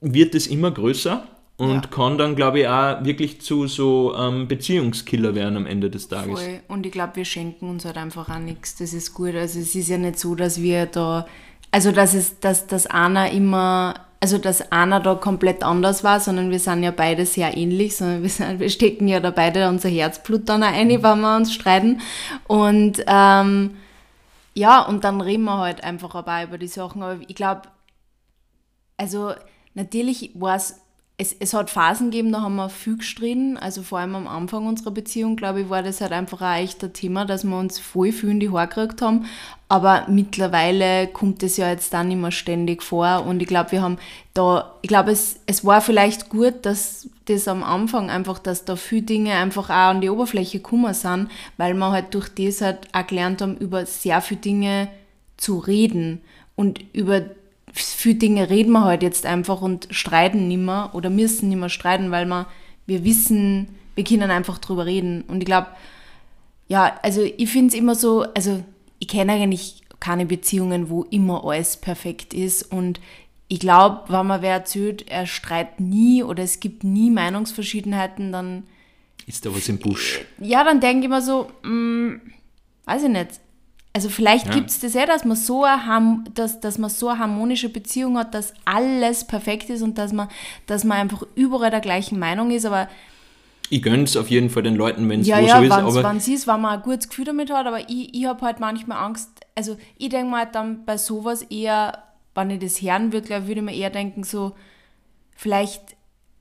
wird 0.00 0.34
es 0.34 0.46
immer 0.46 0.70
größer 0.70 1.26
und 1.58 1.70
ja. 1.84 1.90
kann 1.90 2.18
dann, 2.18 2.36
glaube 2.36 2.60
ich, 2.60 2.68
auch 2.68 3.02
wirklich 3.02 3.40
zu 3.40 3.66
so 3.66 4.14
ähm, 4.14 4.46
Beziehungskiller 4.46 5.34
werden 5.34 5.56
am 5.56 5.66
Ende 5.66 5.88
des 5.88 6.08
Tages. 6.08 6.38
Voll. 6.38 6.60
Und 6.68 6.84
ich 6.84 6.92
glaube, 6.92 7.16
wir 7.16 7.24
schenken 7.24 7.70
uns 7.70 7.86
halt 7.86 7.96
einfach 7.96 8.28
auch 8.28 8.38
nichts. 8.38 8.76
Das 8.76 8.92
ist 8.92 9.14
gut. 9.14 9.34
Also 9.34 9.60
es 9.60 9.74
ist 9.74 9.88
ja 9.88 9.96
nicht 9.96 10.18
so, 10.18 10.34
dass 10.34 10.60
wir 10.60 10.84
da, 10.84 11.26
also 11.70 11.92
dass 11.92 12.12
es, 12.12 12.40
dass, 12.40 12.66
dass 12.66 12.86
einer 12.86 13.30
immer, 13.30 13.94
also 14.20 14.36
dass 14.36 14.70
einer 14.70 15.00
da 15.00 15.14
komplett 15.14 15.62
anders 15.62 16.04
war, 16.04 16.20
sondern 16.20 16.50
wir 16.50 16.58
sind 16.58 16.82
ja 16.82 16.90
beide 16.90 17.24
sehr 17.24 17.56
ähnlich, 17.56 17.96
sondern 17.96 18.22
wir, 18.22 18.28
sind, 18.28 18.60
wir 18.60 18.68
stecken 18.68 19.08
ja 19.08 19.20
da 19.20 19.30
beide 19.30 19.70
unser 19.70 19.88
Herzblut 19.88 20.46
dann 20.50 20.62
auch 20.62 20.72
ein, 20.72 20.90
wenn 20.90 21.20
wir 21.20 21.36
uns 21.36 21.54
streiten. 21.54 22.02
Und 22.46 23.02
ähm, 23.06 23.76
ja, 24.52 24.82
und 24.82 25.04
dann 25.04 25.22
reden 25.22 25.44
wir 25.44 25.56
halt 25.56 25.82
einfach 25.82 26.14
aber 26.14 26.42
über 26.42 26.58
die 26.58 26.68
Sachen. 26.68 27.02
Aber 27.02 27.18
ich 27.26 27.34
glaube, 27.34 27.62
also 28.98 29.32
Natürlich 29.76 30.30
war 30.32 30.56
es, 30.56 30.80
es 31.18 31.54
hat 31.54 31.70
Phasen 31.70 32.10
gegeben, 32.10 32.30
da 32.30 32.42
haben 32.42 32.56
wir 32.56 32.68
viel 32.68 32.98
gestritten. 32.98 33.56
Also 33.56 33.82
vor 33.82 33.98
allem 33.98 34.14
am 34.14 34.28
Anfang 34.28 34.66
unserer 34.66 34.90
Beziehung, 34.90 35.36
glaube 35.36 35.62
ich, 35.62 35.70
war 35.70 35.82
das 35.82 36.02
halt 36.02 36.12
einfach 36.12 36.42
ein 36.42 36.68
Thema, 36.92 37.24
dass 37.24 37.42
wir 37.42 37.58
uns 37.58 37.78
voll 37.78 38.12
viel 38.12 38.30
in 38.30 38.40
die 38.40 38.50
Haare 38.50 38.68
gekriegt 38.68 39.00
haben. 39.00 39.24
Aber 39.68 40.04
mittlerweile 40.08 41.06
kommt 41.06 41.42
es 41.42 41.56
ja 41.56 41.70
jetzt 41.70 41.94
dann 41.94 42.10
immer 42.10 42.32
ständig 42.32 42.82
vor. 42.82 43.24
Und 43.26 43.40
ich 43.40 43.48
glaube, 43.48 43.72
wir 43.72 43.80
haben 43.80 43.96
da, 44.34 44.74
ich 44.82 44.88
glaube, 44.88 45.10
es, 45.10 45.40
es 45.46 45.64
war 45.64 45.80
vielleicht 45.80 46.28
gut, 46.28 46.66
dass 46.66 47.08
das 47.24 47.48
am 47.48 47.62
Anfang 47.62 48.10
einfach, 48.10 48.38
dass 48.38 48.66
da 48.66 48.76
viele 48.76 49.02
Dinge 49.02 49.32
einfach 49.32 49.70
auch 49.70 49.90
an 49.90 50.02
die 50.02 50.10
Oberfläche 50.10 50.58
gekommen 50.58 50.92
sind, 50.92 51.30
weil 51.56 51.72
wir 51.72 51.92
halt 51.92 52.12
durch 52.12 52.28
das 52.28 52.60
halt 52.60 52.88
auch 52.92 53.06
gelernt 53.06 53.40
haben, 53.40 53.56
über 53.56 53.86
sehr 53.86 54.20
viele 54.20 54.40
Dinge 54.40 54.88
zu 55.38 55.58
reden 55.58 56.20
und 56.56 56.84
über 56.92 57.22
für 57.78 58.14
Dinge 58.14 58.50
reden 58.50 58.72
wir 58.72 58.84
halt 58.84 59.02
jetzt 59.02 59.26
einfach 59.26 59.60
und 59.60 59.88
streiten 59.90 60.48
nicht 60.48 60.60
mehr 60.60 60.90
oder 60.94 61.10
müssen 61.10 61.48
nicht 61.48 61.58
mehr 61.58 61.68
streiten, 61.68 62.10
weil 62.10 62.26
wir, 62.26 62.46
wir 62.86 63.04
wissen, 63.04 63.68
wir 63.94 64.04
können 64.04 64.30
einfach 64.30 64.58
drüber 64.58 64.86
reden. 64.86 65.22
Und 65.22 65.40
ich 65.40 65.46
glaube, 65.46 65.68
ja, 66.68 66.98
also 67.02 67.22
ich 67.22 67.50
finde 67.50 67.68
es 67.68 67.74
immer 67.74 67.94
so, 67.94 68.22
also 68.34 68.64
ich 68.98 69.08
kenne 69.08 69.32
eigentlich 69.32 69.82
keine 70.00 70.26
Beziehungen, 70.26 70.90
wo 70.90 71.04
immer 71.04 71.44
alles 71.44 71.76
perfekt 71.76 72.34
ist 72.34 72.62
und 72.62 73.00
ich 73.48 73.60
glaube, 73.60 74.02
wenn 74.08 74.26
man 74.26 74.42
wer 74.42 74.54
erzählt, 74.54 75.08
er 75.08 75.26
streitet 75.26 75.78
nie 75.78 76.22
oder 76.22 76.42
es 76.42 76.58
gibt 76.58 76.82
nie 76.82 77.10
Meinungsverschiedenheiten, 77.10 78.32
dann 78.32 78.64
ist 79.26 79.46
da 79.46 79.54
was 79.54 79.68
im 79.68 79.78
Busch. 79.78 80.20
Ja, 80.38 80.64
dann 80.64 80.80
denke 80.80 81.04
ich 81.04 81.10
mir 81.10 81.22
so, 81.22 81.50
mh, 81.62 81.70
mm, 81.70 82.20
weiß 82.86 83.04
ich 83.04 83.08
nicht. 83.08 83.40
Also 83.96 84.10
vielleicht 84.10 84.48
ja. 84.48 84.52
gibt 84.52 84.68
es 84.68 84.78
das 84.78 84.92
ja, 84.92 85.06
dass 85.06 85.24
man, 85.24 85.38
so 85.38 85.64
eine, 85.64 86.22
dass, 86.34 86.60
dass 86.60 86.76
man 86.76 86.90
so 86.90 87.08
eine 87.08 87.18
harmonische 87.18 87.70
Beziehung 87.70 88.18
hat, 88.18 88.34
dass 88.34 88.52
alles 88.66 89.26
perfekt 89.26 89.70
ist 89.70 89.80
und 89.80 89.96
dass 89.96 90.12
man, 90.12 90.28
dass 90.66 90.84
man 90.84 90.98
einfach 90.98 91.22
überall 91.34 91.70
der 91.70 91.80
gleichen 91.80 92.18
Meinung 92.18 92.50
ist, 92.50 92.66
aber 92.66 92.90
ich 93.70 93.80
gönne 93.80 94.02
es 94.02 94.18
auf 94.18 94.28
jeden 94.28 94.50
Fall 94.50 94.64
den 94.64 94.76
Leuten, 94.76 95.08
wenn 95.08 95.22
es 95.22 95.26
ja, 95.26 95.38
ja, 95.38 95.56
so 95.56 95.62
ist. 95.64 95.70
Ja, 95.70 96.10
wenn 96.10 96.18
es 96.18 96.28
ist, 96.28 96.46
wenn 96.46 96.60
man 96.60 96.76
ein 96.76 96.82
gutes 96.82 97.08
Gefühl 97.08 97.24
damit 97.24 97.50
hat, 97.50 97.66
aber 97.66 97.88
ich, 97.88 98.14
ich 98.14 98.26
habe 98.26 98.44
halt 98.44 98.60
manchmal 98.60 98.98
Angst, 98.98 99.30
also 99.54 99.78
ich 99.96 100.10
denke 100.10 100.30
mal 100.30 100.44
halt 100.44 100.54
dann 100.54 100.84
bei 100.84 100.98
sowas 100.98 101.40
eher, 101.40 102.02
wenn 102.34 102.50
ich 102.50 102.60
das 102.60 102.82
hören 102.82 103.14
würde, 103.14 103.26
glaube 103.26 103.46
würde 103.46 103.60
ich 103.60 103.64
mir 103.64 103.74
eher 103.74 103.88
denken 103.88 104.24
so, 104.24 104.52
vielleicht 105.34 105.95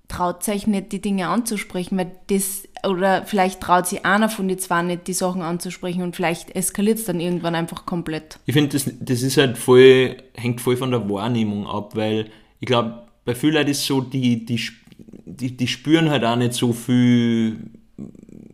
traut 0.08 0.44
sich 0.44 0.68
nicht, 0.68 0.92
die 0.92 1.02
Dinge 1.02 1.28
anzusprechen, 1.28 1.98
weil 1.98 2.12
das, 2.28 2.68
oder 2.88 3.26
vielleicht 3.26 3.62
traut 3.62 3.88
sich 3.88 4.06
einer 4.06 4.30
von 4.30 4.48
den 4.48 4.60
zwei 4.60 4.82
nicht, 4.82 5.08
die 5.08 5.14
Sachen 5.14 5.42
anzusprechen 5.42 6.04
und 6.04 6.16
vielleicht 6.16 6.56
eskaliert 6.56 7.00
es 7.00 7.06
dann 7.06 7.20
irgendwann 7.20 7.56
einfach 7.56 7.86
komplett. 7.86 8.40
Ich 8.46 8.54
finde, 8.54 8.70
das, 8.70 8.92
das 9.00 9.22
ist 9.22 9.38
halt 9.38 9.58
voll, 9.58 10.18
hängt 10.36 10.62
voll 10.62 10.78
von 10.78 10.92
der 10.92 11.10
Wahrnehmung 11.10 11.68
ab, 11.68 11.96
weil 11.96 12.30
ich 12.60 12.68
glaube, 12.68 13.04
bei 13.26 13.36
vielen 13.36 13.56
Leuten 13.56 13.72
ist 13.72 13.80
es 13.80 13.86
so, 13.88 14.02
die, 14.02 14.46
die, 14.46 14.62
die, 15.26 15.58
die 15.58 15.68
spüren 15.68 16.10
halt 16.10 16.24
auch 16.24 16.36
nicht 16.36 16.54
so 16.54 16.74
viel, 16.74 17.58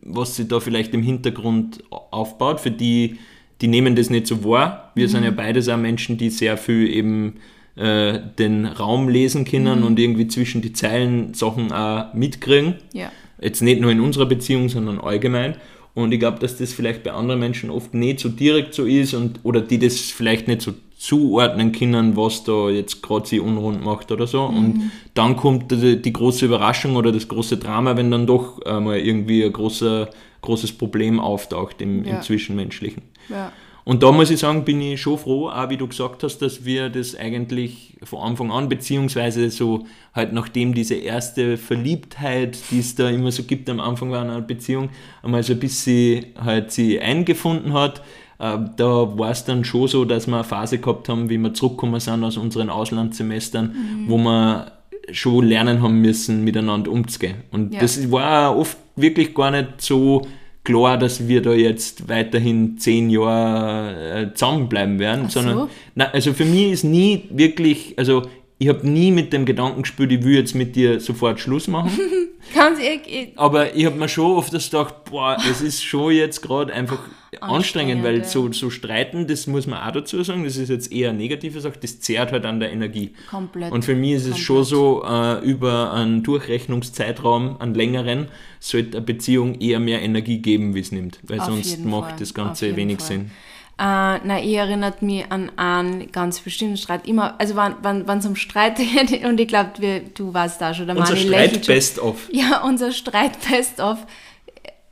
was 0.02 0.38
sich 0.38 0.48
da 0.48 0.60
vielleicht 0.60 0.94
im 0.94 1.04
Hintergrund 1.04 1.84
aufbaut. 1.90 2.60
Für 2.62 2.72
die, 2.72 3.18
die 3.60 3.68
nehmen 3.68 3.96
das 3.96 4.10
nicht 4.10 4.28
so 4.28 4.44
wahr. 4.44 4.92
Wir 4.96 5.08
mhm. 5.08 5.12
sind 5.12 5.24
ja 5.26 5.32
beides 5.32 5.68
auch 5.70 5.78
Menschen, 5.78 6.18
die 6.18 6.30
sehr 6.30 6.58
viel 6.58 6.90
eben 6.90 7.36
äh, 7.76 8.20
den 8.38 8.66
Raum 8.66 9.08
lesen 9.08 9.46
können 9.46 9.80
mhm. 9.80 9.86
und 9.86 10.00
irgendwie 10.00 10.28
zwischen 10.28 10.62
die 10.62 10.74
Zeilen 10.74 11.34
Sachen 11.34 11.72
auch 11.72 12.14
mitkriegen. 12.14 12.76
Ja. 12.94 13.12
Jetzt 13.40 13.62
nicht 13.62 13.82
nur 13.82 13.92
in 13.92 14.02
unserer 14.02 14.26
Beziehung, 14.26 14.70
sondern 14.70 15.00
allgemein. 15.00 15.56
Und 15.94 16.14
ich 16.14 16.20
glaube, 16.20 16.40
dass 16.40 16.58
das 16.58 16.74
vielleicht 16.74 17.04
bei 17.04 17.12
anderen 17.12 17.40
Menschen 17.40 17.70
oft 17.70 17.94
nicht 17.94 18.20
so 18.20 18.30
direkt 18.30 18.74
so 18.74 18.86
ist 18.86 19.14
und 19.14 19.40
oder 19.44 19.62
die 19.62 19.80
das 19.80 20.00
vielleicht 20.00 20.48
nicht 20.48 20.62
so 20.62 20.74
zuordnen 20.98 21.72
können, 21.72 22.16
was 22.16 22.44
da 22.44 22.70
jetzt 22.70 23.02
gerade 23.02 23.28
sie 23.28 23.40
unrund 23.40 23.84
macht 23.84 24.12
oder 24.12 24.28
so. 24.28 24.48
Mhm. 24.48 24.58
Und 24.58 24.92
dann 25.14 25.36
kommt 25.36 25.72
die, 25.72 26.02
die, 26.02 26.14
große 26.14 26.46
Überraschung 26.46 26.96
oder 26.96 27.12
das 27.12 27.28
große 27.28 27.58
Drama, 27.58 27.98
wenn 27.98 28.12
dann 28.12 28.28
doch 28.28 28.64
mal 28.66 29.00
irgendwie 29.00 29.44
ein 29.44 29.52
großer, 29.52 30.10
großes 30.42 30.74
Problem 30.74 31.20
auftaucht 31.20 31.82
im, 31.82 32.06
ja. 32.06 32.16
im 32.16 32.22
Zwischenmenschlichen. 32.22 33.02
Ja. 33.30 33.52
Und 33.84 34.04
da 34.04 34.12
muss 34.12 34.30
ich 34.30 34.40
sagen, 34.40 34.64
bin 34.64 34.82
ich 34.82 35.02
schon 35.02 35.18
froh, 35.18 35.50
auch 35.50 35.70
wie 35.70 35.78
du 35.78 35.88
gesagt 35.88 36.24
hast, 36.24 36.40
dass 36.40 36.66
wir 36.66 36.90
das 36.90 37.16
eigentlich 37.16 37.98
von 38.04 38.20
Anfang 38.20 38.52
an, 38.52 38.70
beziehungsweise 38.70 39.50
so 39.50 39.86
halt 40.14 40.34
nachdem 40.34 40.74
diese 40.74 40.96
erste 40.96 41.58
Verliebtheit, 41.58 42.58
die 42.70 42.80
es 42.80 42.96
da 42.96 43.10
immer 43.10 43.32
so 43.32 43.44
gibt 43.44 43.70
am 43.70 43.80
Anfang 43.80 44.14
einer 44.14 44.42
Beziehung, 44.42 44.90
einmal 45.24 45.44
so 45.44 45.54
ein 45.54 45.60
bisschen 45.60 46.26
halt 46.40 46.72
sie 46.72 47.00
eingefunden 47.00 47.74
hat, 47.74 48.02
äh, 48.40 48.58
da 48.76 49.18
war 49.18 49.32
es 49.32 49.46
dann 49.46 49.64
schon 49.64 49.88
so, 49.88 50.06
dass 50.06 50.28
wir 50.28 50.36
eine 50.36 50.44
Phase 50.44 50.80
gehabt 50.80 51.10
haben, 51.10 51.30
wie 51.30 51.38
wir 51.38 51.54
zurückgekommen 51.54 52.00
sind 52.00 52.24
aus 52.24 52.38
unseren 52.38 52.70
Auslandssemestern, 52.70 53.68
mhm. 53.68 54.10
wo 54.10 54.18
wir 54.18 54.72
schon 55.12 55.46
lernen 55.46 55.82
haben 55.82 56.02
müssen, 56.02 56.44
miteinander 56.44 56.92
umzugehen. 56.92 57.44
Und 57.52 57.74
ja. 57.74 57.80
das 57.80 58.12
war 58.12 58.58
oft 58.58 58.78
wirklich 58.96 59.34
gar 59.34 59.52
nicht 59.52 59.82
so 59.82 60.28
klar, 60.64 60.98
dass 60.98 61.28
wir 61.28 61.42
da 61.42 61.54
jetzt 61.54 62.08
weiterhin 62.08 62.78
zehn 62.78 63.10
Jahre 63.10 64.30
äh, 64.30 64.34
zusammenbleiben 64.34 65.00
werden, 65.00 65.26
Ach 65.28 65.32
sondern 65.32 65.58
so? 65.58 65.70
na, 65.96 66.06
also 66.12 66.34
für 66.34 66.46
mich 66.46 66.72
ist 66.72 66.84
nie 66.84 67.24
wirklich, 67.32 67.98
also 67.98 68.24
ich 68.58 68.68
habe 68.68 68.88
nie 68.88 69.12
mit 69.12 69.34
dem 69.34 69.46
Gedanken 69.46 69.82
gespielt, 69.82 70.12
ich 70.12 70.24
will 70.24 70.36
jetzt 70.36 70.54
mit 70.54 70.76
dir 70.76 71.00
sofort 71.00 71.40
Schluss 71.40 71.68
machen. 71.68 71.92
Ganz 72.54 72.80
ehrlich. 72.80 73.32
Aber 73.36 73.76
ich 73.76 73.86
habe 73.86 73.98
mir 73.98 74.08
schon 74.08 74.38
oft 74.38 74.54
das 74.54 74.70
gedacht, 74.70 75.06
boah, 75.10 75.38
es 75.50 75.62
ist 75.62 75.84
schon 75.84 76.14
jetzt 76.14 76.42
gerade 76.42 76.72
einfach 76.72 77.00
anstrengend, 77.40 78.04
weil 78.04 78.26
so, 78.26 78.52
so 78.52 78.70
streiten, 78.70 79.26
das 79.26 79.48
muss 79.48 79.66
man 79.66 79.82
auch 79.82 79.94
dazu 79.94 80.22
sagen, 80.24 80.44
das 80.44 80.58
ist 80.58 80.70
jetzt 80.70 80.92
eher 80.92 81.10
eine 81.10 81.20
negative 81.20 81.62
Sache, 81.62 81.80
das 81.82 82.02
zehrt 82.02 82.32
halt 82.34 82.46
an 82.46 82.60
der 82.60 82.72
Energie. 82.74 83.14
Komplett. 83.30 83.72
Und 83.72 83.86
für 83.86 83.96
mich 83.96 84.14
ist 84.14 84.24
es 84.24 84.32
Komplett. 84.32 84.46
schon 84.46 84.64
so, 84.66 85.04
äh, 85.06 85.40
über 85.40 85.94
einen 85.94 86.24
Durchrechnungszeitraum, 86.24 87.62
einen 87.62 87.74
längeren, 87.74 88.28
sollte 88.60 88.98
eine 88.98 89.06
Beziehung 89.06 89.62
eher 89.62 89.80
mehr 89.80 90.02
Energie 90.02 90.40
geben, 90.40 90.76
wie 90.76 90.82
es 90.82 90.92
nimmt, 90.92 91.20
weil 91.24 91.40
Auf 91.40 91.46
sonst 91.46 91.86
macht 91.86 92.10
Fall. 92.10 92.20
das 92.20 92.34
Ganze 92.34 92.76
wenig 92.76 92.98
Fall. 92.98 93.08
Sinn. 93.08 93.32
Uh, 93.80 94.20
na, 94.24 94.40
ich 94.40 94.54
erinnert 94.54 95.02
mich 95.02 95.32
an 95.32 95.52
einen 95.58 96.12
ganz 96.12 96.40
bestimmten 96.42 96.78
Streit. 96.78 97.08
Immer, 97.08 97.40
also 97.40 97.56
wenn 97.56 98.18
es 98.20 98.26
um 98.28 98.36
Streit 98.36 98.76
geht, 99.10 99.26
und 99.26 99.40
ich 99.40 99.48
glaube, 99.48 99.72
du 100.14 100.34
warst 100.34 100.62
da 100.62 100.74
schon, 100.74 100.86
der 100.86 100.98
Unser 100.98 101.16
Streit 101.16 101.66
Best-of. 101.66 102.30
Ja, 102.32 102.62
unser 102.64 102.92
Streit 102.92 103.38
Best-of. 103.50 104.06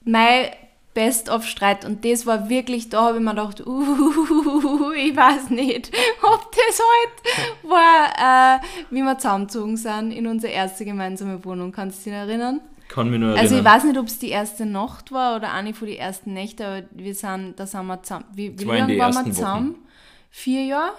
Mein 0.06 0.48
Best-of-Streit 0.94 1.86
und 1.86 2.04
das 2.04 2.26
war 2.26 2.50
wirklich, 2.50 2.90
da 2.90 3.04
habe 3.04 3.18
ich 3.18 3.24
mir 3.24 3.32
gedacht, 3.32 3.66
uh, 3.66 4.92
ich 4.92 5.16
weiß 5.16 5.52
nicht, 5.52 5.92
ob 6.24 6.52
das 6.52 6.82
heute 6.82 7.70
war, 7.70 8.58
äh, 8.58 8.60
wie 8.90 9.02
wir 9.02 9.18
zusammengezogen 9.18 9.78
sind 9.78 10.12
in 10.12 10.28
unsere 10.28 10.52
erste 10.52 10.86
gemeinsame 10.86 11.44
Wohnung. 11.46 11.72
Kannst 11.72 12.06
du 12.06 12.10
dich 12.10 12.20
erinnern? 12.20 12.62
Kann 12.88 13.10
mich 13.12 13.20
nur 13.20 13.30
erinnern. 13.30 13.46
Also 13.46 13.58
ich 13.58 13.64
weiß 13.64 13.84
nicht, 13.84 13.98
ob 13.98 14.08
es 14.08 14.18
die 14.18 14.30
erste 14.30 14.66
Nacht 14.66 15.12
war 15.12 15.36
oder 15.36 15.54
eine 15.54 15.74
von 15.74 15.88
den 15.88 15.98
ersten 15.98 16.34
Nächte, 16.34 16.66
aber 16.66 16.84
wir 16.92 17.14
sind, 17.14 17.60
da 17.60 17.68
sind 17.68 17.86
wir 17.86 18.02
zusammen. 18.02 18.26
Wie, 18.34 18.60
wie 18.60 18.64
lange 18.64 18.98
waren 18.98 19.14
wir 19.14 19.32
zusammen? 19.32 19.74
Wochen. 19.74 19.88
Vier 20.32 20.66
Jahre? 20.66 20.94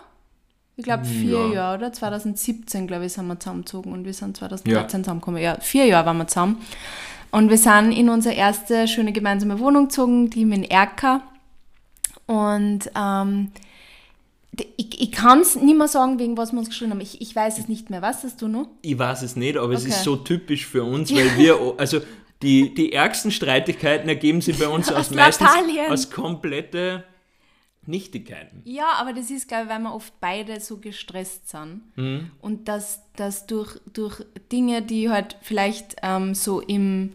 Ich 0.76 0.84
glaube 0.84 1.05
vier 1.05 1.49
ja. 1.49 1.53
Jahre, 1.53 1.78
oder? 1.78 1.93
2017, 1.93 2.86
glaube 2.86 3.05
ich, 3.05 3.12
sind 3.12 3.26
wir 3.26 3.38
zusammengezogen 3.38 3.93
und 3.93 4.05
wir 4.07 4.14
sind 4.14 4.36
2013 4.36 4.72
ja. 4.72 4.88
zusammengekommen. 4.88 5.43
Ja, 5.43 5.61
vier 5.61 5.84
Jahre 5.84 6.07
waren 6.07 6.16
wir 6.16 6.26
zusammen. 6.26 6.62
Und 7.31 7.49
wir 7.49 7.59
sind 7.59 7.93
in 7.93 8.09
unsere 8.09 8.35
erste 8.35 8.89
schöne 8.89 9.12
gemeinsame 9.12 9.59
Wohnung 9.59 9.89
gezogen, 9.89 10.31
die 10.31 10.43
in 10.43 10.64
Erka. 10.64 11.22
Und 12.26 12.91
ähm, 12.97 13.53
ich, 14.76 15.01
ich 15.01 15.12
kann 15.12 15.41
es 15.41 15.57
nicht 15.57 15.76
mehr 15.76 15.89
sagen, 15.89 16.18
wegen 16.18 16.37
was 16.37 16.53
wir 16.53 16.59
uns 16.59 16.68
geschrieben 16.68 16.93
haben. 16.93 17.01
Ich, 17.01 17.20
ich 17.20 17.35
weiß 17.35 17.59
es 17.59 17.68
nicht 17.68 17.91
mehr. 17.91 18.03
Was 18.03 18.24
hast 18.24 18.43
du 18.43 18.49
noch? 18.49 18.68
Ich 18.83 18.99
weiß 18.99 19.22
es 19.22 19.37
nicht, 19.37 19.57
aber 19.57 19.66
okay. 19.66 19.76
es 19.76 19.85
ist 19.85 20.03
so 20.03 20.16
typisch 20.16 20.66
für 20.66 20.85
uns, 20.85 21.11
weil 21.14 21.37
wir, 21.37 21.74
also 21.78 22.01
die, 22.43 22.74
die 22.74 22.93
ärgsten 22.93 23.31
Streitigkeiten 23.31 24.09
ergeben 24.09 24.41
sich 24.41 24.59
bei 24.59 24.68
uns 24.68 24.89
aus, 24.91 25.11
aus 25.11 25.11
meistens 25.11 25.49
aus 25.89 26.11
komplette 26.11 27.05
Nichtigkeiten. 27.87 28.62
Ja, 28.64 28.93
aber 28.99 29.12
das 29.12 29.31
ist, 29.31 29.49
glaube 29.49 29.64
ich, 29.64 29.70
weil 29.70 29.81
wir 29.81 29.95
oft 29.95 30.12
beide 30.20 30.61
so 30.61 30.78
gestresst 30.78 31.49
sind. 31.49 31.83
Mhm. 31.97 32.31
Und 32.41 32.68
dass, 32.68 33.03
dass 33.16 33.47
durch, 33.47 33.78
durch 33.93 34.24
Dinge, 34.53 34.83
die 34.83 35.11
halt 35.11 35.37
vielleicht 35.43 35.97
ähm, 36.03 36.35
so 36.35 36.61
im 36.61 37.12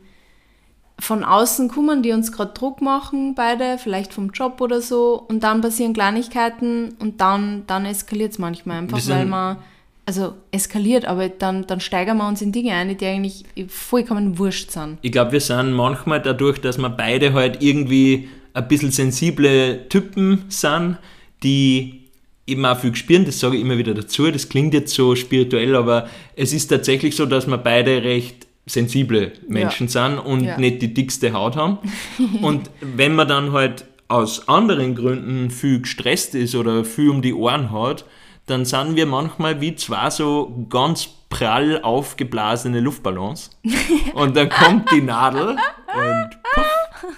von 1.00 1.24
außen 1.24 1.68
kommen, 1.68 2.04
die 2.04 2.12
uns 2.12 2.32
gerade 2.32 2.54
Druck 2.54 2.82
machen, 2.82 3.36
beide, 3.36 3.78
vielleicht 3.78 4.14
vom 4.14 4.30
Job 4.32 4.62
oder 4.62 4.82
so, 4.82 5.24
und 5.28 5.44
dann 5.44 5.62
passieren 5.62 5.94
Kleinigkeiten 5.94 6.96
und 7.00 7.20
dann, 7.22 7.64
dann 7.68 7.86
eskaliert 7.86 8.32
es 8.32 8.40
manchmal 8.40 8.80
einfach, 8.80 9.06
weil 9.08 9.26
man, 9.26 9.58
also 10.06 10.34
eskaliert, 10.52 11.06
aber 11.06 11.30
dann, 11.30 11.68
dann 11.68 11.82
steigern 11.82 12.18
wir 12.18 12.28
uns 12.28 12.42
in 12.42 12.52
Dinge 12.52 12.74
ein, 12.74 12.96
die 12.98 13.06
eigentlich 13.06 13.44
vollkommen 13.68 14.38
wurscht 14.38 14.72
sind. 14.72 15.00
Ich 15.02 15.12
glaube, 15.12 15.34
wir 15.34 15.42
sind 15.42 15.74
manchmal 15.74 16.22
dadurch, 16.22 16.60
dass 16.60 16.78
wir 16.78 16.90
beide 16.90 17.34
halt 17.34 17.62
irgendwie 17.62 18.30
ein 18.54 18.68
bisschen 18.68 18.92
sensible 18.92 19.88
Typen 19.90 20.46
sind, 20.48 20.98
die 21.44 22.06
eben 22.48 22.66
auch 22.66 22.80
viel 22.80 22.96
spüren, 22.96 23.26
das 23.26 23.40
sage 23.40 23.58
ich 23.58 23.62
immer 23.62 23.78
wieder 23.78 23.94
dazu, 23.94 24.30
das 24.32 24.48
klingt 24.48 24.74
jetzt 24.74 24.94
so 24.94 25.16
spirituell, 25.16 25.76
aber 25.76 26.08
es 26.36 26.54
ist 26.54 26.68
tatsächlich 26.68 27.16
so, 27.16 27.26
dass 27.26 27.48
wir 27.48 27.58
beide 27.58 28.04
recht 28.04 28.45
sensible 28.66 29.34
Menschen 29.48 29.88
ja. 29.88 30.08
sind 30.08 30.20
und 30.20 30.44
ja. 30.44 30.58
nicht 30.58 30.82
die 30.82 30.94
dickste 30.94 31.34
Haut 31.34 31.56
haben. 31.56 31.78
und 32.42 32.70
wenn 32.82 33.16
man 33.16 33.28
dann 33.28 33.52
halt 33.52 33.86
aus 34.08 34.48
anderen 34.48 34.96
Gründen 34.96 35.50
viel 35.50 35.82
gestresst 35.82 36.36
ist 36.36 36.56
oder 36.56 36.86
viel 36.86 37.10
um 37.10 37.22
die 37.22 37.34
Ohren 37.34 37.72
hat, 37.72 38.06
dann 38.46 38.66
sind 38.66 38.96
wir 38.96 39.06
manchmal 39.08 39.62
wie 39.62 39.76
zwei 39.76 40.10
so 40.10 40.66
ganz 40.70 41.10
prall 41.30 41.82
aufgeblasene 41.82 42.80
Luftballons. 42.80 43.50
und 44.14 44.36
dann 44.36 44.50
kommt 44.50 44.92
die 44.92 45.02
Nadel 45.02 45.58
und 45.96 46.30
puff, 46.54 47.14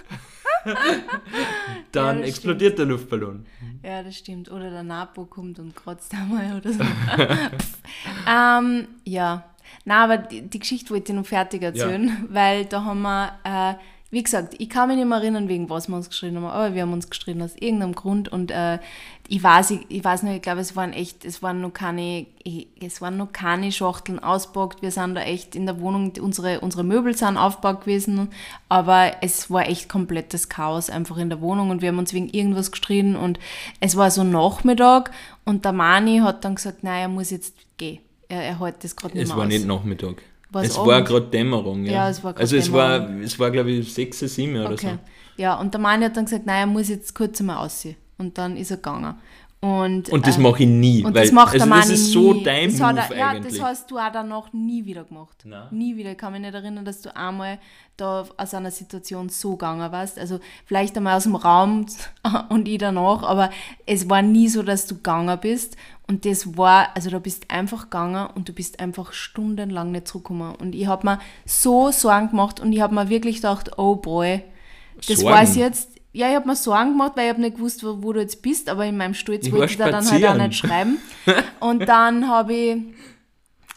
dann 1.92 2.20
ja, 2.20 2.26
explodiert 2.26 2.74
stimmt. 2.74 2.80
der 2.80 2.86
Luftballon. 2.86 3.46
Ja, 3.84 4.04
das 4.04 4.16
stimmt. 4.16 4.52
Oder 4.52 4.70
der 4.70 4.84
Napo 4.84 5.26
kommt 5.26 5.60
und 5.60 5.76
kratzt 5.76 6.14
einmal 6.14 6.58
oder 6.58 6.74
so. 6.74 6.84
ähm, 8.28 8.88
ja, 9.04 9.44
na, 9.86 10.04
aber 10.04 10.18
die, 10.18 10.42
die, 10.42 10.60
Geschichte 10.60 10.90
wollte 10.90 11.12
ich 11.12 11.18
noch 11.18 11.26
fertig 11.26 11.62
erzählen, 11.62 12.08
ja. 12.08 12.16
weil 12.30 12.66
da 12.66 12.84
haben 12.84 13.02
wir, 13.02 13.32
äh, 13.44 13.76
wie 14.10 14.24
gesagt, 14.24 14.56
ich 14.58 14.70
kann 14.70 14.88
mich 14.88 14.98
nicht 14.98 15.08
mehr 15.08 15.18
erinnern, 15.18 15.50
wegen 15.50 15.70
was 15.70 15.88
wir 15.88 15.96
uns 15.96 16.10
geschrieben 16.10 16.38
haben, 16.38 16.46
aber 16.46 16.76
wir 16.76 16.82
haben 16.82 16.94
uns 16.94 17.10
geschrieben 17.10 17.42
aus 17.42 17.56
irgendeinem 17.56 17.94
Grund 17.94 18.30
und 18.30 18.52
äh, 18.52 18.80
ich 19.30 19.44
weiß, 19.44 19.72
ich, 19.72 19.86
ich 19.90 20.04
weiß 20.04 20.24
nicht, 20.24 20.36
ich 20.38 20.42
glaube, 20.42 20.62
es 20.62 20.76
waren 20.76 20.94
echt, 20.94 21.26
es 21.26 21.44
waren 21.44 21.62
noch 21.62 21.72
keine, 21.72 22.26
es 22.82 23.02
waren 23.02 23.18
noch 23.18 23.34
keine 23.34 23.72
Schachteln 23.72 24.20
ausgepackt, 24.20 24.82
wir 24.82 24.92
sind 24.92 25.16
da 25.16 25.22
echt 25.22 25.56
in 25.56 25.66
der 25.66 25.82
Wohnung, 25.82 26.14
unsere, 26.22 26.62
unsere 26.62 26.84
Möbel 26.84 27.16
sind 27.16 27.38
aufgebaut 27.38 27.82
gewesen, 27.82 28.30
aber 28.70 29.12
es 29.22 29.50
war 29.52 29.68
echt 29.68 29.90
komplettes 29.90 30.48
Chaos 30.48 30.90
einfach 30.90 31.18
in 31.18 31.30
der 31.30 31.42
Wohnung 31.42 31.70
und 31.70 31.82
wir 31.82 31.90
haben 31.90 32.00
uns 32.00 32.14
wegen 32.14 32.30
irgendwas 32.30 32.72
gestritten 32.72 33.16
und 33.16 33.40
es 33.82 33.98
war 33.98 34.12
so 34.12 34.24
Nachmittag 34.24 35.12
und 35.46 35.66
der 35.66 35.74
Mani 35.74 36.20
hat 36.20 36.46
dann 36.46 36.56
gesagt, 36.56 36.84
naja, 36.84 37.04
er 37.04 37.08
muss 37.10 37.30
jetzt 37.30 37.56
gehen 37.78 38.00
er, 38.30 38.44
er 38.44 38.60
hält 38.60 38.84
das 38.84 38.96
gerade 38.96 39.16
nicht 39.16 39.26
Es 39.26 39.36
war 39.36 39.44
aus. 39.44 39.48
nicht 39.48 39.66
Nachmittag. 39.66 40.22
War's 40.50 40.68
es 40.68 40.78
Abend? 40.78 40.88
war 40.88 41.02
gerade 41.02 41.28
Dämmerung, 41.28 41.84
ja. 41.86 41.92
ja 41.92 42.10
es 42.10 42.24
war 42.24 42.38
also 42.38 42.56
es 42.56 42.72
war, 42.72 43.10
es 43.20 43.38
war, 43.38 43.52
glaube 43.52 43.72
ich, 43.72 43.94
6, 43.94 44.20
7 44.20 44.56
oder 44.56 44.72
okay. 44.72 44.92
so. 44.92 45.42
Ja, 45.42 45.56
und 45.60 45.74
der 45.74 45.82
Mann 45.82 46.04
hat 46.04 46.16
dann 46.16 46.26
gesagt, 46.26 46.46
nein, 46.46 46.60
er 46.60 46.66
muss 46.68 46.90
jetzt 46.90 47.14
kurz 47.14 47.40
einmal 47.40 47.58
aussehen. 47.58 47.96
Und 48.18 48.38
dann 48.38 48.58
ist 48.58 48.72
er 48.72 48.78
gegangen. 48.78 49.16
Und, 49.60 50.10
und 50.10 50.28
das 50.28 50.38
äh, 50.38 50.42
mache 50.42 50.64
ich 50.64 50.70
nie. 50.70 51.04
Und 51.04 51.16
weil, 51.16 51.24
das 51.24 51.32
macht 51.32 51.54
also 51.54 51.58
der 51.58 51.66
Mann 51.66 51.80
Das 51.80 51.90
ist 51.90 52.12
so 52.12 52.34
nie. 52.34 52.44
dein 52.44 52.70
das 52.70 52.80
Move 52.80 53.00
er, 53.14 53.18
Ja, 53.18 53.28
eigentlich. 53.30 53.58
das 53.58 53.64
hast 53.64 53.90
du 53.90 53.98
auch 53.98 54.12
danach 54.14 54.54
nie 54.54 54.86
wieder 54.86 55.04
gemacht. 55.04 55.42
Nein. 55.46 55.68
Nie 55.72 55.98
wieder. 55.98 56.12
Ich 56.12 56.18
kann 56.18 56.32
mich 56.34 56.42
nicht 56.42 56.54
erinnern, 56.54 56.86
dass 56.86 57.02
du 57.02 57.16
einmal 57.16 57.58
da 57.98 58.26
aus 58.38 58.54
einer 58.54 58.70
Situation 58.70 59.30
so 59.30 59.52
gegangen 59.54 59.92
warst. 59.92 60.20
Also 60.20 60.40
vielleicht 60.66 60.96
einmal 60.96 61.18
aus 61.18 61.24
dem 61.24 61.36
Raum 61.36 61.88
und 62.50 62.68
ich 62.68 62.78
danach, 62.78 63.24
aber 63.24 63.50
es 63.88 64.08
war 64.08 64.22
nie 64.22 64.48
so, 64.48 64.62
dass 64.62 64.86
du 64.86 64.96
gegangen 64.96 65.36
bist. 65.42 65.76
Und 66.06 66.26
das 66.26 66.56
war, 66.56 66.90
also 66.96 67.10
du 67.10 67.20
bist 67.20 67.50
einfach 67.50 67.86
gegangen 67.86 68.28
und 68.36 68.48
du 68.48 68.54
bist 68.54 68.80
einfach 68.80 69.12
stundenlang 69.12 69.92
nicht 69.92 70.08
zurückgekommen. 70.08 70.54
Und 70.56 70.76
ich 70.76 70.86
habe 70.86 71.06
mir 71.08 71.20
so 71.46 71.92
Sorgen 71.92 72.30
gemacht 72.30 72.60
und 72.60 72.72
ich 72.74 72.82
habe 72.82 72.94
mir 72.94 73.10
wirklich 73.10 73.38
gedacht, 73.38 73.72
oh 73.80 73.96
boy, 73.96 74.44
das 75.08 75.20
Sorgen. 75.20 75.36
weiß 75.36 75.56
jetzt, 75.56 75.97
ja, 76.18 76.30
ich 76.30 76.36
habe 76.36 76.48
mir 76.48 76.56
Sorgen 76.56 76.92
gemacht, 76.92 77.14
weil 77.16 77.26
ich 77.26 77.30
habe 77.30 77.42
nicht 77.42 77.58
gewusst, 77.58 77.84
wo, 77.84 78.02
wo, 78.02 78.12
du 78.12 78.20
jetzt 78.20 78.42
bist, 78.42 78.70
aber 78.70 78.86
in 78.86 78.98
meinem 78.98 79.14
Stolz 79.14 79.46
ich 79.46 79.54
wollte 79.54 79.72
ich 79.74 79.78
da 79.78 79.92
dann 79.92 80.10
halt 80.10 80.26
auch 80.26 80.36
nicht 80.36 80.56
schreiben. 80.56 80.98
Und 81.60 81.88
dann 81.88 82.28
habe 82.28 82.54
ich, 82.54 82.78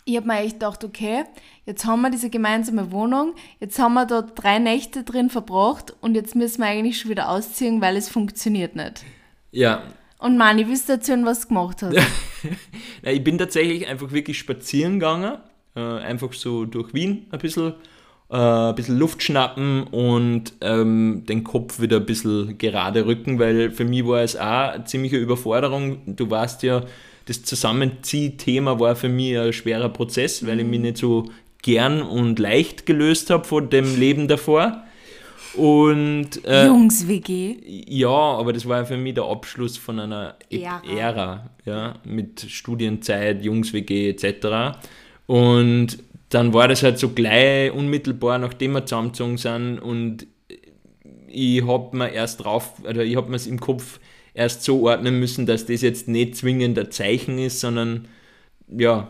ich 0.07 0.17
habe 0.17 0.27
mir 0.27 0.41
echt 0.41 0.55
gedacht, 0.55 0.83
okay, 0.83 1.25
jetzt 1.67 1.85
haben 1.85 2.01
wir 2.01 2.11
diese 2.11 2.31
gemeinsame 2.31 2.91
Wohnung, 2.93 3.35
jetzt 3.61 3.79
haben 3.79 3.93
wir 3.93 4.07
da 4.07 4.23
drei 4.23 4.59
Nächte 4.59 5.05
drin 5.05 5.29
verbracht 5.29 5.95
und 6.01 6.15
jetzt 6.15 6.35
müssen 6.35 6.63
wir 6.63 6.69
eigentlich 6.69 6.99
schon 6.99 7.11
wieder 7.11 7.29
ausziehen, 7.29 7.81
weil 7.81 7.97
es 7.97 8.09
funktioniert 8.09 8.75
nicht. 8.75 9.05
Ja. 9.53 9.83
Und 10.19 10.37
Mani, 10.39 10.67
willst 10.67 10.89
du 10.89 10.95
erzählen, 10.95 11.25
was 11.27 11.43
du 11.43 11.49
gemacht 11.49 11.83
hast? 11.83 11.95
ja, 13.03 13.11
ich 13.11 13.23
bin 13.23 13.37
tatsächlich 13.39 13.87
einfach 13.87 14.11
wirklich 14.11 14.39
spazieren 14.39 14.95
gegangen, 14.95 15.39
äh, 15.77 15.81
einfach 15.81 16.33
so 16.33 16.65
durch 16.65 16.95
Wien 16.95 17.27
ein 17.31 17.39
bisschen 17.39 17.75
äh, 18.31 18.37
ein 18.37 18.75
bisschen 18.75 18.99
Luft 18.99 19.23
schnappen 19.23 19.85
und 19.85 20.53
ähm, 20.61 21.25
den 21.29 21.43
Kopf 21.45 21.81
wieder 21.81 21.97
ein 21.97 22.07
bisschen 22.07 22.59
gerade 22.59 23.07
rücken, 23.07 23.39
weil 23.39 23.71
für 23.73 23.85
mich 23.85 24.07
war 24.07 24.23
es 24.23 24.37
auch 24.37 24.73
eine 24.73 24.85
ziemliche 24.85 25.17
Überforderung. 25.17 25.99
Du 26.07 26.31
weißt 26.31 26.63
ja, 26.63 26.83
das 27.27 27.43
Zusammenziehthema 27.43 28.79
war 28.79 28.97
für 28.97 29.09
mich 29.09 29.39
ein 29.39 29.53
schwerer 29.53 29.89
Prozess, 29.89 30.47
weil 30.47 30.61
ich 30.61 30.67
mich 30.67 30.81
nicht 30.81 30.99
so 30.99 31.31
gern 31.63 32.03
und 32.03 32.39
leicht 32.39 32.87
gelöst 32.87 33.31
habe 33.31 33.45
von 33.45 33.69
dem 33.69 33.99
Leben 33.99 34.29
davor. 34.29 34.85
Und, 35.55 36.45
äh, 36.45 36.67
Jungs-WG. 36.67 37.57
Ja, 37.89 38.09
aber 38.09 38.53
das 38.53 38.69
war 38.69 38.85
für 38.87 38.97
mich 38.97 39.15
der 39.15 39.25
Abschluss 39.25 39.77
von 39.77 39.99
einer 39.99 40.37
Ära, 40.49 40.83
Ära 40.89 41.51
ja, 41.65 41.95
mit 42.05 42.41
Studienzeit, 42.49 43.45
Jungs-WG 43.45 44.11
etc. 44.11 44.79
Und 45.27 45.99
dann 46.31 46.55
war 46.55 46.69
das 46.69 46.83
halt 46.83 46.99
so 46.99 47.11
gleich 47.11 47.73
unmittelbar, 47.73 48.39
nachdem 48.39 48.73
wir 48.73 48.87
zusammengezogen 48.87 49.37
sind 49.37 49.79
und 49.79 50.27
ich 51.29 51.67
habe 51.67 51.97
mir 51.97 52.13
erst 52.13 52.45
drauf, 52.45 52.75
oder 52.89 53.05
ich 53.05 53.17
habe 53.17 53.31
mir 53.31 53.37
es 53.37 53.47
im 53.47 53.61
Kopf 53.61 54.01
erst 54.35 54.65
so 54.65 54.87
ordnen 54.87 55.19
müssen, 55.21 55.47
dass 55.47 55.67
das 55.67 55.83
jetzt 55.83 56.09
nicht 56.09 56.37
zwingend 56.37 56.79
ein 56.79 56.91
Zeichen 56.91 57.39
ist, 57.39 57.61
sondern 57.61 58.09
ja, 58.69 59.09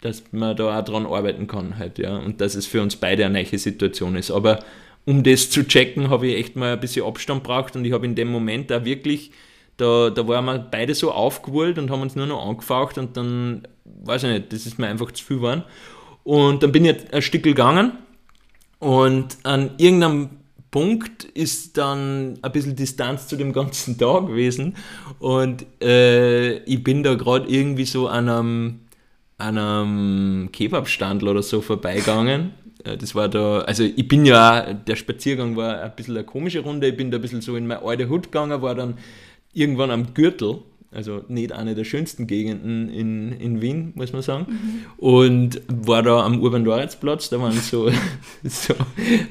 dass 0.00 0.24
man 0.32 0.56
da 0.56 0.78
auch 0.78 0.84
dran 0.84 1.06
arbeiten 1.06 1.48
kann 1.48 1.78
halt, 1.78 1.98
ja, 1.98 2.16
und 2.16 2.40
dass 2.40 2.54
es 2.54 2.66
für 2.66 2.82
uns 2.82 2.96
beide 2.96 3.26
eine 3.26 3.42
neue 3.42 3.58
Situation 3.58 4.14
ist. 4.14 4.30
Aber 4.30 4.60
um 5.04 5.22
das 5.22 5.50
zu 5.50 5.66
checken, 5.66 6.10
habe 6.10 6.28
ich 6.28 6.36
echt 6.36 6.56
mal 6.56 6.74
ein 6.74 6.80
bisschen 6.80 7.04
Abstand 7.04 7.42
braucht 7.42 7.74
und 7.74 7.84
ich 7.84 7.92
habe 7.92 8.06
in 8.06 8.14
dem 8.14 8.28
Moment 8.28 8.70
da 8.70 8.84
wirklich, 8.84 9.32
da, 9.76 10.10
da 10.10 10.26
waren 10.28 10.44
wir 10.44 10.58
beide 10.58 10.94
so 10.94 11.10
aufgewollt 11.10 11.78
und 11.78 11.90
haben 11.90 12.02
uns 12.02 12.14
nur 12.14 12.26
noch 12.26 12.46
angefaucht 12.46 12.98
und 12.98 13.16
dann, 13.16 13.66
weiß 13.84 14.24
ich 14.24 14.30
nicht, 14.30 14.52
das 14.52 14.66
ist 14.66 14.78
mir 14.78 14.86
einfach 14.86 15.10
zu 15.12 15.24
viel 15.24 15.36
geworden. 15.36 15.64
Und 16.28 16.62
dann 16.62 16.72
bin 16.72 16.84
ich 16.84 17.10
ein 17.10 17.22
Stück 17.22 17.42
gegangen. 17.42 17.92
Und 18.80 19.38
an 19.44 19.70
irgendeinem 19.78 20.28
Punkt 20.70 21.24
ist 21.24 21.78
dann 21.78 22.38
ein 22.42 22.52
bisschen 22.52 22.76
Distanz 22.76 23.28
zu 23.28 23.36
dem 23.36 23.54
ganzen 23.54 23.96
Tag 23.96 24.26
gewesen. 24.26 24.76
Und 25.20 25.64
äh, 25.82 26.58
ich 26.64 26.84
bin 26.84 27.02
da 27.02 27.14
gerade 27.14 27.48
irgendwie 27.48 27.86
so 27.86 28.08
an 28.08 28.28
einem, 28.28 28.80
an 29.38 29.56
einem 29.56 30.52
Kebabstandl 30.52 31.28
oder 31.28 31.42
so 31.42 31.62
vorbeigegangen. 31.62 32.50
Äh, 32.84 32.98
das 32.98 33.14
war 33.14 33.30
da, 33.30 33.60
also 33.60 33.84
ich 33.84 34.06
bin 34.06 34.26
ja, 34.26 34.74
der 34.74 34.96
Spaziergang 34.96 35.56
war 35.56 35.80
ein 35.80 35.96
bisschen 35.96 36.14
eine 36.14 36.26
komische 36.26 36.60
Runde, 36.60 36.88
ich 36.88 36.96
bin 36.98 37.10
da 37.10 37.16
ein 37.16 37.22
bisschen 37.22 37.40
so 37.40 37.56
in 37.56 37.66
meine 37.66 37.80
alte 37.80 38.10
Hut 38.10 38.24
gegangen, 38.24 38.60
war 38.60 38.74
dann 38.74 38.98
irgendwann 39.54 39.90
am 39.90 40.12
Gürtel 40.12 40.58
also 40.90 41.22
nicht 41.28 41.52
eine 41.52 41.74
der 41.74 41.84
schönsten 41.84 42.26
Gegenden 42.26 42.88
in, 42.88 43.32
in 43.32 43.60
Wien, 43.60 43.92
muss 43.94 44.12
man 44.12 44.22
sagen. 44.22 44.46
Mhm. 44.48 44.86
Und 44.96 45.62
war 45.68 46.02
da 46.02 46.24
am 46.24 46.40
Urban-Lorenz-Platz, 46.40 47.28
da 47.28 47.40
waren 47.40 47.52
so, 47.52 47.90
so, 48.44 48.74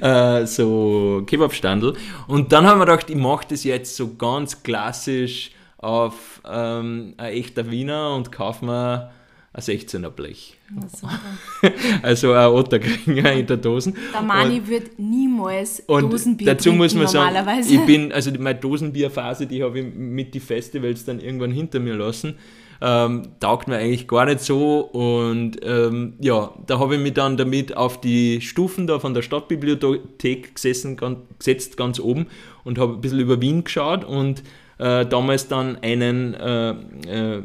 äh, 0.06 0.46
so 0.46 1.24
Kebabstandel. 1.26 1.96
Und 2.28 2.52
dann 2.52 2.66
haben 2.68 2.80
wir 2.80 2.86
gedacht, 2.86 3.10
ich 3.10 3.16
mache 3.16 3.48
das 3.50 3.64
jetzt 3.64 3.96
so 3.96 4.16
ganz 4.16 4.62
klassisch 4.62 5.52
auf 5.78 6.42
ähm, 6.46 7.14
ein 7.18 7.34
echter 7.34 7.72
Wiener 7.72 8.16
und 8.16 8.32
kaufe 8.32 8.66
mir 8.66 9.12
ein 9.58 9.64
16er 9.64 10.10
Blech. 10.12 10.56
also 12.04 12.32
ein 12.34 12.48
Otterkringer 12.48 13.34
in 13.34 13.48
der 13.48 13.58
Dosen. 13.58 13.96
Der 14.14 14.22
Mani 14.22 14.60
und, 14.60 14.70
wird 14.70 15.00
niemals 15.00 15.84
Dosenbier 15.88 16.54
dazu 16.54 16.74
muss 16.74 16.94
man 16.94 17.08
sagen, 17.08 17.36
ich 17.68 17.84
bin, 17.86 18.12
also 18.12 18.32
meine 18.38 18.60
Dosenbierphase, 18.60 19.48
die 19.48 19.64
habe 19.64 19.80
ich 19.80 19.86
mit 19.96 20.36
den 20.36 20.42
Festivals 20.42 21.06
dann 21.06 21.20
irgendwann 21.20 21.52
hinter 21.52 21.80
mir 21.80 21.96
lassen. 21.96 22.36
Ähm, 22.80 23.30
taugt 23.40 23.68
mir 23.68 23.78
eigentlich 23.78 24.08
gar 24.08 24.26
nicht 24.26 24.42
so 24.42 24.82
und 24.82 25.58
ähm, 25.64 26.14
ja, 26.20 26.54
da 26.68 26.78
habe 26.78 26.96
ich 26.96 27.02
mich 27.02 27.14
dann 27.14 27.36
damit 27.36 27.76
auf 27.76 28.00
die 28.00 28.40
Stufen 28.42 28.86
da 28.86 29.00
von 29.00 29.16
der 29.16 29.24
Stadtbibliothek 29.24 30.54
gesessen, 30.54 30.96
ganz, 30.96 31.18
gesetzt, 31.40 31.76
ganz 31.78 32.00
oben 32.00 32.28
und 32.64 32.78
habe 32.78 32.94
ein 32.94 33.02
bisschen 33.02 33.20
über 33.20 33.42
Wien 33.42 33.64
geschaut 33.64 34.06
und 34.06 34.44
äh, 34.78 35.08
damals 35.08 35.48
dann 35.48 35.80
einen 35.82 36.36
äh, 36.36 36.70
äh, 37.08 37.42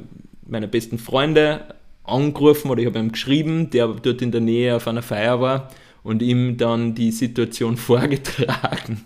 meiner 0.46 0.66
besten 0.66 0.98
Freunde 0.98 1.64
angerufen 2.04 2.70
oder 2.70 2.80
ich 2.80 2.86
habe 2.86 2.98
ihm 2.98 3.12
geschrieben, 3.12 3.70
der 3.70 3.88
dort 3.88 4.22
in 4.22 4.32
der 4.32 4.40
Nähe 4.40 4.76
auf 4.76 4.88
einer 4.88 5.02
Feier 5.02 5.40
war 5.40 5.68
und 6.02 6.22
ihm 6.22 6.56
dann 6.56 6.94
die 6.94 7.12
Situation 7.12 7.76
vorgetragen. 7.76 9.04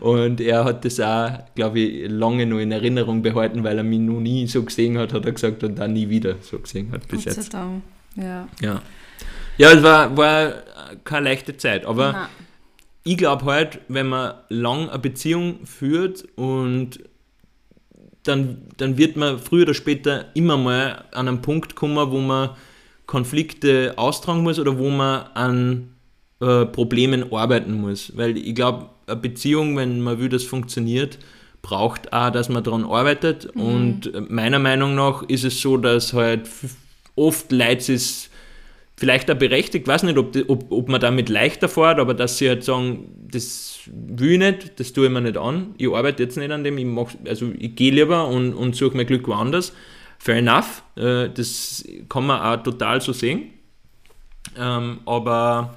Und 0.00 0.40
er 0.40 0.64
hat 0.64 0.84
das 0.84 1.00
auch, 1.00 1.30
glaube 1.54 1.80
ich, 1.80 2.10
lange 2.10 2.46
noch 2.46 2.58
in 2.58 2.72
Erinnerung 2.72 3.22
behalten, 3.22 3.64
weil 3.64 3.78
er 3.78 3.84
mich 3.84 4.00
noch 4.00 4.20
nie 4.20 4.46
so 4.46 4.62
gesehen 4.62 4.98
hat, 4.98 5.12
hat 5.12 5.24
er 5.24 5.32
gesagt, 5.32 5.64
und 5.64 5.78
dann 5.78 5.94
nie 5.94 6.08
wieder 6.08 6.36
so 6.40 6.58
gesehen 6.58 6.92
hat 6.92 7.08
bis 7.08 7.24
Gott 7.24 7.36
jetzt. 7.36 7.54
Dank. 7.54 7.82
Ja. 8.16 8.48
ja. 8.60 8.82
Ja, 9.58 9.72
es 9.72 9.82
war, 9.82 10.14
war 10.16 10.52
keine 11.04 11.30
leichte 11.30 11.56
Zeit, 11.56 11.86
aber 11.86 12.12
Nein. 12.12 12.26
ich 13.04 13.16
glaube 13.16 13.46
halt, 13.46 13.80
wenn 13.88 14.08
man 14.08 14.34
lang 14.50 14.90
eine 14.90 14.98
Beziehung 14.98 15.64
führt 15.64 16.26
und 16.36 17.00
dann, 18.28 18.58
dann 18.76 18.98
wird 18.98 19.16
man 19.16 19.38
früher 19.38 19.62
oder 19.62 19.74
später 19.74 20.26
immer 20.34 20.56
mal 20.56 21.04
an 21.12 21.28
einen 21.28 21.42
Punkt 21.42 21.74
kommen, 21.74 22.10
wo 22.10 22.18
man 22.20 22.50
Konflikte 23.06 23.94
austragen 23.96 24.42
muss 24.42 24.58
oder 24.58 24.78
wo 24.78 24.90
man 24.90 25.26
an 25.34 25.88
äh, 26.40 26.66
Problemen 26.66 27.32
arbeiten 27.32 27.80
muss. 27.80 28.12
Weil 28.16 28.36
ich 28.36 28.54
glaube, 28.54 28.90
eine 29.06 29.16
Beziehung, 29.16 29.76
wenn 29.76 30.00
man 30.00 30.18
will, 30.18 30.28
dass 30.28 30.44
funktioniert, 30.44 31.18
braucht 31.62 32.12
auch, 32.12 32.30
dass 32.30 32.48
man 32.48 32.62
daran 32.62 32.84
arbeitet. 32.84 33.54
Mhm. 33.54 33.62
Und 33.62 34.30
meiner 34.30 34.58
Meinung 34.58 34.94
nach 34.94 35.22
ist 35.24 35.44
es 35.44 35.60
so, 35.60 35.76
dass 35.76 36.12
halt 36.12 36.48
oft 37.14 37.50
Leute 37.52 37.94
es 37.94 38.30
vielleicht 38.96 39.30
auch 39.30 39.36
berechtigt, 39.36 39.86
weiß 39.86 40.04
nicht, 40.04 40.18
ob, 40.18 40.36
ob, 40.48 40.72
ob 40.72 40.88
man 40.88 41.00
damit 41.00 41.28
leichter 41.28 41.68
fährt, 41.68 41.98
aber 41.98 42.14
dass 42.14 42.38
sie 42.38 42.48
halt 42.48 42.64
sagen, 42.64 43.10
das 43.30 43.80
will 43.86 44.32
ich 44.32 44.38
nicht, 44.38 44.80
das 44.80 44.92
tue 44.92 45.06
ich 45.06 45.12
mir 45.12 45.20
nicht 45.20 45.36
an, 45.36 45.74
ich 45.76 45.92
arbeite 45.92 46.22
jetzt 46.22 46.36
nicht 46.36 46.50
an 46.50 46.64
dem, 46.64 46.78
ich 46.78 46.86
mach, 46.86 47.10
also 47.26 47.52
ich 47.58 47.76
gehe 47.76 47.92
lieber 47.92 48.28
und, 48.28 48.54
und 48.54 48.74
suche 48.74 48.96
mein 48.96 49.06
Glück 49.06 49.28
woanders. 49.28 49.72
Fair 50.18 50.36
enough, 50.36 50.82
äh, 50.96 51.28
das 51.28 51.84
kann 52.08 52.26
man 52.26 52.40
auch 52.40 52.62
total 52.62 53.00
so 53.02 53.12
sehen. 53.12 53.50
Ähm, 54.58 55.00
aber 55.04 55.76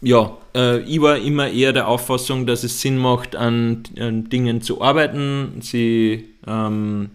ja, 0.00 0.36
äh, 0.54 0.80
ich 0.80 1.00
war 1.02 1.18
immer 1.18 1.50
eher 1.50 1.74
der 1.74 1.86
Auffassung, 1.86 2.46
dass 2.46 2.64
es 2.64 2.80
Sinn 2.80 2.96
macht, 2.96 3.36
an, 3.36 3.82
an 3.98 4.30
Dingen 4.30 4.62
zu 4.62 4.80
arbeiten, 4.80 5.58
sie 5.60 6.30
ähm, 6.46 7.10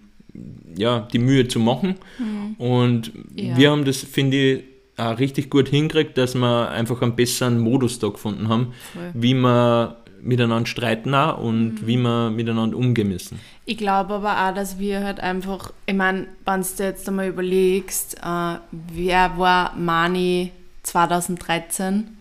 ja, 0.75 1.07
die 1.11 1.19
Mühe 1.19 1.47
zu 1.47 1.59
machen. 1.59 1.95
Mhm. 2.19 2.53
Und 2.57 3.11
ja. 3.35 3.57
wir 3.57 3.71
haben 3.71 3.83
das, 3.83 4.03
finde 4.03 4.37
ich, 4.37 4.63
auch 4.97 5.19
richtig 5.19 5.49
gut 5.49 5.69
hinkriegt, 5.69 6.17
dass 6.17 6.35
wir 6.35 6.69
einfach 6.69 7.01
einen 7.01 7.15
besseren 7.15 7.59
Modus 7.59 7.99
da 7.99 8.09
gefunden 8.09 8.49
haben, 8.49 8.73
Voll. 8.93 9.11
wie 9.13 9.33
wir 9.35 9.97
miteinander 10.21 10.65
streiten 10.65 11.13
auch 11.13 11.37
und 11.37 11.81
mhm. 11.81 11.87
wie 11.87 11.97
wir 11.97 12.29
miteinander 12.31 12.75
umgehen 12.75 13.09
müssen. 13.09 13.39
Ich 13.65 13.77
glaube 13.77 14.15
aber 14.15 14.47
auch, 14.47 14.53
dass 14.53 14.79
wir 14.79 15.03
halt 15.03 15.19
einfach, 15.19 15.71
ich 15.85 15.93
meine, 15.93 16.27
wenn 16.45 16.61
du 16.61 16.83
jetzt 16.83 17.07
einmal 17.07 17.27
überlegst, 17.27 18.17
äh, 18.23 18.55
wer 18.71 19.37
war 19.37 19.75
Mani 19.75 20.51
2013 20.83 22.17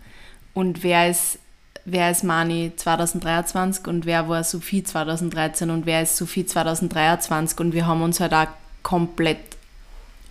und 0.54 0.82
wer 0.82 1.08
ist, 1.08 1.38
wer 1.84 2.10
ist 2.10 2.24
Mani 2.24 2.72
2023 2.76 3.86
und 3.86 4.06
wer 4.06 4.28
war 4.28 4.44
Sophie 4.44 4.82
2013 4.82 5.70
und 5.70 5.86
wer 5.86 6.02
ist 6.02 6.16
Sophie 6.16 6.44
2023 6.44 7.58
und 7.60 7.72
wir 7.72 7.86
haben 7.86 8.02
uns 8.02 8.20
halt 8.20 8.34
auch 8.34 8.48
komplett 8.82 9.55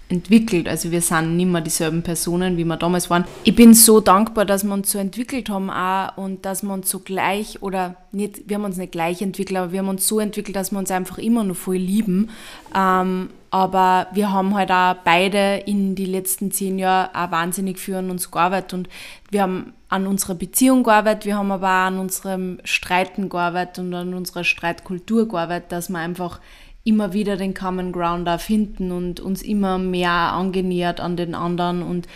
entwickelt. 0.10 0.68
Also 0.68 0.92
wir 0.92 1.02
sind 1.02 1.36
nicht 1.36 1.48
mehr 1.48 1.62
dieselben 1.62 2.04
Personen, 2.04 2.58
wie 2.58 2.64
wir 2.64 2.78
damals 2.78 3.10
waren. 3.10 3.26
Ich 3.44 3.56
bin 3.56 3.74
so 3.74 4.00
dankbar, 4.00 4.46
dass 4.46 4.64
wir 4.64 4.74
uns 4.74 4.92
so 4.92 5.00
entwickelt 5.00 5.50
haben 5.50 5.70
auch 5.70 6.18
und 6.18 6.46
dass 6.46 6.64
wir 6.64 6.74
uns 6.74 6.90
so 6.90 7.00
gleich 7.00 7.62
oder 7.62 7.96
nicht, 8.12 8.48
wir 8.48 8.58
haben 8.58 8.66
uns 8.66 8.78
nicht 8.78 8.92
gleich 8.92 9.22
entwickelt, 9.22 9.58
aber 9.58 9.72
wir 9.72 9.80
haben 9.80 9.90
uns 9.90 10.08
so 10.08 10.20
entwickelt, 10.20 10.56
dass 10.56 10.72
wir 10.72 10.80
uns 10.80 10.92
einfach 10.92 11.18
immer 11.18 11.44
noch 11.44 11.56
voll 11.56 11.78
lieben. 11.78 12.30
Ähm, 12.76 13.30
aber 13.50 14.08
wir 14.14 14.32
haben 14.32 14.54
halt 14.54 14.70
auch 14.70 14.96
beide 15.04 15.64
in 15.66 15.96
die 15.96 16.06
letzten 16.06 16.52
zehn 16.52 16.78
Jahren 16.78 17.16
auch 17.16 17.32
wahnsinnig 17.32 17.80
für 17.80 17.98
uns 17.98 18.30
gearbeitet 18.30 18.74
und 18.74 18.90
wir 19.32 19.42
haben 19.42 19.74
an 19.88 20.08
unserer 20.08 20.36
Beziehung 20.36 20.84
gearbeitet, 20.84 21.26
wir 21.26 21.38
haben 21.38 21.52
aber 21.52 21.68
auch 21.68 21.88
an 21.88 22.00
unserem 22.00 22.60
Streiten 22.64 23.30
gearbeitet 23.30 23.80
und 23.80 23.94
an 23.94 24.14
unserer 24.14 24.44
Streitkultur 24.44 25.28
gearbeitet, 25.28 25.72
dass 25.72 25.90
wir 25.90 26.00
einfach 26.00 26.42
immer 26.86 27.14
wieder 27.14 27.36
den 27.36 27.54
Common 27.54 27.92
Ground 27.92 28.28
da 28.28 28.38
finden 28.38 28.92
und 28.92 29.20
uns 29.20 29.42
immer 29.42 29.78
mehr 29.78 30.12
angenähert 30.12 31.02
an 31.02 31.18
den 31.18 31.36
anderen. 31.36 31.82
Und 31.82 32.08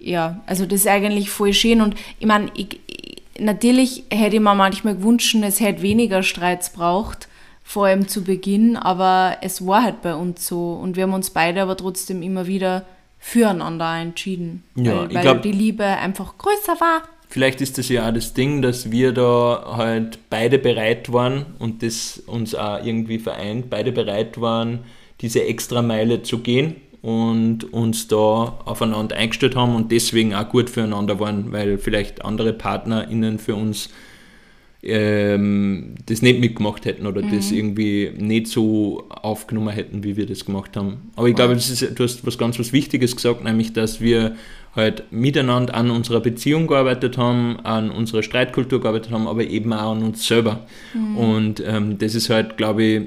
ja, 0.00 0.40
also 0.46 0.66
das 0.66 0.80
ist 0.80 0.88
eigentlich 0.88 1.30
voll 1.30 1.52
schön. 1.52 1.80
Und 1.82 1.94
ich 2.18 2.26
meine, 2.26 2.50
natürlich 3.38 4.04
hätte 4.10 4.36
ich 4.36 4.42
mir 4.42 4.54
manchmal 4.54 4.96
gewünscht, 4.96 5.36
es 5.42 5.60
hätte 5.60 5.82
weniger 5.82 6.22
Streits 6.22 6.70
braucht, 6.70 7.28
vor 7.62 7.86
allem 7.86 8.08
zu 8.08 8.24
Beginn, 8.24 8.76
aber 8.76 9.36
es 9.42 9.66
war 9.66 9.82
halt 9.82 10.00
bei 10.00 10.14
uns 10.14 10.46
so. 10.46 10.72
Und 10.72 10.96
wir 10.96 11.02
haben 11.02 11.12
uns 11.12 11.30
beide 11.30 11.60
aber 11.60 11.76
trotzdem 11.76 12.22
immer 12.22 12.46
wieder 12.46 12.86
füreinander 13.18 13.96
entschieden, 13.96 14.62
ja, 14.76 14.96
weil, 14.96 15.14
weil 15.14 15.22
glaub, 15.22 15.42
die 15.42 15.52
Liebe 15.52 15.84
einfach 15.84 16.38
größer 16.38 16.80
war. 16.80 17.02
Vielleicht 17.28 17.60
ist 17.60 17.76
das 17.78 17.88
ja 17.88 18.08
auch 18.08 18.14
das 18.14 18.34
Ding, 18.34 18.62
dass 18.62 18.90
wir 18.90 19.12
da 19.12 19.74
halt 19.76 20.18
beide 20.30 20.58
bereit 20.58 21.12
waren 21.12 21.46
und 21.58 21.82
das 21.82 22.18
uns 22.26 22.54
auch 22.54 22.84
irgendwie 22.84 23.18
vereint, 23.18 23.68
beide 23.68 23.92
bereit 23.92 24.40
waren, 24.40 24.80
diese 25.20 25.44
extra 25.44 25.82
Meile 25.82 26.22
zu 26.22 26.38
gehen 26.38 26.76
und 27.02 27.72
uns 27.72 28.08
da 28.08 28.58
aufeinander 28.64 29.16
eingestellt 29.16 29.56
haben 29.56 29.74
und 29.74 29.92
deswegen 29.92 30.34
auch 30.34 30.48
gut 30.48 30.70
füreinander 30.70 31.20
waren, 31.20 31.52
weil 31.52 31.78
vielleicht 31.78 32.24
andere 32.24 32.52
PartnerInnen 32.52 33.38
für 33.38 33.54
uns 33.54 33.90
ähm, 34.86 35.94
das 36.06 36.22
nicht 36.22 36.40
mitgemacht 36.40 36.84
hätten 36.84 37.06
oder 37.06 37.22
mhm. 37.22 37.34
das 37.34 37.50
irgendwie 37.50 38.12
nicht 38.16 38.46
so 38.46 39.04
aufgenommen 39.08 39.70
hätten, 39.70 40.04
wie 40.04 40.16
wir 40.16 40.26
das 40.26 40.44
gemacht 40.44 40.76
haben. 40.76 41.10
Aber 41.16 41.28
ich 41.28 41.34
glaube, 41.34 41.54
das 41.54 41.68
ist, 41.70 41.98
du 41.98 42.04
hast 42.04 42.26
was 42.26 42.38
ganz 42.38 42.58
was 42.58 42.72
Wichtiges 42.72 43.16
gesagt, 43.16 43.42
nämlich, 43.44 43.72
dass 43.72 44.00
wir 44.00 44.36
halt 44.74 45.04
miteinander 45.10 45.74
an 45.74 45.90
unserer 45.90 46.20
Beziehung 46.20 46.66
gearbeitet 46.66 47.18
haben, 47.18 47.58
an 47.60 47.90
unserer 47.90 48.22
Streitkultur 48.22 48.80
gearbeitet 48.80 49.10
haben, 49.10 49.26
aber 49.26 49.44
eben 49.44 49.72
auch 49.72 49.92
an 49.92 50.02
uns 50.02 50.26
selber. 50.26 50.66
Mhm. 50.94 51.16
Und 51.16 51.62
ähm, 51.66 51.98
das 51.98 52.14
ist 52.14 52.30
halt, 52.30 52.56
glaube 52.56 52.82
ich, 52.84 53.02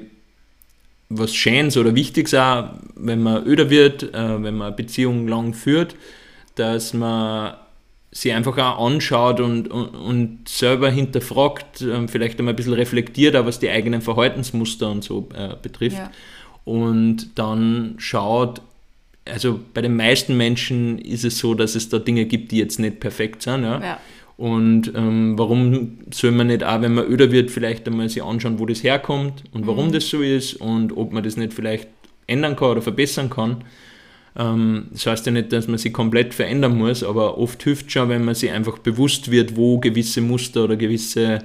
was 1.08 1.34
Schönes 1.34 1.76
oder 1.76 1.94
Wichtiges 1.94 2.34
auch, 2.34 2.70
wenn 2.94 3.22
man 3.22 3.46
öder 3.46 3.70
wird, 3.70 4.02
äh, 4.14 4.42
wenn 4.42 4.56
man 4.56 4.68
eine 4.68 4.76
Beziehung 4.76 5.26
lang 5.26 5.54
führt, 5.54 5.96
dass 6.56 6.92
man 6.92 7.54
sie 8.12 8.32
einfach 8.32 8.58
auch 8.58 8.86
anschaut 8.86 9.40
und, 9.40 9.68
und, 9.68 9.88
und 9.88 10.48
selber 10.48 10.90
hinterfragt, 10.90 11.82
äh, 11.82 12.08
vielleicht 12.08 12.38
einmal 12.38 12.54
ein 12.54 12.56
bisschen 12.56 12.72
reflektiert, 12.72 13.36
auch 13.36 13.46
was 13.46 13.60
die 13.60 13.70
eigenen 13.70 14.02
Verhaltensmuster 14.02 14.90
und 14.90 15.04
so 15.04 15.28
äh, 15.34 15.54
betrifft. 15.60 15.98
Ja. 15.98 16.10
Und 16.64 17.38
dann 17.38 17.94
schaut, 17.98 18.62
also 19.24 19.60
bei 19.74 19.82
den 19.82 19.96
meisten 19.96 20.36
Menschen 20.36 20.98
ist 20.98 21.24
es 21.24 21.38
so, 21.38 21.54
dass 21.54 21.74
es 21.74 21.88
da 21.88 21.98
Dinge 21.98 22.26
gibt, 22.26 22.50
die 22.52 22.58
jetzt 22.58 22.78
nicht 22.78 23.00
perfekt 23.00 23.42
sind. 23.42 23.62
Ja? 23.62 23.80
ja. 23.80 24.00
Und 24.36 24.92
ähm, 24.96 25.38
warum 25.38 25.98
soll 26.10 26.32
man 26.32 26.46
nicht 26.46 26.64
auch, 26.64 26.80
wenn 26.80 26.94
man 26.94 27.06
öder 27.06 27.30
wird, 27.30 27.50
vielleicht 27.50 27.86
einmal 27.86 28.08
sich 28.08 28.22
anschauen, 28.22 28.58
wo 28.58 28.66
das 28.66 28.82
herkommt 28.82 29.44
und 29.52 29.66
warum 29.66 29.88
mhm. 29.88 29.92
das 29.92 30.08
so 30.08 30.22
ist 30.22 30.54
und 30.54 30.96
ob 30.96 31.12
man 31.12 31.22
das 31.22 31.36
nicht 31.36 31.52
vielleicht 31.52 31.88
ändern 32.26 32.56
kann 32.56 32.70
oder 32.70 32.82
verbessern 32.82 33.28
kann. 33.28 33.64
Ähm, 34.36 34.88
das 34.92 35.06
heißt 35.06 35.26
ja 35.26 35.32
nicht, 35.32 35.52
dass 35.52 35.68
man 35.68 35.78
sich 35.78 35.92
komplett 35.92 36.34
verändern 36.34 36.76
muss, 36.76 37.02
aber 37.02 37.38
oft 37.38 37.62
hilft 37.62 37.90
schon, 37.90 38.08
wenn 38.08 38.24
man 38.24 38.34
sich 38.34 38.50
einfach 38.50 38.78
bewusst 38.78 39.30
wird, 39.30 39.56
wo 39.56 39.78
gewisse 39.78 40.20
Muster 40.20 40.64
oder 40.64 40.76
gewisse 40.76 41.40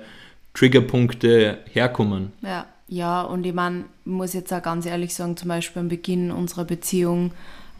Triggerpunkte 0.53 1.59
herkommen. 1.71 2.31
Ja, 2.41 2.65
ja 2.87 3.21
und 3.21 3.45
ich 3.45 3.53
meine, 3.53 3.85
muss 4.05 4.33
jetzt 4.33 4.53
auch 4.53 4.61
ganz 4.61 4.85
ehrlich 4.85 5.13
sagen, 5.13 5.37
zum 5.37 5.49
Beispiel 5.49 5.81
am 5.81 5.89
Beginn 5.89 6.31
unserer 6.31 6.65
Beziehung 6.65 7.31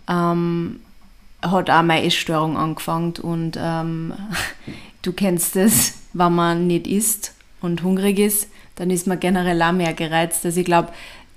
ähm, 0.10 0.80
hat 1.42 1.70
auch 1.70 1.84
meine 1.84 2.06
Essstörung 2.06 2.58
angefangen 2.58 3.14
und 3.22 3.58
ähm, 3.60 4.14
du 5.02 5.14
kennst 5.14 5.56
es, 5.56 6.00
wenn 6.14 6.34
man 6.34 6.68
nicht 6.68 6.88
isst 6.88 7.34
und 7.62 7.84
hungrig 7.84 8.20
ist, 8.20 8.50
dann 8.76 8.90
ist 8.90 9.08
man 9.08 9.20
generell 9.20 9.62
auch 9.62 9.72
mehr 9.72 9.94
gereizt. 9.94 10.46
Also 10.46 10.60
ich 10.60 10.66
glaube, 10.66 10.90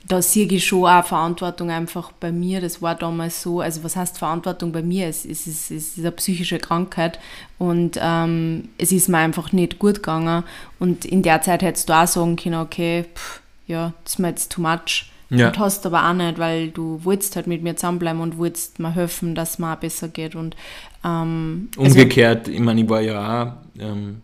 da 0.07 0.23
sehe 0.23 0.47
ich 0.47 0.67
schon 0.67 0.87
auch 0.87 1.05
Verantwortung 1.05 1.71
einfach 1.71 2.13
bei 2.13 2.33
mir. 2.33 2.61
Das 2.61 2.81
war 2.81 2.95
damals 2.95 3.43
so, 3.43 3.61
also 3.61 3.85
was 3.85 3.97
heißt 3.97 4.19
Verantwortung 4.19 4.73
bei 4.73 4.83
mir? 4.83 5.07
Es, 5.07 5.25
es, 5.25 5.47
ist, 5.47 5.71
es 5.71 5.97
ist 5.97 5.99
eine 5.99 6.13
psychische 6.13 6.59
Krankheit 6.59 7.19
und 7.59 7.99
ähm, 8.01 8.69
es 8.79 8.93
ist 8.93 9.09
mir 9.09 9.19
einfach 9.19 9.53
nicht 9.53 9.79
gut 9.79 9.97
gegangen. 9.97 10.45
Und 10.79 11.05
in 11.05 11.23
der 11.23 11.43
Zeit 11.43 11.63
hättest 11.63 11.89
du 11.89 11.93
auch 11.93 12.07
sagen 12.07 12.37
können, 12.37 12.61
okay, 12.61 13.05
pff, 13.15 13.41
ja, 13.67 13.93
das 14.05 14.15
ist 14.15 14.19
mir 14.19 14.29
jetzt 14.29 14.53
too 14.53 14.63
much. 14.63 15.11
Ja. 15.31 15.49
Und 15.49 15.59
hast 15.59 15.85
aber 15.85 16.09
auch 16.09 16.15
nicht, 16.15 16.39
weil 16.39 16.71
du 16.71 17.01
wolltest 17.05 17.37
halt 17.37 17.47
mit 17.47 17.63
mir 17.63 17.77
zusammenbleiben 17.77 18.23
und 18.23 18.39
wolltest 18.39 18.79
mir 18.79 18.95
helfen, 18.95 19.35
dass 19.35 19.51
es 19.51 19.59
mir 19.59 19.75
auch 19.75 19.77
besser 19.77 20.09
geht. 20.09 20.35
Und, 20.35 20.57
ähm, 21.05 21.69
also 21.77 21.91
Umgekehrt, 21.91 22.47
also, 22.47 22.53
ich 22.53 22.61
meine, 22.61 22.81
ich 22.81 22.89
war 22.89 23.03
ja 23.03 23.43
auch, 23.43 23.53
ähm, 23.79 24.23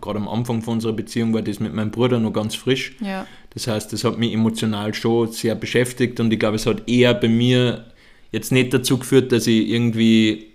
gerade 0.00 0.18
am 0.18 0.28
Anfang 0.28 0.62
von 0.62 0.74
unserer 0.74 0.94
Beziehung 0.94 1.34
war 1.34 1.42
das 1.42 1.60
mit 1.60 1.74
meinem 1.74 1.90
Bruder 1.90 2.18
noch 2.18 2.32
ganz 2.32 2.54
frisch. 2.54 2.96
Ja. 3.00 3.26
Das 3.56 3.68
heißt, 3.68 3.90
das 3.90 4.04
hat 4.04 4.18
mich 4.18 4.34
emotional 4.34 4.92
schon 4.92 5.32
sehr 5.32 5.54
beschäftigt 5.54 6.20
und 6.20 6.30
ich 6.30 6.38
glaube, 6.38 6.56
es 6.56 6.66
hat 6.66 6.88
eher 6.88 7.14
bei 7.14 7.28
mir 7.28 7.86
jetzt 8.30 8.52
nicht 8.52 8.74
dazu 8.74 8.98
geführt, 8.98 9.32
dass 9.32 9.46
ich 9.46 9.68
irgendwie 9.68 10.48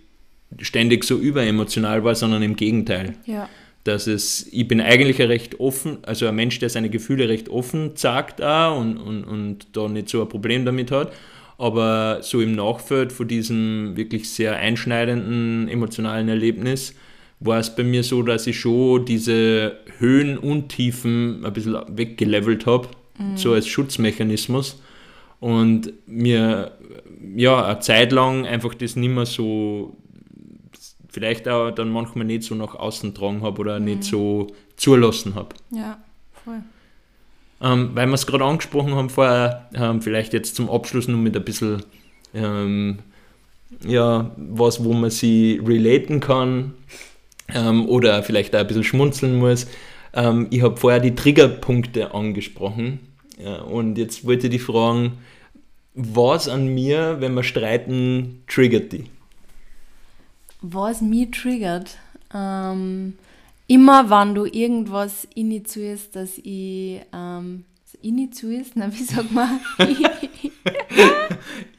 ständig 0.60 1.04
so 1.04 1.18
überemotional 1.18 2.04
war, 2.04 2.14
sondern 2.14 2.44
im 2.44 2.56
Gegenteil. 2.56 3.16
Ja 3.26 3.50
dass 3.84 4.08
es, 4.08 4.48
ich 4.52 4.68
bin 4.68 4.80
eigentlich 4.80 5.22
ein 5.22 5.28
recht 5.28 5.60
offen, 5.60 6.00
also 6.04 6.28
ein 6.28 6.36
Mensch, 6.36 6.60
der 6.60 6.70
seine 6.70 6.90
Gefühle 6.90 7.30
recht 7.30 7.50
offen 7.50 7.92
sagt 7.96 8.42
auch 8.42 8.80
und, 8.80 8.98
und, 8.98 9.24
und 9.24 9.68
da 9.74 9.88
nicht 9.88 10.10
so 10.10 10.22
ein 10.22 10.30
Problem 10.30 10.66
damit 10.66 10.92
hat. 10.92 11.12
Aber 11.58 12.20
so 12.22 12.42
im 12.42 12.54
Nachfeld 12.54 13.12
von 13.12 13.28
diesem 13.28 13.96
wirklich 13.96 14.30
sehr 14.30 14.56
einschneidenden 14.56 15.68
emotionalen 15.68 16.30
Erlebnis 16.30 16.96
war 17.42 17.60
es 17.60 17.76
bei 17.76 17.84
mir 17.84 18.04
so, 18.04 18.22
dass 18.22 18.48
ich 18.48 18.60
schon 18.60 19.04
diese 19.06 19.78
Höhen 19.98 20.38
und 20.38 20.70
Tiefen 20.70 21.44
ein 21.44 21.52
bisschen 21.52 21.76
weggelevelt 21.90 22.68
habe, 22.68 22.88
mhm. 23.18 23.36
so 23.36 23.54
als 23.54 23.68
Schutzmechanismus. 23.68 24.82
Und 25.40 25.92
mir 26.06 26.78
ja 27.36 27.66
eine 27.66 27.80
Zeit 27.80 28.12
lang 28.12 28.46
einfach 28.46 28.76
das 28.76 28.96
nicht 28.96 29.10
mehr 29.10 29.26
so 29.26 29.98
vielleicht 31.10 31.48
auch 31.48 31.72
dann 31.72 31.90
manchmal 31.90 32.26
nicht 32.26 32.44
so 32.44 32.54
nach 32.54 32.76
außen 32.76 33.16
tragen 33.16 33.42
habe 33.42 33.60
oder 33.60 33.80
mhm. 33.80 33.86
nicht 33.86 34.04
so 34.04 34.48
zulassen 34.76 35.34
habe. 35.34 35.50
Ja, 35.72 35.98
voll. 36.44 36.62
Ähm, 37.60 37.92
weil 37.96 38.08
wir 38.08 38.14
es 38.14 38.28
gerade 38.28 38.46
angesprochen 38.46 38.94
haben 38.96 39.10
vorher, 39.10 39.68
ähm, 39.74 40.02
vielleicht 40.02 40.34
jetzt 40.34 40.56
zum 40.56 40.70
Abschluss 40.70 41.08
nur 41.08 41.20
mit 41.20 41.36
ein 41.36 41.44
bisschen 41.44 41.84
ähm, 42.36 43.00
ja, 43.84 44.32
was, 44.38 44.84
wo 44.84 44.94
man 44.94 45.10
sie 45.10 45.60
relaten 45.64 46.20
kann 46.20 46.74
ähm, 47.54 47.88
oder 47.88 48.24
vielleicht 48.24 48.56
auch 48.56 48.60
ein 48.60 48.68
bisschen 48.68 48.84
schmunzeln 48.84 49.38
muss. 49.38 49.68
Ähm, 50.14 50.48
ich 50.50 50.62
habe 50.62 50.78
vorher 50.78 51.00
die 51.00 51.16
Triggerpunkte 51.16 52.14
angesprochen 52.14 53.00
ja, 53.38 53.62
und 53.62 53.98
jetzt 53.98 54.26
wollte 54.26 54.48
ich 54.48 54.52
die 54.52 54.60
fragen, 54.60 55.20
was 55.94 56.48
an 56.48 56.68
mir, 56.68 57.18
wenn 57.20 57.34
wir 57.34 57.44
streiten, 57.44 58.44
triggert 58.48 58.94
die? 58.94 59.06
was 60.62 61.02
mich 61.02 61.32
triggert, 61.32 61.98
ähm, 62.34 63.18
immer 63.68 64.10
wenn 64.10 64.36
du 64.36 64.46
irgendwas 64.46 65.28
initiierst, 65.34 66.16
dass 66.16 66.38
ich 66.38 67.02
ähm, 67.12 67.66
initiierst, 68.02 68.74
na 68.76 68.92
wie 68.94 69.04
sag 69.04 69.32
man? 69.32 69.60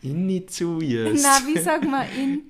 initiierst. 0.02 1.24
Na, 1.24 1.46
wie 1.46 1.58
sag 1.58 1.88
man 1.88 2.06
in 2.20 2.42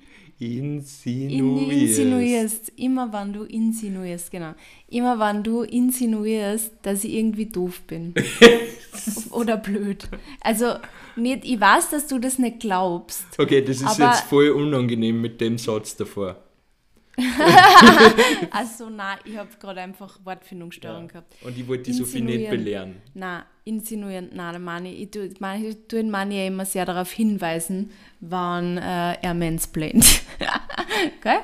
Insinuierst. 0.43 1.71
insinuierst. 1.71 2.71
Immer 2.75 3.11
wenn 3.13 3.33
du 3.33 3.43
insinuierst, 3.43 4.31
genau. 4.31 4.53
Immer 4.89 5.19
wenn 5.19 5.43
du 5.43 5.61
insinuierst, 5.61 6.71
dass 6.81 7.03
ich 7.03 7.13
irgendwie 7.13 7.45
doof 7.45 7.81
bin. 7.87 8.13
Oder 9.31 9.57
blöd. 9.57 10.07
Also, 10.41 10.75
nicht, 11.15 11.45
ich 11.45 11.59
weiß, 11.59 11.89
dass 11.89 12.07
du 12.07 12.19
das 12.19 12.39
nicht 12.39 12.59
glaubst. 12.59 13.25
Okay, 13.37 13.61
das 13.61 13.81
ist 13.81 13.97
jetzt 13.97 14.23
voll 14.23 14.49
unangenehm 14.49 15.21
mit 15.21 15.39
dem 15.41 15.57
Satz 15.57 15.95
davor. 15.95 16.37
also 18.51 18.89
nein, 18.89 19.17
ich 19.25 19.37
habe 19.37 19.49
gerade 19.59 19.81
einfach 19.81 20.19
Wortfindungsstörung 20.23 21.03
ja. 21.03 21.07
gehabt. 21.07 21.35
Und 21.43 21.57
ich 21.57 21.67
wollte 21.67 21.83
die 21.83 21.93
Sophie 21.93 22.21
nicht 22.21 22.49
belehren. 22.49 22.95
Nein, 23.13 23.43
insinuieren, 23.65 24.29
nein, 24.33 24.63
meine 24.63 24.91
ich, 24.91 25.03
ich 25.03 25.11
tue, 25.11 25.29
meine, 25.39 25.65
ich 25.65 25.77
tue 25.87 26.03
meine 26.03 26.35
ja 26.35 26.47
immer 26.47 26.65
sehr 26.65 26.85
darauf 26.85 27.11
hinweisen, 27.11 27.91
wann 28.19 28.77
äh, 28.77 29.13
er 29.21 29.33
mansplaint. 29.33 30.21
okay? 31.19 31.37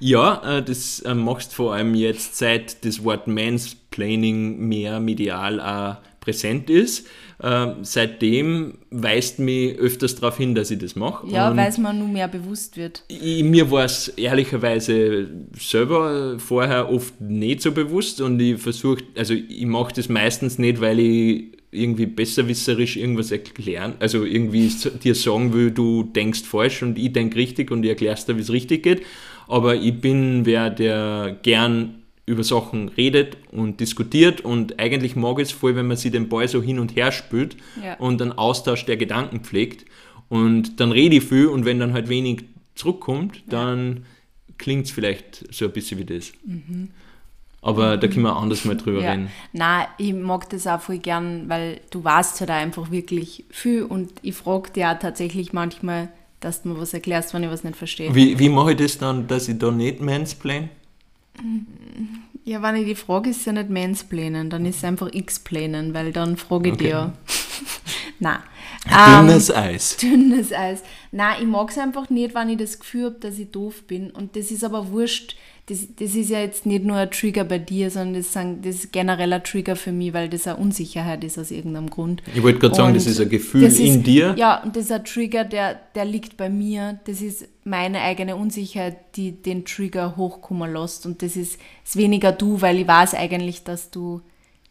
Ja, 0.00 0.58
äh, 0.58 0.62
das 0.62 1.00
äh, 1.00 1.14
machst 1.14 1.54
vor 1.54 1.74
allem 1.74 1.94
jetzt, 1.94 2.36
seit 2.36 2.84
das 2.84 3.04
Wort 3.04 3.28
Mansplaining 3.28 4.58
mehr 4.58 4.98
medial 4.98 5.60
auch 5.60 5.98
präsent 6.20 6.70
ist. 6.70 7.06
Äh, 7.42 7.74
seitdem 7.82 8.74
weist 8.90 9.40
mich 9.40 9.76
öfters 9.76 10.14
darauf 10.14 10.36
hin, 10.36 10.54
dass 10.54 10.70
ich 10.70 10.78
das 10.78 10.94
mache. 10.94 11.26
Ja, 11.26 11.56
weil 11.56 11.68
es 11.68 11.76
mir 11.76 11.92
nur 11.92 12.06
mehr 12.06 12.28
bewusst 12.28 12.76
wird. 12.76 13.02
Ich, 13.08 13.42
mir 13.42 13.68
war 13.70 13.84
es 13.84 14.08
ehrlicherweise 14.08 15.28
selber 15.58 16.38
vorher 16.38 16.88
oft 16.88 17.20
nicht 17.20 17.62
so 17.62 17.72
bewusst 17.72 18.20
und 18.20 18.38
ich 18.38 18.62
versuche, 18.62 19.02
also 19.16 19.34
ich 19.34 19.66
mache 19.66 19.92
das 19.94 20.08
meistens 20.08 20.58
nicht, 20.58 20.80
weil 20.80 21.00
ich 21.00 21.44
irgendwie 21.72 22.06
besserwisserisch 22.06 22.96
irgendwas 22.96 23.32
erklären, 23.32 23.94
also 23.98 24.24
irgendwie 24.24 24.70
dir 25.02 25.14
sagen 25.14 25.52
will, 25.52 25.72
du 25.72 26.04
denkst 26.04 26.42
falsch 26.42 26.82
und 26.82 26.96
ich 26.96 27.12
denke 27.12 27.36
richtig 27.36 27.70
und 27.72 27.82
ich 27.82 27.88
erklärst 27.88 28.28
dir, 28.28 28.36
wie 28.36 28.42
es 28.42 28.52
richtig 28.52 28.84
geht. 28.84 29.02
Aber 29.48 29.74
ich 29.74 30.00
bin 30.00 30.46
wer, 30.46 30.70
der 30.70 31.38
gern 31.42 32.01
über 32.24 32.44
Sachen 32.44 32.88
redet 32.88 33.36
und 33.50 33.80
diskutiert 33.80 34.42
und 34.42 34.78
eigentlich 34.78 35.16
mag 35.16 35.38
ich 35.38 35.48
es 35.48 35.52
voll, 35.52 35.74
wenn 35.74 35.88
man 35.88 35.96
sich 35.96 36.12
den 36.12 36.28
Ball 36.28 36.46
so 36.46 36.62
hin 36.62 36.78
und 36.78 36.94
her 36.94 37.10
spült 37.10 37.56
ja. 37.82 37.94
und 37.94 38.22
einen 38.22 38.32
Austausch 38.32 38.84
der 38.86 38.96
Gedanken 38.96 39.40
pflegt 39.40 39.84
und 40.28 40.78
dann 40.80 40.92
rede 40.92 41.16
ich 41.16 41.24
viel 41.24 41.46
und 41.46 41.64
wenn 41.64 41.80
dann 41.80 41.92
halt 41.92 42.08
wenig 42.08 42.44
zurückkommt, 42.74 43.42
dann 43.48 43.96
ja. 43.96 44.54
klingt 44.58 44.86
es 44.86 44.92
vielleicht 44.92 45.52
so 45.52 45.64
ein 45.64 45.72
bisschen 45.72 45.98
wie 45.98 46.04
das. 46.04 46.32
Mhm. 46.44 46.90
Aber 47.60 47.96
da 47.96 48.08
können 48.08 48.22
wir 48.22 48.36
anders 48.36 48.64
mal 48.64 48.76
drüber 48.76 49.02
ja. 49.02 49.12
reden. 49.12 49.28
Nein, 49.52 49.86
ich 49.96 50.12
mag 50.12 50.48
das 50.50 50.66
auch 50.66 50.80
voll 50.80 50.98
gern, 50.98 51.48
weil 51.48 51.80
du 51.90 52.02
weißt 52.02 52.40
halt 52.40 52.50
einfach 52.50 52.90
wirklich 52.90 53.44
viel 53.50 53.84
und 53.84 54.10
ich 54.22 54.34
frage 54.34 54.70
dich 54.70 54.84
auch 54.84 54.98
tatsächlich 54.98 55.52
manchmal, 55.52 56.08
dass 56.40 56.62
du 56.62 56.70
mir 56.70 56.80
was 56.80 56.92
erklärst, 56.92 57.34
wenn 57.34 57.44
ich 57.44 57.50
was 57.50 57.62
nicht 57.62 57.76
verstehe. 57.76 58.12
Wie, 58.14 58.38
wie 58.38 58.48
mache 58.48 58.72
ich 58.72 58.78
das 58.78 58.98
dann, 58.98 59.28
dass 59.28 59.48
ich 59.48 59.58
da 59.58 59.70
nicht 59.70 60.00
mansplain? 60.00 60.70
Ja, 62.44 62.60
wenn 62.62 62.76
ich 62.76 62.86
die 62.86 62.94
frage, 62.96 63.30
ist 63.30 63.46
ja 63.46 63.52
nicht 63.52 63.70
mansplainen, 63.70 64.50
dann 64.50 64.66
ist 64.66 64.78
es 64.78 64.84
einfach 64.84 65.08
x-planen, 65.12 65.94
weil 65.94 66.12
dann 66.12 66.36
frage 66.36 66.70
ich 66.70 66.74
okay. 66.74 66.84
dir. 66.84 67.12
Nein. 68.18 68.40
Dünnes 68.84 69.48
ähm, 69.48 69.56
Eis. 69.56 69.96
Dünnes 70.02 70.52
Eis. 70.52 70.82
Nein, 71.12 71.36
ich 71.40 71.46
mag 71.46 71.70
es 71.70 71.78
einfach 71.78 72.10
nicht, 72.10 72.34
wenn 72.34 72.48
ich 72.48 72.58
das 72.58 72.80
Gefühl 72.80 73.06
habe, 73.06 73.20
dass 73.20 73.38
ich 73.38 73.50
doof 73.50 73.84
bin. 73.86 74.10
Und 74.10 74.34
das 74.34 74.50
ist 74.50 74.64
aber 74.64 74.90
wurscht. 74.90 75.36
Das, 75.66 75.86
das 75.96 76.16
ist 76.16 76.30
ja 76.30 76.40
jetzt 76.40 76.66
nicht 76.66 76.84
nur 76.84 76.96
ein 76.96 77.10
Trigger 77.10 77.44
bei 77.44 77.58
dir, 77.58 77.88
sondern 77.88 78.14
das, 78.14 78.32
sind, 78.32 78.66
das 78.66 78.76
ist 78.76 78.92
generell 78.92 79.32
ein 79.32 79.44
Trigger 79.44 79.76
für 79.76 79.92
mich, 79.92 80.12
weil 80.12 80.28
das 80.28 80.48
eine 80.48 80.56
Unsicherheit 80.56 81.22
ist 81.22 81.38
aus 81.38 81.52
irgendeinem 81.52 81.88
Grund. 81.88 82.20
Ich 82.34 82.42
wollte 82.42 82.58
gerade 82.58 82.74
sagen, 82.74 82.94
das 82.94 83.06
ist 83.06 83.20
ein 83.20 83.28
Gefühl 83.28 83.62
ist, 83.62 83.78
in 83.78 84.02
dir. 84.02 84.34
Ja, 84.36 84.60
und 84.62 84.74
das 84.74 84.86
ist 84.86 84.92
ein 84.92 85.04
Trigger, 85.04 85.44
der, 85.44 85.78
der 85.94 86.04
liegt 86.04 86.36
bei 86.36 86.50
mir. 86.50 86.98
Das 87.04 87.22
ist 87.22 87.46
meine 87.64 88.00
eigene 88.00 88.34
Unsicherheit, 88.34 88.96
die 89.14 89.30
den 89.30 89.64
Trigger 89.64 90.16
hochkommen 90.16 90.72
lässt. 90.72 91.06
Und 91.06 91.22
das 91.22 91.36
ist, 91.36 91.60
ist 91.84 91.96
weniger 91.96 92.32
du, 92.32 92.60
weil 92.60 92.80
ich 92.80 92.88
weiß 92.88 93.14
eigentlich, 93.14 93.62
dass 93.62 93.92
du 93.92 94.20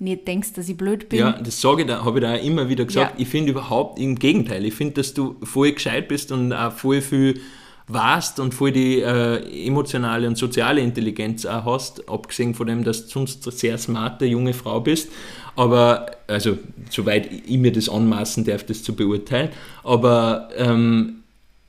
nicht 0.02 0.28
denkst, 0.28 0.54
dass 0.54 0.68
ich 0.68 0.76
blöd 0.76 1.08
bin. 1.08 1.20
Ja, 1.20 1.32
das 1.34 1.62
sage 1.62 1.84
ich 1.84 1.88
da, 1.88 2.04
habe 2.04 2.20
ich 2.20 2.26
da 2.26 2.36
auch 2.36 2.44
immer 2.44 2.68
wieder 2.68 2.84
gesagt. 2.86 3.14
Ja. 3.14 3.22
Ich 3.22 3.30
finde 3.30 3.52
überhaupt 3.52 4.00
im 4.00 4.18
Gegenteil. 4.18 4.66
Ich 4.66 4.74
finde, 4.74 4.96
dass 4.96 5.14
du 5.14 5.36
voll 5.44 5.72
gescheit 5.72 6.08
bist 6.08 6.32
und 6.32 6.52
auch 6.52 6.74
voll 6.74 7.02
viel 7.02 7.40
warst 7.88 8.40
und 8.40 8.54
voll 8.54 8.72
die 8.72 9.00
äh, 9.00 9.68
emotionale 9.68 10.28
und 10.28 10.38
soziale 10.38 10.82
Intelligenz 10.82 11.46
auch 11.46 11.66
hast, 11.66 12.08
abgesehen 12.10 12.54
von 12.54 12.68
dem, 12.68 12.84
dass 12.84 13.06
du 13.06 13.12
sonst 13.12 13.46
eine 13.46 13.56
sehr 13.56 13.78
smarte 13.78 14.26
junge 14.26 14.54
Frau 14.54 14.80
bist. 14.80 15.10
Aber, 15.56 16.12
also, 16.28 16.58
soweit 16.90 17.30
ich 17.32 17.58
mir 17.58 17.72
das 17.72 17.90
anmaßen 17.90 18.46
darf, 18.46 18.64
das 18.64 18.84
zu 18.84 18.96
beurteilen. 18.96 19.50
Aber 19.84 20.50
ähm, 20.56 21.24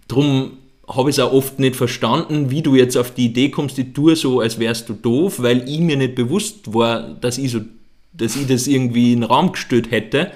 darum 0.06 0.52
habe 0.88 1.10
ich 1.10 1.16
es 1.16 1.20
auch 1.20 1.32
oft 1.32 1.58
nicht 1.58 1.76
verstanden, 1.76 2.50
wie 2.50 2.62
du 2.62 2.74
jetzt 2.74 2.96
auf 2.96 3.12
die 3.12 3.26
Idee 3.26 3.50
kommst, 3.50 3.78
ich 3.78 3.92
tue 3.92 4.14
so, 4.14 4.40
als 4.40 4.58
wärst 4.58 4.88
du 4.88 4.94
doof, 4.94 5.42
weil 5.42 5.68
ich 5.68 5.80
mir 5.80 5.96
nicht 5.96 6.14
bewusst 6.14 6.72
war, 6.74 7.02
dass 7.02 7.38
ich 7.38 7.50
so 7.50 7.60
dass 8.14 8.36
ich 8.36 8.46
das 8.46 8.66
irgendwie 8.66 9.14
in 9.14 9.20
den 9.20 9.30
Raum 9.30 9.52
gestellt 9.52 9.90
hätte. 9.90 10.32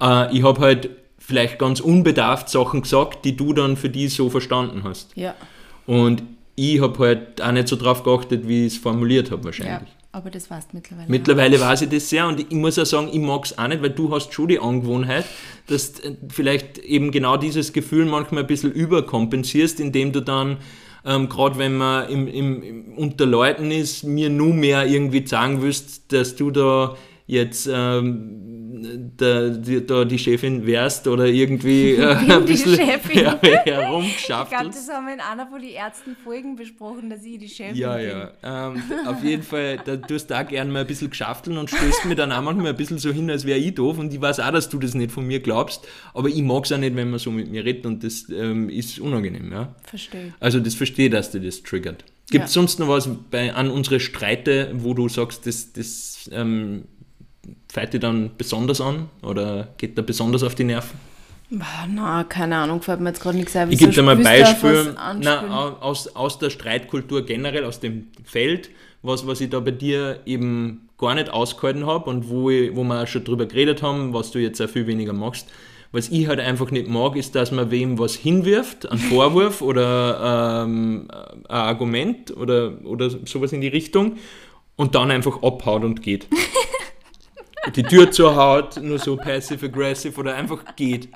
Ja. 0.00 0.26
Äh, 0.28 0.36
ich 0.36 0.44
habe 0.44 0.60
halt 0.60 0.90
vielleicht 1.26 1.58
ganz 1.58 1.80
unbedarft 1.80 2.48
Sachen 2.48 2.82
gesagt, 2.82 3.24
die 3.24 3.36
du 3.36 3.52
dann 3.52 3.76
für 3.76 3.88
die 3.88 4.06
so 4.06 4.30
verstanden 4.30 4.84
hast. 4.84 5.10
Ja. 5.16 5.34
Und 5.86 6.22
ich 6.54 6.80
habe 6.80 6.98
halt 7.00 7.42
auch 7.42 7.50
nicht 7.50 7.66
so 7.66 7.74
drauf 7.74 8.04
geachtet, 8.04 8.46
wie 8.46 8.66
ich 8.66 8.74
es 8.74 8.78
formuliert 8.78 9.32
habe 9.32 9.44
wahrscheinlich. 9.44 9.90
Ja, 9.90 9.96
aber 10.12 10.30
das 10.30 10.48
weißt 10.48 10.72
du 10.72 10.76
mittlerweile. 10.76 11.10
Mittlerweile 11.10 11.60
weiß 11.60 11.82
ich 11.82 11.88
das 11.88 12.08
sehr 12.08 12.28
und 12.28 12.38
ich 12.40 12.50
muss 12.52 12.78
auch 12.78 12.86
sagen, 12.86 13.08
ich 13.12 13.18
mag 13.18 13.44
es 13.44 13.58
auch 13.58 13.66
nicht, 13.66 13.82
weil 13.82 13.90
du 13.90 14.14
hast 14.14 14.32
schon 14.32 14.48
die 14.48 14.60
Angewohnheit, 14.60 15.24
dass 15.66 15.94
du 15.94 16.16
vielleicht 16.28 16.78
eben 16.78 17.10
genau 17.10 17.36
dieses 17.36 17.72
Gefühl 17.72 18.06
manchmal 18.06 18.44
ein 18.44 18.46
bisschen 18.46 18.70
überkompensierst, 18.70 19.80
indem 19.80 20.12
du 20.12 20.20
dann 20.20 20.58
ähm, 21.04 21.28
gerade 21.28 21.58
wenn 21.58 21.76
man 21.76 22.08
im, 22.08 22.28
im, 22.28 22.62
im, 22.62 22.92
unter 22.96 23.26
Leuten 23.26 23.70
ist, 23.70 24.04
mir 24.04 24.30
nur 24.30 24.54
mehr 24.54 24.86
irgendwie 24.86 25.26
sagen 25.26 25.62
willst, 25.62 26.12
dass 26.12 26.34
du 26.34 26.50
da 26.50 26.96
jetzt 27.26 27.68
ähm, 27.72 28.65
da, 29.16 29.48
die, 29.48 29.84
da 29.86 30.04
die 30.04 30.18
Chefin 30.18 30.66
wärst 30.66 31.06
oder 31.06 31.26
irgendwie 31.26 31.92
äh, 31.94 32.14
ein 32.14 32.44
bisschen 32.44 32.78
her, 32.78 33.00
herumgeschafft. 33.64 34.52
Ich 34.52 34.58
glaube, 34.58 34.74
das 34.74 34.88
haben 34.88 35.06
wir 35.06 35.14
in 35.14 35.20
einer 35.20 35.46
von 35.46 35.60
den 35.60 35.72
ersten 35.72 36.16
Folgen 36.16 36.56
besprochen, 36.56 37.10
dass 37.10 37.24
ich 37.24 37.38
die 37.38 37.48
Chefin 37.48 37.76
ja, 37.76 37.96
bin. 37.96 38.06
Ja, 38.08 38.30
ja. 38.42 38.72
Ähm, 38.72 38.82
auf 39.06 39.22
jeden 39.22 39.42
Fall, 39.42 39.78
da 39.84 39.96
tust 39.96 40.30
du 40.30 40.34
auch 40.38 40.46
gerne 40.46 40.70
mal 40.70 40.80
ein 40.80 40.86
bisschen 40.86 41.10
geschafteln 41.10 41.58
und 41.58 41.70
stößt 41.70 42.04
mir 42.06 42.14
dann 42.14 42.32
auch 42.32 42.42
manchmal 42.42 42.68
ein 42.68 42.76
bisschen 42.76 42.98
so 42.98 43.10
hin, 43.10 43.30
als 43.30 43.44
wäre 43.44 43.58
ich 43.58 43.74
doof 43.74 43.98
und 43.98 44.12
ich 44.12 44.20
weiß 44.20 44.40
auch, 44.40 44.50
dass 44.50 44.68
du 44.68 44.78
das 44.78 44.94
nicht 44.94 45.10
von 45.10 45.26
mir 45.26 45.40
glaubst, 45.40 45.86
aber 46.14 46.28
ich 46.28 46.42
mag 46.42 46.64
es 46.64 46.72
auch 46.72 46.78
nicht, 46.78 46.96
wenn 46.96 47.10
man 47.10 47.18
so 47.18 47.30
mit 47.30 47.50
mir 47.50 47.64
redet 47.64 47.86
und 47.86 48.04
das 48.04 48.26
ähm, 48.30 48.68
ist 48.68 48.98
unangenehm. 48.98 49.52
Ja? 49.52 49.74
Verstehe. 49.84 50.34
Also 50.40 50.60
das 50.60 50.74
verstehe, 50.74 51.10
dass 51.10 51.30
du 51.30 51.40
das 51.40 51.62
triggert. 51.62 52.04
Gibt 52.30 52.46
es 52.46 52.54
ja. 52.54 52.60
sonst 52.60 52.80
noch 52.80 52.88
was 52.88 53.08
bei, 53.30 53.54
an 53.54 53.70
unsere 53.70 54.00
Streite, 54.00 54.72
wo 54.74 54.94
du 54.94 55.08
sagst, 55.08 55.46
das, 55.46 55.72
das 55.72 56.28
ähm, 56.32 56.84
fällt 57.76 57.92
dir 57.92 58.00
dann 58.00 58.30
besonders 58.38 58.80
an 58.80 59.10
oder 59.22 59.68
geht 59.76 59.98
da 59.98 60.02
besonders 60.02 60.42
auf 60.42 60.54
die 60.54 60.64
Nerven? 60.64 60.98
Na, 61.50 62.24
keine 62.24 62.56
Ahnung, 62.56 62.80
fällt 62.80 63.00
mir 63.00 63.10
jetzt 63.10 63.20
gerade 63.20 63.36
nichts 63.36 63.54
ein. 63.54 63.70
Ich 63.70 63.78
gebe 63.78 63.92
dir 63.92 64.02
mal 64.02 64.16
ein 64.16 64.22
Beispiel 64.22 64.96
na, 65.20 65.76
aus, 65.80 66.08
aus 66.16 66.38
der 66.38 66.48
Streitkultur 66.48 67.26
generell, 67.26 67.66
aus 67.66 67.78
dem 67.78 68.06
Feld, 68.24 68.70
was, 69.02 69.26
was 69.26 69.42
ich 69.42 69.50
da 69.50 69.60
bei 69.60 69.72
dir 69.72 70.20
eben 70.24 70.88
gar 70.96 71.14
nicht 71.14 71.28
ausgehalten 71.28 71.84
habe 71.84 72.08
und 72.08 72.30
wo, 72.30 72.48
ich, 72.48 72.74
wo 72.74 72.82
wir 72.82 73.02
auch 73.02 73.06
schon 73.06 73.24
drüber 73.24 73.44
geredet 73.44 73.82
haben, 73.82 74.14
was 74.14 74.30
du 74.30 74.38
jetzt 74.38 74.58
auch 74.62 74.70
viel 74.70 74.86
weniger 74.86 75.12
machst. 75.12 75.46
Was 75.92 76.08
ich 76.08 76.28
halt 76.28 76.40
einfach 76.40 76.70
nicht 76.70 76.88
mag, 76.88 77.14
ist, 77.14 77.34
dass 77.34 77.52
man 77.52 77.70
wem 77.70 77.98
was 77.98 78.14
hinwirft, 78.14 78.90
einen 78.90 79.00
Vorwurf 79.10 79.60
oder 79.60 80.64
ähm, 80.64 81.08
ein 81.10 81.44
Argument 81.46 82.34
oder, 82.34 82.72
oder 82.84 83.10
sowas 83.10 83.52
in 83.52 83.60
die 83.60 83.68
Richtung 83.68 84.16
und 84.76 84.94
dann 84.94 85.10
einfach 85.10 85.42
abhaut 85.42 85.84
und 85.84 86.00
geht. 86.00 86.26
die 87.74 87.82
Tür 87.82 88.10
zuhaut, 88.10 88.80
nur 88.80 88.98
so 88.98 89.16
passive-aggressive 89.16 90.18
oder 90.20 90.34
einfach 90.34 90.76
geht. 90.76 91.08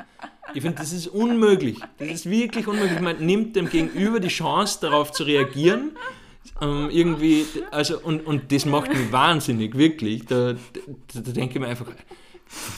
Ich 0.55 0.63
finde, 0.63 0.79
das 0.79 0.93
ist 0.93 1.07
unmöglich. 1.07 1.79
Das 1.99 2.09
ist 2.09 2.31
wirklich 2.31 2.67
unmöglich. 2.67 3.01
Man 3.01 3.25
nimmt 3.25 3.57
dem 3.57 3.69
Gegenüber 3.69 4.19
die 4.19 4.29
Chance, 4.29 4.79
darauf 4.81 5.13
zu 5.13 5.23
reagieren. 5.23 5.93
Ähm, 6.61 6.89
irgendwie, 6.91 7.47
also, 7.71 7.99
und, 8.01 8.27
und 8.27 8.51
das 8.53 8.67
macht 8.67 8.91
mich 8.91 9.13
wahnsinnig, 9.13 9.77
wirklich. 9.77 10.27
Da, 10.27 10.55
da, 10.55 10.61
da 11.15 11.33
denke 11.33 11.55
ich 11.55 11.61
mir 11.61 11.69
einfach, 11.69 11.87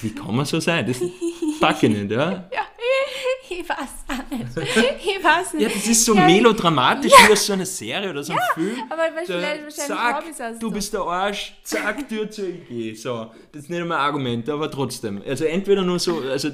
wie 0.01 0.15
kann 0.15 0.35
man 0.35 0.45
so 0.45 0.61
sein? 0.61 0.87
Das 0.87 1.01
packe 1.61 1.87
ich 1.87 1.93
nicht, 1.93 2.11
ja? 2.11 2.31
ja 2.53 2.61
ich 3.49 3.69
weiß 3.69 3.79
auch 4.09 4.31
nicht. 4.31 5.05
Ich 5.05 5.25
weiß 5.25 5.55
nicht. 5.55 5.63
Ja, 5.63 5.69
das 5.69 5.87
ist 5.87 6.05
so 6.05 6.15
ja, 6.15 6.27
melodramatisch 6.27 7.13
ja. 7.13 7.29
wie 7.29 7.33
aus 7.33 7.47
so 7.47 7.53
einer 7.53 7.67
Serie 7.67 8.11
oder 8.11 8.23
so 8.23 8.33
einem 8.33 8.41
ja, 8.41 8.55
Film. 8.55 8.77
aber 8.89 9.03
wahrscheinlich, 9.15 9.75
zack, 9.75 10.25
du 10.59 10.71
bist 10.71 10.93
der 10.93 11.01
Arsch, 11.01 11.55
zack, 11.63 12.09
Tür 12.09 12.31
zu, 12.31 12.49
ich 12.49 12.69
gehe. 12.69 12.97
So, 12.97 13.31
das 13.53 13.65
ist 13.65 13.71
nicht 13.71 13.81
einmal 13.81 13.99
ein 13.99 14.05
Argument, 14.05 14.49
aber 14.49 14.71
trotzdem. 14.71 15.23
Also 15.27 15.45
entweder 15.45 15.83
nur 15.83 15.99
so, 15.99 16.21
also 16.21 16.51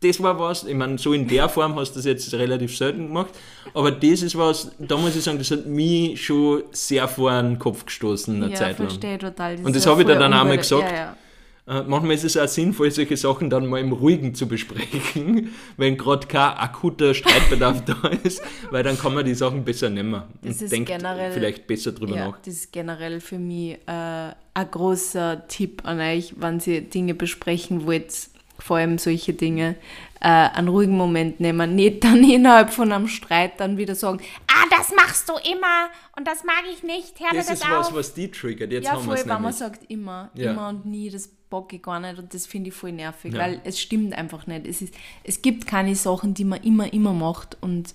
das 0.00 0.22
war 0.22 0.38
was, 0.38 0.64
ich 0.64 0.74
meine, 0.74 0.98
so 0.98 1.12
in 1.12 1.26
der 1.26 1.48
Form 1.48 1.76
hast 1.76 1.92
du 1.92 1.98
das 1.98 2.04
jetzt 2.04 2.32
relativ 2.34 2.76
selten 2.76 3.06
gemacht, 3.06 3.30
aber 3.72 3.90
das 3.90 4.22
ist 4.22 4.36
was, 4.36 4.70
da 4.78 4.96
muss 4.96 5.16
ich 5.16 5.22
sagen, 5.22 5.38
das 5.38 5.50
hat 5.50 5.66
mich 5.66 6.22
schon 6.22 6.64
sehr 6.72 7.08
vor 7.08 7.30
den 7.30 7.58
Kopf 7.58 7.86
gestoßen 7.86 8.34
eine 8.36 8.52
ja, 8.52 8.56
Zeit 8.56 8.78
lang. 8.78 8.88
verstehe 8.88 9.18
total. 9.18 9.56
Das 9.56 9.64
Und 9.64 9.76
das 9.76 9.86
habe 9.86 10.02
ich 10.02 10.06
dir 10.06 10.16
dann 10.16 10.32
auch 10.34 10.44
mal 10.44 10.58
gesagt. 10.58 10.90
Ja, 10.90 10.96
ja. 10.96 11.16
Äh, 11.64 11.82
manchmal 11.82 12.16
ist 12.16 12.24
es 12.24 12.36
auch 12.36 12.48
sinnvoll, 12.48 12.90
solche 12.90 13.16
Sachen 13.16 13.48
dann 13.48 13.68
mal 13.68 13.78
im 13.78 13.92
Ruhigen 13.92 14.34
zu 14.34 14.48
besprechen, 14.48 15.54
wenn 15.76 15.96
gerade 15.96 16.26
kein 16.26 16.56
akuter 16.56 17.14
Streitbedarf 17.14 17.84
da 17.84 18.08
ist, 18.24 18.42
weil 18.72 18.82
dann 18.82 18.98
kann 18.98 19.14
man 19.14 19.24
die 19.24 19.34
Sachen 19.34 19.64
besser 19.64 19.88
nehmen 19.88 20.22
das 20.42 20.60
und 20.60 20.72
denkt 20.72 20.88
generell, 20.88 21.30
vielleicht 21.30 21.68
besser 21.68 21.92
drüber 21.92 22.16
ja, 22.16 22.28
nach. 22.28 22.38
Das 22.38 22.54
ist 22.54 22.72
generell 22.72 23.20
für 23.20 23.38
mich 23.38 23.74
äh, 23.86 24.32
ein 24.54 24.70
großer 24.70 25.46
Tipp 25.46 25.82
an 25.84 26.00
euch, 26.00 26.34
wenn 26.36 26.58
ihr 26.66 26.80
Dinge 26.80 27.14
besprechen 27.14 27.86
wollt, 27.86 28.12
vor 28.58 28.78
allem 28.78 28.98
solche 28.98 29.32
Dinge, 29.32 29.76
äh, 30.20 30.26
einen 30.28 30.66
ruhigen 30.66 30.96
Moment 30.96 31.38
nehmen. 31.38 31.76
Nicht 31.76 32.02
dann 32.02 32.24
innerhalb 32.28 32.70
von 32.70 32.90
einem 32.90 33.06
Streit 33.06 33.60
dann 33.60 33.76
wieder 33.76 33.94
sagen, 33.94 34.20
ah, 34.48 34.64
das 34.76 34.92
machst 34.96 35.28
du 35.28 35.34
immer 35.48 35.90
und 36.16 36.26
das 36.26 36.42
mag 36.42 36.64
ich 36.72 36.82
nicht, 36.82 37.20
hör 37.20 37.28
das, 37.32 37.46
das 37.46 37.60
ist 37.60 37.64
auf. 37.66 37.86
was, 37.86 37.94
was 37.94 38.14
die 38.14 38.28
triggert. 38.32 38.72
Jetzt 38.72 38.86
ja, 38.86 38.92
haben 38.94 39.04
voll, 39.04 39.16
wenn 39.24 39.42
man 39.42 39.52
sagt 39.52 39.88
immer, 39.88 40.32
ja. 40.34 40.50
immer 40.50 40.68
und 40.68 40.86
nie, 40.86 41.08
das 41.08 41.30
bock 41.52 41.70
ich 41.74 41.82
gar 41.82 42.00
nicht 42.00 42.18
und 42.18 42.32
das 42.32 42.46
finde 42.46 42.70
ich 42.70 42.74
voll 42.74 42.92
nervig, 42.92 43.34
ja. 43.34 43.40
weil 43.40 43.60
es 43.64 43.78
stimmt 43.78 44.14
einfach 44.14 44.46
nicht. 44.46 44.66
Es, 44.66 44.80
ist, 44.80 44.94
es 45.22 45.42
gibt 45.42 45.66
keine 45.66 45.94
Sachen, 45.94 46.32
die 46.32 46.46
man 46.46 46.62
immer, 46.62 46.90
immer 46.94 47.12
macht 47.12 47.58
und 47.60 47.94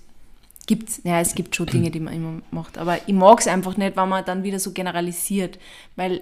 gibt's, 0.68 1.00
ja, 1.02 1.18
es 1.18 1.34
gibt 1.34 1.56
schon 1.56 1.66
Dinge, 1.66 1.90
die 1.90 1.98
man 1.98 2.14
immer 2.14 2.40
macht, 2.52 2.78
aber 2.78 3.00
ich 3.08 3.14
mag 3.14 3.40
es 3.40 3.48
einfach 3.48 3.76
nicht, 3.76 3.96
wenn 3.96 4.08
man 4.08 4.24
dann 4.24 4.44
wieder 4.44 4.60
so 4.60 4.70
generalisiert, 4.70 5.58
weil, 5.96 6.20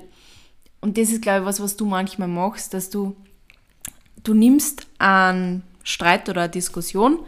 und 0.81 0.97
das 0.97 1.11
ist, 1.11 1.21
glaube 1.21 1.41
ich, 1.41 1.45
was, 1.45 1.61
was 1.61 1.77
du 1.77 1.85
manchmal 1.85 2.29
machst, 2.29 2.73
dass 2.73 2.89
du 2.89 3.15
du 4.23 4.33
nimmst 4.33 4.87
einen 4.99 5.63
Streit 5.83 6.29
oder 6.31 6.43
eine 6.43 6.51
Diskussion 6.51 7.19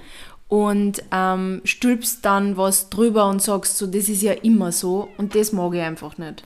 und 0.48 1.02
ähm, 1.12 1.60
stülpst 1.64 2.24
dann 2.24 2.56
was 2.56 2.88
drüber 2.88 3.28
und 3.28 3.42
sagst 3.42 3.76
so, 3.76 3.86
das 3.86 4.08
ist 4.08 4.22
ja 4.22 4.32
immer 4.32 4.72
so 4.72 5.10
und 5.18 5.34
das 5.34 5.52
mag 5.52 5.74
ich 5.74 5.82
einfach 5.82 6.16
nicht. 6.16 6.44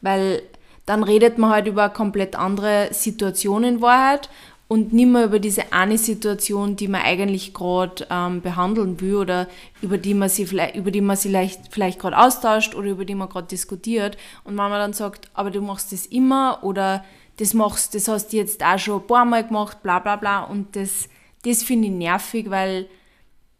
Weil 0.00 0.42
dann 0.86 1.02
redet 1.02 1.36
man 1.36 1.50
halt 1.50 1.66
über 1.66 1.88
komplett 1.88 2.36
andere 2.36 2.88
Situation 2.92 3.64
in 3.64 3.82
Wahrheit 3.82 4.30
und 4.68 4.92
nicht 4.92 5.08
mehr 5.08 5.24
über 5.24 5.38
diese 5.38 5.72
eine 5.72 5.96
Situation, 5.98 6.74
die 6.76 6.88
man 6.88 7.02
eigentlich 7.02 7.54
gerade 7.54 8.06
ähm, 8.10 8.40
behandeln 8.40 9.00
will 9.00 9.16
oder 9.16 9.48
über 9.80 9.96
die 9.98 10.14
man 10.14 10.28
sich 10.28 10.48
vielleicht, 10.48 10.74
über 10.74 10.90
die 10.90 11.00
man 11.00 11.16
sich 11.16 11.30
vielleicht, 11.30 11.72
vielleicht 11.72 11.98
gerade 12.00 12.18
austauscht 12.18 12.74
oder 12.74 12.88
über 12.88 13.04
die 13.04 13.14
man 13.14 13.28
gerade 13.28 13.46
diskutiert. 13.46 14.16
Und 14.42 14.54
wenn 14.54 14.70
man 14.70 14.72
dann 14.72 14.92
sagt, 14.92 15.28
aber 15.34 15.50
du 15.50 15.60
machst 15.60 15.92
das 15.92 16.06
immer 16.06 16.60
oder 16.62 17.04
das 17.36 17.54
machst, 17.54 17.94
das 17.94 18.08
hast 18.08 18.32
du 18.32 18.38
jetzt 18.38 18.64
auch 18.64 18.78
schon 18.78 19.00
ein 19.00 19.06
paar 19.06 19.24
Mal 19.24 19.46
gemacht, 19.46 19.82
bla 19.82 20.00
bla 20.00 20.16
bla. 20.16 20.44
Und 20.44 20.74
das, 20.74 21.08
das 21.44 21.62
finde 21.62 21.88
ich 21.88 21.94
nervig, 21.94 22.50
weil 22.50 22.86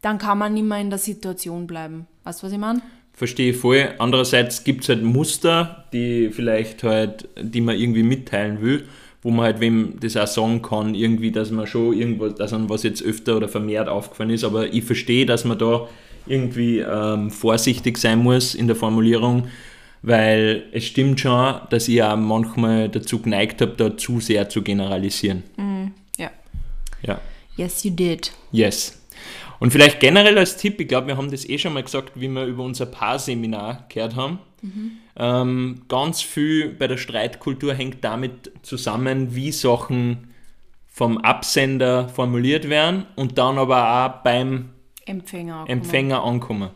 dann 0.03 0.18
kann 0.18 0.39
man 0.39 0.55
nicht 0.55 0.64
mehr 0.64 0.79
in 0.79 0.91
der 0.91 0.99
Situation 0.99 1.66
bleiben. 1.66 2.07
Weißt 2.24 2.43
du, 2.43 2.47
was 2.47 2.53
ich 2.53 2.59
meine? 2.59 2.83
Verstehe 3.16 3.52
ich 3.52 3.56
voll. 3.56 3.94
Andererseits 3.98 4.62
gibt 4.62 4.82
es 4.82 4.90
halt 4.90 5.02
Muster, 5.02 5.86
die 5.94 6.28
vielleicht 6.30 6.82
halt, 6.82 7.26
die 7.40 7.62
man 7.62 7.74
irgendwie 7.74 8.02
mitteilen 8.02 8.60
will, 8.60 8.84
wo 9.22 9.30
man 9.30 9.46
halt 9.46 9.60
wem 9.60 9.94
das 9.98 10.18
auch 10.18 10.26
sagen 10.26 10.60
kann, 10.60 10.94
irgendwie, 10.94 11.32
dass 11.32 11.50
man 11.50 11.66
schon 11.66 11.98
irgendwas, 11.98 12.34
dass 12.34 12.52
einem 12.52 12.68
was 12.68 12.82
jetzt 12.82 13.02
öfter 13.02 13.38
oder 13.38 13.48
vermehrt 13.48 13.88
aufgefallen 13.88 14.28
ist. 14.28 14.44
Aber 14.44 14.70
ich 14.70 14.84
verstehe, 14.84 15.24
dass 15.24 15.46
man 15.46 15.58
da 15.58 15.88
irgendwie 16.26 16.80
ähm, 16.80 17.30
vorsichtig 17.30 17.96
sein 17.96 18.18
muss 18.18 18.54
in 18.54 18.66
der 18.66 18.76
Formulierung, 18.76 19.48
weil 20.02 20.64
es 20.72 20.84
stimmt 20.84 21.18
schon, 21.18 21.56
dass 21.70 21.88
ich 21.88 22.02
auch 22.02 22.16
manchmal 22.18 22.90
dazu 22.90 23.22
geneigt 23.22 23.62
habe, 23.62 23.72
da 23.78 23.96
zu 23.96 24.20
sehr 24.20 24.50
zu 24.50 24.60
generalisieren. 24.60 25.42
Mm, 25.56 25.86
ja. 26.18 26.30
Ja. 27.02 27.18
Yes, 27.56 27.82
you 27.82 27.92
did. 27.92 28.30
Yes. 28.52 29.00
Und 29.59 29.72
vielleicht 29.72 30.00
generell 30.00 30.38
als 30.38 30.57
Tipp, 30.57 30.80
ich 30.80 30.88
glaube, 30.88 31.09
wir 31.09 31.16
haben 31.16 31.30
das 31.30 31.48
eh 31.48 31.59
schon 31.59 31.72
mal 31.72 31.82
gesagt, 31.82 32.12
wie 32.14 32.28
wir 32.28 32.44
über 32.44 32.62
unser 32.62 32.86
Paarseminar 32.86 33.86
gehört 33.88 34.16
haben. 34.16 34.38
Mhm. 34.62 34.92
Ähm, 35.18 35.82
ganz 35.88 36.22
viel 36.22 36.70
bei 36.70 36.86
der 36.86 36.98
Streitkultur 36.98 37.74
hängt 37.74 38.04
damit 38.04 38.52
zusammen, 38.62 39.34
wie 39.34 39.52
Sachen 39.52 40.34
vom 40.86 41.18
Absender 41.18 42.09
formuliert 42.09 42.68
werden 42.68 43.07
und 43.16 43.38
dann 43.38 43.59
aber 43.59 44.07
auch 44.07 44.22
beim 44.22 44.70
Empfänger, 45.04 45.64
Empfänger 45.68 46.22
ankommen. 46.22 46.70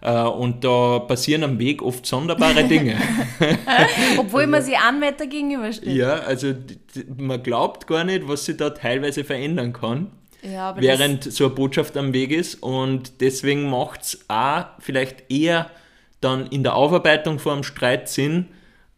Äh, 0.00 0.22
und 0.22 0.64
da 0.64 1.00
passieren 1.00 1.42
am 1.42 1.58
Weg 1.58 1.82
oft 1.82 2.06
sonderbare 2.06 2.64
Dinge. 2.64 2.96
Obwohl 4.18 4.46
man 4.46 4.62
sich 4.62 4.76
einen 4.78 5.00
Meter 5.00 5.26
gegenübersteht. 5.26 5.94
Ja, 5.94 6.14
also 6.20 6.54
man 7.16 7.42
glaubt 7.42 7.86
gar 7.86 8.04
nicht, 8.04 8.28
was 8.28 8.44
sich 8.44 8.56
da 8.56 8.70
teilweise 8.70 9.24
verändern 9.24 9.72
kann. 9.72 10.12
Ja, 10.50 10.76
während 10.78 11.24
so 11.24 11.46
eine 11.46 11.54
Botschaft 11.54 11.96
am 11.96 12.12
Weg 12.12 12.30
ist 12.30 12.62
und 12.62 13.20
deswegen 13.20 13.68
macht 13.68 14.02
es 14.02 14.24
auch 14.28 14.66
vielleicht 14.78 15.30
eher 15.30 15.70
dann 16.20 16.46
in 16.46 16.62
der 16.62 16.76
Aufarbeitung 16.76 17.38
vor 17.38 17.52
einem 17.52 17.62
Streit 17.62 18.08
Sinn, 18.08 18.46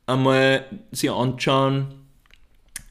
einmal 0.06 0.64
sich 0.90 1.10
anschauen, 1.10 1.94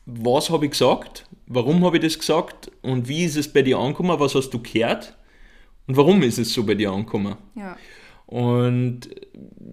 was 0.05 0.49
habe 0.49 0.65
ich 0.65 0.71
gesagt, 0.71 1.25
warum 1.47 1.83
habe 1.85 1.97
ich 1.97 2.03
das 2.03 2.19
gesagt 2.19 2.71
und 2.81 3.07
wie 3.07 3.25
ist 3.25 3.35
es 3.35 3.51
bei 3.51 3.61
dir 3.61 3.77
angekommen, 3.77 4.19
was 4.19 4.35
hast 4.35 4.49
du 4.49 4.61
gehört 4.61 5.13
und 5.87 5.97
warum 5.97 6.21
ist 6.21 6.37
es 6.37 6.53
so 6.53 6.65
bei 6.65 6.75
dir 6.75 6.91
angekommen. 6.91 7.35
Ja. 7.55 7.77
Und 8.25 9.09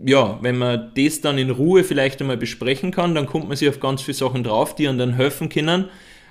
ja, 0.05 0.39
wenn 0.41 0.59
man 0.59 0.93
das 0.97 1.21
dann 1.21 1.39
in 1.39 1.51
Ruhe 1.51 1.83
vielleicht 1.83 2.21
einmal 2.21 2.37
besprechen 2.37 2.93
kann, 2.93 3.15
dann 3.15 3.27
kommt 3.27 3.49
man 3.49 3.57
sich 3.57 3.69
auf 3.69 3.81
ganz 3.81 4.03
viele 4.03 4.15
Sachen 4.15 4.45
drauf, 4.45 4.77
die 4.77 4.89
einem 4.89 4.99
dann 4.99 5.15
helfen 5.15 5.49
können, 5.49 5.87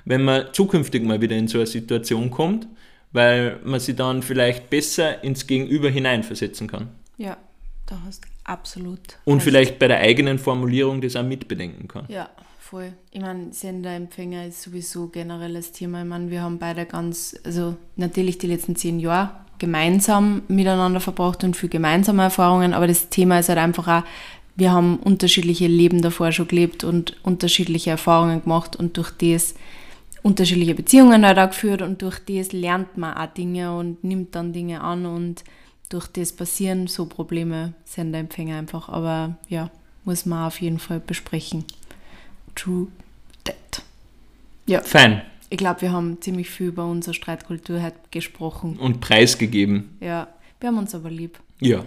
wenn 0.06 0.24
man 0.24 0.47
zukünftig 0.54 1.04
mal 1.04 1.22
wieder 1.22 1.36
in 1.36 1.47
so 1.47 1.60
eine 1.60 1.68
Situation 1.68 2.30
kommt, 2.30 2.68
weil 3.12 3.60
man 3.64 3.80
sich 3.80 3.95
dann 3.95 4.24
vielleicht 4.24 4.70
besser 4.70 5.24
ins 5.24 5.47
Gegenüber 5.47 5.89
hineinversetzen 5.89 6.68
kann. 6.68 6.89
Ja, 7.18 7.38
da 7.86 7.99
hast 8.06 8.26
du 8.26 8.30
absolut. 8.43 8.99
Und 9.26 9.36
recht. 9.36 9.43
vielleicht 9.43 9.80
bei 9.80 9.88
der 9.88 9.99
eigenen 9.99 10.39
Formulierung 10.39 10.99
das 11.01 11.16
auch 11.16 11.24
mitbedenken 11.24 11.88
kann. 11.88 12.06
Ja, 12.10 12.30
voll. 12.60 12.93
Ich 13.12 13.22
meine, 13.22 13.54
Sender-Empfänger 13.54 14.47
ist 14.47 14.64
sowieso 14.64 15.08
generell 15.08 15.54
das 15.54 15.72
Thema. 15.72 16.01
Ich 16.01 16.08
meine, 16.08 16.32
wir 16.32 16.41
haben 16.41 16.58
beide 16.58 16.86
ganz, 16.86 17.39
also 17.43 17.78
natürlich 17.95 18.39
die 18.39 18.47
letzten 18.47 18.76
zehn 18.76 18.99
Jahre 18.99 19.32
gemeinsam 19.60 20.41
miteinander 20.47 20.99
verbracht 20.99 21.43
und 21.43 21.56
viel 21.56 21.70
gemeinsame 21.70 22.24
Erfahrungen, 22.24 22.74
aber 22.74 22.88
das 22.88 23.10
Thema 23.10 23.39
ist 23.39 23.47
halt 23.47 23.60
einfach 23.60 23.88
auch, 23.88 24.04
wir 24.56 24.72
haben 24.72 24.97
unterschiedliche 24.97 25.68
Leben 25.68 26.01
davor 26.01 26.32
schon 26.32 26.47
gelebt 26.47 26.84
und 26.84 27.16
unterschiedliche 27.24 27.91
Erfahrungen 27.91 28.43
gemacht 28.43 28.76
und 28.76 28.97
durch 28.97 29.12
das 29.12 29.56
unterschiedliche 30.24 30.74
Beziehungen 30.74 31.26
halt 31.26 31.38
auch 31.38 31.49
geführt 31.49 31.82
und 31.82 32.01
durch 32.01 32.19
das 32.19 32.53
lernt 32.53 32.97
man 32.97 33.15
auch 33.15 33.32
Dinge 33.34 33.76
und 33.76 34.03
nimmt 34.03 34.34
dann 34.36 34.53
Dinge 34.53 34.82
an 34.82 35.05
und 35.05 35.43
durch 35.89 36.07
das 36.07 36.32
passieren 36.34 36.88
so 36.88 37.05
Probleme, 37.05 37.74
Senderempfänger 37.86 38.57
einfach. 38.57 38.89
Aber 38.89 39.38
ja, 39.47 39.69
muss 40.05 40.26
man 40.26 40.47
auf 40.47 40.59
jeden 40.59 40.80
Fall 40.80 40.99
besprechen. 40.99 41.65
True 42.55 42.88
that. 43.43 43.84
Ja. 44.65 44.82
Fein. 44.82 45.21
Ich 45.49 45.57
glaube, 45.57 45.82
wir 45.82 45.91
haben 45.91 46.19
ziemlich 46.19 46.49
viel 46.49 46.67
über 46.67 46.86
unsere 46.86 47.13
Streitkultur 47.13 47.82
halt 47.82 47.93
gesprochen. 48.09 48.78
Und 48.78 49.01
preisgegeben. 49.01 49.95
Ja, 49.99 50.28
wir 50.59 50.69
haben 50.69 50.80
uns 50.80 50.95
aber 50.95 51.11
lieb. 51.11 51.38
Ja, 51.59 51.86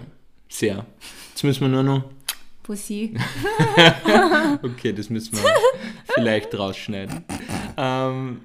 sehr. 0.49 0.87
Jetzt 1.31 1.43
müssen 1.43 1.63
wir 1.63 1.69
nur 1.69 1.83
noch 1.83 2.05
Pussy. 2.67 3.15
okay, 4.63 4.93
das 4.93 5.09
müssen 5.09 5.37
wir 5.37 5.45
vielleicht 6.13 6.59
rausschneiden. 6.59 7.25
Ähm, 7.77 8.41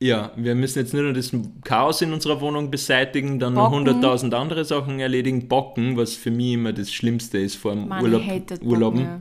ja, 0.00 0.32
wir 0.36 0.54
müssen 0.54 0.80
jetzt 0.80 0.92
nur 0.92 1.02
noch 1.04 1.14
das 1.14 1.30
Chaos 1.64 2.02
in 2.02 2.12
unserer 2.12 2.42
Wohnung 2.42 2.70
beseitigen, 2.70 3.38
dann 3.38 3.54
Bocken. 3.54 3.84
noch 3.84 3.94
100.000 3.94 4.34
andere 4.34 4.66
Sachen 4.66 5.00
erledigen. 5.00 5.48
Bocken, 5.48 5.96
was 5.96 6.14
für 6.14 6.30
mich 6.30 6.52
immer 6.52 6.74
das 6.74 6.92
Schlimmste 6.92 7.38
ist 7.38 7.56
vor 7.56 7.72
dem 7.72 7.90
Urlaub, 7.90 8.22
Urlauben. 8.60 9.00
ja. 9.00 9.20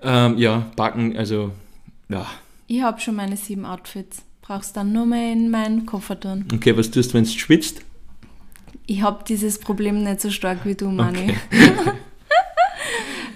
Ähm, 0.00 0.38
ja, 0.38 0.70
backen, 0.76 1.16
also 1.16 1.50
ja. 2.08 2.26
Ich 2.68 2.80
habe 2.82 3.00
schon 3.00 3.16
meine 3.16 3.36
sieben 3.36 3.66
Outfits. 3.66 4.22
Brauchst 4.40 4.76
dann 4.76 4.92
nur 4.92 5.04
mehr 5.04 5.32
in 5.32 5.50
meinen 5.50 5.84
Koffer 5.84 6.18
tun. 6.18 6.46
Okay, 6.54 6.76
was 6.76 6.92
tust 6.92 7.10
du, 7.10 7.14
wenn 7.14 7.24
du 7.24 7.30
schwitzt? 7.30 7.82
Ich 8.86 9.02
habe 9.02 9.24
dieses 9.26 9.58
Problem 9.58 10.04
nicht 10.04 10.20
so 10.20 10.30
stark 10.30 10.64
wie 10.64 10.76
du, 10.76 10.90
Mani. 10.90 11.34
Okay. 11.50 11.92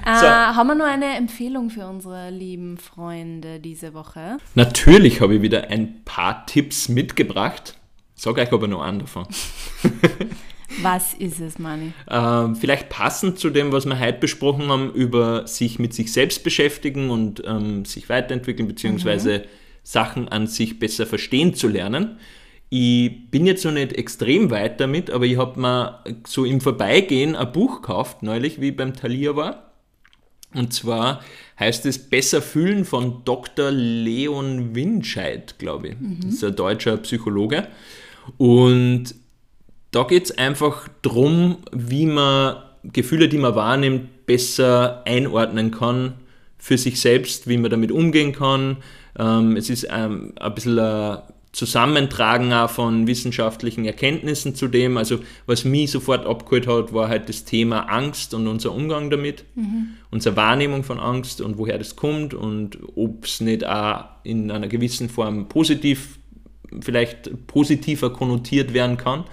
Äh, 0.05 0.19
so. 0.19 0.27
haben 0.27 0.67
wir 0.67 0.75
noch 0.75 0.87
eine 0.87 1.17
Empfehlung 1.17 1.71
für 1.71 1.87
unsere 1.87 2.31
lieben 2.31 2.79
Freunde 2.79 3.61
diese 3.61 3.95
Woche? 3.95 4.39
Natürlich 4.55 5.21
habe 5.21 5.37
ich 5.37 5.43
wieder 5.43 5.69
ein 5.69 6.03
paar 6.05 6.47
Tipps 6.47 6.89
mitgebracht. 6.89 7.77
Sag 8.15 8.39
euch 8.39 8.53
aber 8.53 8.69
noch 8.69 8.83
einen 8.83 9.01
davon. 9.01 9.27
was 10.83 11.15
ist 11.15 11.41
es, 11.41 11.59
Mani? 11.59 11.93
Ähm, 12.11 12.57
vielleicht 12.57 12.89
passend 12.89 13.39
zu 13.39 13.51
dem, 13.51 13.73
was 13.73 13.87
wir 13.87 13.99
heute 13.99 14.19
besprochen 14.19 14.69
haben, 14.69 14.93
über 14.93 15.47
sich 15.47 15.79
mit 15.79 15.95
sich 15.95 16.13
selbst 16.13 16.45
beschäftigen 16.45 17.11
und 17.11 17.43
ähm, 17.47 17.85
sich 17.85 18.09
weiterentwickeln, 18.09 18.69
beziehungsweise 18.69 19.39
mhm. 19.39 19.43
Sachen 19.83 20.29
an 20.29 20.47
sich 20.47 20.79
besser 20.79 21.07
verstehen 21.07 21.55
zu 21.55 21.69
lernen. 21.69 22.19
Ich 22.71 23.31
bin 23.31 23.45
jetzt 23.45 23.65
noch 23.65 23.73
nicht 23.73 23.93
extrem 23.93 24.51
weit 24.51 24.81
damit, 24.81 25.11
aber 25.11 25.27
ich 25.27 25.37
habe 25.37 25.61
mir 25.61 26.03
so 26.27 26.45
im 26.45 26.61
Vorbeigehen 26.61 27.37
ein 27.37 27.53
Buch 27.53 27.83
gekauft, 27.83 28.23
neulich, 28.23 28.61
wie 28.61 28.71
ich 28.71 28.77
beim 28.77 28.95
Thalia 28.95 29.37
war. 29.37 29.72
Und 30.55 30.73
zwar 30.73 31.21
heißt 31.59 31.87
es 31.87 31.99
Besser 31.99 32.43
fühlen 32.43 32.85
von 32.85 33.25
Dr. 33.25 33.71
Leon 33.71 34.75
Winscheid, 34.75 35.59
glaube 35.59 35.89
ich. 35.89 36.01
Mhm. 36.01 36.21
Das 36.25 36.35
ist 36.35 36.45
ein 36.45 36.57
deutscher 36.57 36.97
Psychologe. 36.99 37.69
Und 38.39 39.15
da 39.91 40.05
geht 40.05 40.25
es 40.25 40.39
einfach 40.39 40.89
darum, 41.03 41.59
wie 41.73 42.07
man 42.07 42.57
Gefühle, 42.85 43.29
die 43.29 43.39
man 43.39 43.55
wahrnimmt, 43.55 44.27
besser 44.27 45.03
einordnen 45.05 45.71
kann 45.71 46.15
für 46.59 46.79
sich 46.79 47.01
selbst, 47.01 47.49
wie 47.49 47.59
man 47.59 47.71
damit 47.71 47.93
umgehen 47.93 48.33
kann. 48.33 48.79
Ähm, 49.19 49.57
es 49.57 49.69
ist 49.69 49.87
ähm, 49.91 50.33
ein 50.41 50.55
bisschen 50.55 50.79
ein 50.79 51.19
Zusammentragen 51.53 52.51
auch 52.55 52.71
von 52.71 53.07
wissenschaftlichen 53.07 53.85
Erkenntnissen 53.85 54.55
zu 54.55 54.69
dem. 54.69 54.97
Also 54.97 55.19
was 55.45 55.65
mich 55.65 55.91
sofort 55.91 56.27
abgeholt 56.27 56.67
hat, 56.67 56.95
war 56.95 57.09
halt 57.09 57.29
das 57.29 57.45
Thema 57.45 57.81
Angst 57.91 58.33
und 58.33 58.47
unser 58.47 58.73
Umgang 58.73 59.11
damit, 59.11 59.45
mhm. 59.55 59.89
unsere 60.11 60.35
Wahrnehmung 60.37 60.83
von 60.83 60.99
Angst 60.99 61.43
und 61.43 61.59
woher 61.59 61.77
das 61.77 61.95
kommt 61.95 62.33
und 62.33 62.79
ob 62.97 63.27
es 63.27 63.43
nicht 63.43 63.67
auch 63.67 64.05
in 64.23 64.51
einer 64.51 64.67
gewissen 64.67 65.11
Form 65.11 65.49
positiv, 65.51 66.19
vielleicht 66.81 67.47
positiver 67.47 68.11
konnotiert 68.11 68.73
werden 68.73 68.97
kann. 68.97 69.25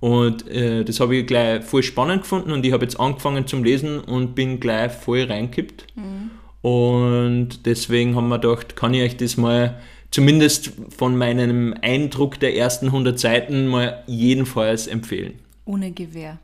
Und 0.00 0.48
äh, 0.48 0.84
das 0.84 0.98
habe 0.98 1.16
ich 1.16 1.26
gleich 1.26 1.62
voll 1.62 1.84
spannend 1.84 2.22
gefunden 2.22 2.50
und 2.50 2.66
ich 2.66 2.72
habe 2.72 2.84
jetzt 2.84 2.98
angefangen 2.98 3.46
zum 3.46 3.62
Lesen 3.62 4.00
und 4.00 4.34
bin 4.34 4.58
gleich 4.58 4.90
voll 4.90 5.22
reingekippt. 5.22 5.86
Mhm. 5.94 6.30
Und 6.68 7.64
deswegen 7.64 8.16
haben 8.16 8.28
wir 8.28 8.38
gedacht, 8.40 8.74
kann 8.74 8.92
ich 8.92 9.02
euch 9.02 9.16
das 9.16 9.36
mal 9.36 9.80
zumindest 10.14 10.70
von 10.96 11.16
meinem 11.16 11.74
Eindruck 11.82 12.38
der 12.38 12.56
ersten 12.56 12.86
100 12.86 13.18
Seiten 13.18 13.66
mal 13.66 14.04
jedenfalls 14.06 14.86
empfehlen. 14.86 15.40
Ohne 15.64 15.90
Gewehr. 15.90 16.38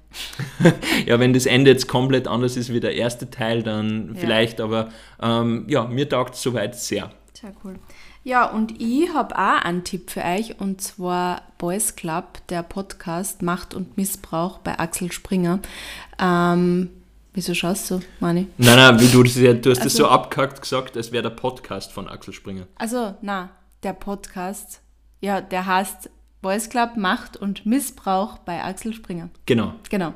ja, 1.06 1.20
wenn 1.20 1.32
das 1.32 1.46
Ende 1.46 1.70
jetzt 1.70 1.86
komplett 1.86 2.26
anders 2.26 2.56
ist 2.56 2.72
wie 2.72 2.80
der 2.80 2.96
erste 2.96 3.30
Teil, 3.30 3.62
dann 3.62 4.14
ja. 4.14 4.20
vielleicht, 4.20 4.60
aber 4.60 4.88
ähm, 5.22 5.66
ja, 5.68 5.84
mir 5.84 6.08
taugt 6.08 6.34
es 6.34 6.42
soweit 6.42 6.74
sehr. 6.74 7.12
Sehr 7.32 7.52
cool. 7.62 7.76
Ja, 8.24 8.50
und 8.50 8.80
ich 8.82 9.14
habe 9.14 9.38
auch 9.38 9.62
einen 9.62 9.84
Tipp 9.84 10.10
für 10.10 10.24
euch 10.24 10.58
und 10.58 10.80
zwar 10.80 11.42
Boys 11.58 11.94
Club, 11.94 12.44
der 12.48 12.64
Podcast 12.64 13.40
Macht 13.40 13.72
und 13.72 13.96
Missbrauch 13.96 14.58
bei 14.58 14.80
Axel 14.80 15.12
Springer. 15.12 15.60
Ähm, 16.20 16.90
wieso 17.34 17.54
schaust 17.54 17.88
du, 17.92 18.00
Mani? 18.18 18.48
Nein, 18.58 18.76
nein, 18.76 19.00
wie 19.00 19.06
du, 19.06 19.22
du 19.22 19.28
hast 19.28 19.78
also, 19.78 19.84
das 19.84 19.94
so 19.94 20.08
abgehackt 20.08 20.60
gesagt, 20.60 20.96
als 20.96 21.12
wäre 21.12 21.22
der 21.22 21.30
Podcast 21.30 21.92
von 21.92 22.08
Axel 22.08 22.34
Springer. 22.34 22.66
Also, 22.76 23.14
na, 23.22 23.50
der 23.82 23.92
Podcast, 23.92 24.80
ja, 25.20 25.40
der 25.40 25.66
heißt 25.66 26.10
Boys 26.42 26.70
Club 26.70 26.96
Macht 26.96 27.36
und 27.36 27.66
Missbrauch 27.66 28.38
bei 28.38 28.62
Axel 28.62 28.94
Springer. 28.94 29.28
Genau. 29.46 29.74
Genau 29.90 30.14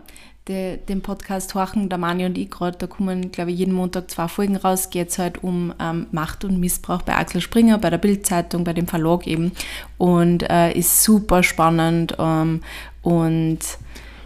de, 0.49 0.77
den 0.77 1.01
Podcast 1.01 1.55
horchen, 1.55 1.89
der 1.89 1.99
Mani 1.99 2.27
und 2.27 2.37
ich 2.37 2.51
gerade, 2.51 2.77
da 2.77 2.87
kommen, 2.87 3.33
glaube 3.33 3.51
ich, 3.51 3.59
jeden 3.59 3.73
Montag 3.73 4.11
zwei 4.11 4.29
Folgen 4.29 4.57
raus, 4.57 4.91
geht 4.91 5.09
es 5.09 5.19
halt 5.19 5.43
um 5.43 5.73
ähm, 5.81 6.07
Macht 6.13 6.45
und 6.45 6.61
Missbrauch 6.61 7.03
bei 7.03 7.17
Axel 7.17 7.41
Springer, 7.41 7.79
bei 7.79 7.91
der 7.91 7.99
Bildzeitung, 7.99 8.65
bei 8.65 8.73
dem 8.73 8.87
Verlag 8.87 9.27
eben 9.27 9.53
und 9.99 10.43
äh, 10.51 10.73
ist 10.73 11.03
super 11.03 11.43
spannend 11.43 12.17
ähm, 12.19 12.63
und 13.03 13.61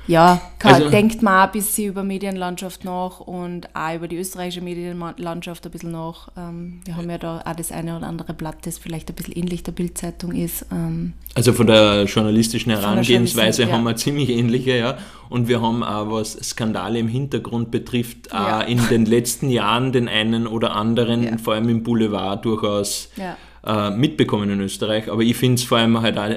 ja, 0.08 0.40
kann, 0.58 0.74
also, 0.74 0.90
denkt 0.90 1.22
man 1.22 1.34
auch 1.34 1.46
ein 1.46 1.52
bisschen 1.52 1.90
über 1.90 2.02
Medienlandschaft 2.02 2.82
nach 2.84 3.20
und 3.20 3.68
auch 3.74 3.94
über 3.94 4.08
die 4.08 4.16
österreichische 4.16 4.62
Medienlandschaft 4.62 5.66
ein 5.66 5.70
bisschen 5.70 5.92
nach. 5.92 6.30
Ähm, 6.36 6.80
wir 6.86 6.96
haben 6.96 7.10
ja 7.10 7.18
da 7.18 7.42
auch 7.44 7.54
das 7.54 7.70
eine 7.70 7.96
oder 7.96 8.06
andere 8.06 8.32
Blatt, 8.32 8.56
das 8.66 8.78
vielleicht 8.78 9.10
ein 9.10 9.14
bisschen 9.14 9.34
ähnlich 9.34 9.62
der 9.62 9.72
Bildzeitung 9.72 10.32
ist. 10.32 10.64
Ähm, 10.72 11.12
also 11.34 11.52
von 11.52 11.66
der 11.66 12.04
journalistischen 12.04 12.72
Herangehensweise 12.72 13.66
der 13.66 13.74
haben 13.74 13.84
wir 13.84 13.96
ziemlich 13.96 14.30
ähnliche, 14.30 14.78
ja. 14.78 14.98
Und 15.28 15.46
wir 15.46 15.60
haben 15.60 15.84
auch, 15.84 16.10
was 16.10 16.32
Skandale 16.32 16.98
im 16.98 17.08
Hintergrund 17.08 17.70
betrifft, 17.70 18.32
ja. 18.32 18.62
in 18.62 18.80
den 18.88 19.04
letzten 19.04 19.50
Jahren 19.50 19.92
den 19.92 20.08
einen 20.08 20.46
oder 20.46 20.74
anderen, 20.74 21.22
ja. 21.22 21.36
vor 21.36 21.52
allem 21.52 21.68
im 21.68 21.82
Boulevard, 21.82 22.46
durchaus 22.46 23.10
ja. 23.16 23.36
äh, 23.62 23.90
mitbekommen 23.90 24.48
in 24.48 24.60
Österreich. 24.60 25.10
Aber 25.12 25.20
ich 25.20 25.36
finde 25.36 25.56
es 25.56 25.64
vor 25.64 25.76
allem 25.76 26.00
halt 26.00 26.16
auch 26.16 26.30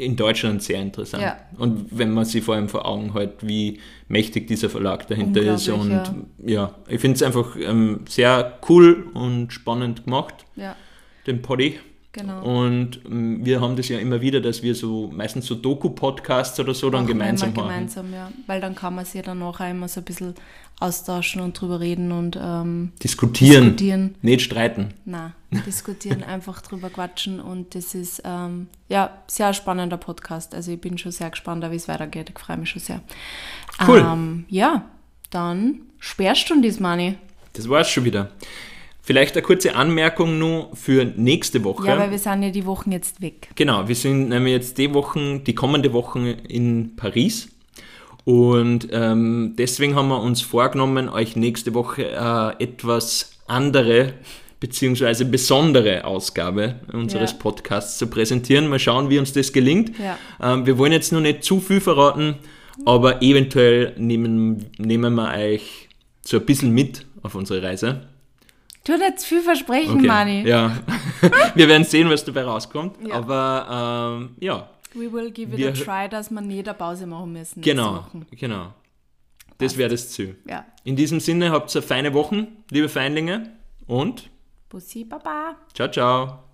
in 0.00 0.16
Deutschland 0.16 0.62
sehr 0.62 0.80
interessant. 0.80 1.22
Ja. 1.22 1.36
Und 1.58 1.86
wenn 1.90 2.12
man 2.12 2.24
sich 2.24 2.42
vor 2.42 2.54
allem 2.54 2.68
vor 2.68 2.86
Augen 2.86 3.12
hält, 3.12 3.46
wie 3.46 3.80
mächtig 4.08 4.46
dieser 4.46 4.68
Verlag 4.68 5.06
dahinter 5.08 5.42
ist. 5.42 5.68
Und 5.68 5.90
ja, 5.90 6.04
ja 6.44 6.74
ich 6.88 7.00
finde 7.00 7.16
es 7.16 7.22
einfach 7.22 7.56
ähm, 7.56 8.00
sehr 8.08 8.58
cool 8.68 9.06
und 9.14 9.52
spannend 9.52 10.04
gemacht, 10.04 10.34
ja. 10.56 10.74
den 11.26 11.42
Poddy. 11.42 11.78
Genau. 12.12 12.42
Und 12.42 13.00
ähm, 13.06 13.44
wir 13.44 13.60
haben 13.60 13.76
das 13.76 13.88
ja 13.88 13.98
immer 13.98 14.20
wieder, 14.20 14.40
dass 14.40 14.64
wir 14.64 14.74
so 14.74 15.10
meistens 15.14 15.46
so 15.46 15.54
Doku-Podcasts 15.54 16.58
oder 16.58 16.74
so 16.74 16.90
dann 16.90 17.06
gemeinsam 17.06 17.54
machen. 17.54 17.68
Gemeinsam, 17.68 18.12
ja. 18.12 18.32
Weil 18.48 18.60
dann 18.60 18.74
kann 18.74 18.96
man 18.96 19.04
sich 19.04 19.22
dann 19.22 19.40
auch 19.42 19.60
immer 19.60 19.86
so 19.86 20.00
ein 20.00 20.04
bisschen 20.04 20.34
austauschen 20.80 21.40
und 21.40 21.60
drüber 21.60 21.78
reden 21.78 22.10
und 22.10 22.36
ähm, 22.42 22.92
diskutieren. 23.00 23.76
diskutieren. 23.76 24.14
Nicht 24.22 24.42
streiten. 24.42 24.88
Nein, 25.04 25.34
diskutieren, 25.66 26.22
einfach 26.22 26.62
drüber 26.62 26.90
quatschen 26.90 27.40
und 27.40 27.74
das 27.74 27.94
ist 27.94 28.22
ähm, 28.24 28.68
ja 28.88 29.10
sehr 29.26 29.52
spannender 29.52 29.96
Podcast. 29.96 30.54
Also 30.54 30.72
ich 30.72 30.80
bin 30.80 30.98
schon 30.98 31.12
sehr 31.12 31.30
gespannt, 31.30 31.64
wie 31.70 31.76
es 31.76 31.88
weitergeht. 31.88 32.30
Ich 32.30 32.38
freue 32.38 32.56
mich 32.56 32.70
schon 32.70 32.82
sehr. 32.82 33.00
Cool. 33.86 33.98
Ähm, 33.98 34.44
ja, 34.48 34.84
dann 35.30 35.80
sperrst 35.98 36.50
du 36.50 36.60
das 36.60 36.80
Money. 36.80 37.16
Das 37.52 37.68
war's 37.68 37.90
schon 37.90 38.04
wieder. 38.04 38.30
Vielleicht 39.02 39.34
eine 39.34 39.42
kurze 39.42 39.74
Anmerkung 39.74 40.38
nur 40.38 40.74
für 40.76 41.04
nächste 41.04 41.64
Woche. 41.64 41.88
Ja, 41.88 41.98
weil 41.98 42.10
wir 42.10 42.18
sind 42.18 42.42
ja 42.42 42.50
die 42.50 42.66
Wochen 42.66 42.92
jetzt 42.92 43.20
weg. 43.20 43.48
Genau, 43.56 43.88
wir 43.88 43.96
sind 43.96 44.28
nämlich 44.28 44.52
jetzt 44.52 44.78
die 44.78 44.92
Wochen, 44.94 45.42
die 45.42 45.54
kommende 45.54 45.92
Woche 45.92 46.36
in 46.46 46.94
Paris. 46.96 47.48
Und 48.24 48.88
ähm, 48.92 49.54
deswegen 49.58 49.96
haben 49.96 50.08
wir 50.08 50.20
uns 50.20 50.42
vorgenommen, 50.42 51.08
euch 51.08 51.34
nächste 51.34 51.74
Woche 51.74 52.04
äh, 52.10 52.62
etwas 52.62 53.32
andere 53.46 54.14
bzw. 54.60 55.24
besondere 55.24 56.04
Ausgabe 56.04 56.76
unseres 56.92 57.32
ja. 57.32 57.38
Podcasts 57.38 57.98
zu 57.98 58.06
präsentieren. 58.08 58.68
Mal 58.68 58.78
schauen, 58.78 59.10
wie 59.10 59.18
uns 59.18 59.32
das 59.32 59.52
gelingt. 59.52 59.98
Ja. 59.98 60.18
Ähm, 60.40 60.66
wir 60.66 60.78
wollen 60.78 60.92
jetzt 60.92 61.12
noch 61.12 61.20
nicht 61.20 61.42
zu 61.42 61.60
viel 61.60 61.80
verraten, 61.80 62.36
aber 62.84 63.22
eventuell 63.22 63.94
nehmen, 63.96 64.66
nehmen 64.78 65.14
wir 65.14 65.32
euch 65.34 65.88
so 66.24 66.38
ein 66.38 66.46
bisschen 66.46 66.70
mit 66.72 67.06
auf 67.22 67.34
unsere 67.34 67.62
Reise. 67.62 68.08
Du 68.84 68.94
jetzt 68.94 69.26
viel 69.26 69.42
versprechen, 69.42 69.98
okay. 69.98 70.06
Mani. 70.06 70.48
Ja, 70.48 70.76
wir 71.54 71.68
werden 71.68 71.84
sehen, 71.84 72.08
was 72.08 72.24
dabei 72.24 72.44
rauskommt. 72.44 72.96
Ja. 73.06 73.14
Aber 73.14 74.18
ähm, 74.18 74.30
ja. 74.40 74.68
We 74.94 75.12
will 75.12 75.30
give 75.30 75.52
it 75.52 75.58
wir, 75.58 75.68
a 75.68 75.72
try, 75.72 76.08
dass 76.08 76.30
wir 76.30 76.40
nie 76.40 76.60
eine 76.60 76.74
Pause 76.74 77.06
machen 77.06 77.32
müssen. 77.32 77.60
Genau, 77.60 78.06
genau. 78.32 78.74
Das 79.58 79.76
wäre 79.76 79.90
das 79.90 80.08
Ziel. 80.10 80.36
Ja. 80.48 80.64
In 80.84 80.96
diesem 80.96 81.20
Sinne 81.20 81.50
habt 81.52 81.74
ihr 81.74 81.82
feine 81.82 82.14
Wochen, 82.14 82.46
liebe 82.70 82.88
Feinlinge. 82.88 83.50
Und 83.86 84.30
Bussi 84.70 85.04
Baba. 85.04 85.56
Ciao, 85.72 85.88
ciao. 85.88 86.49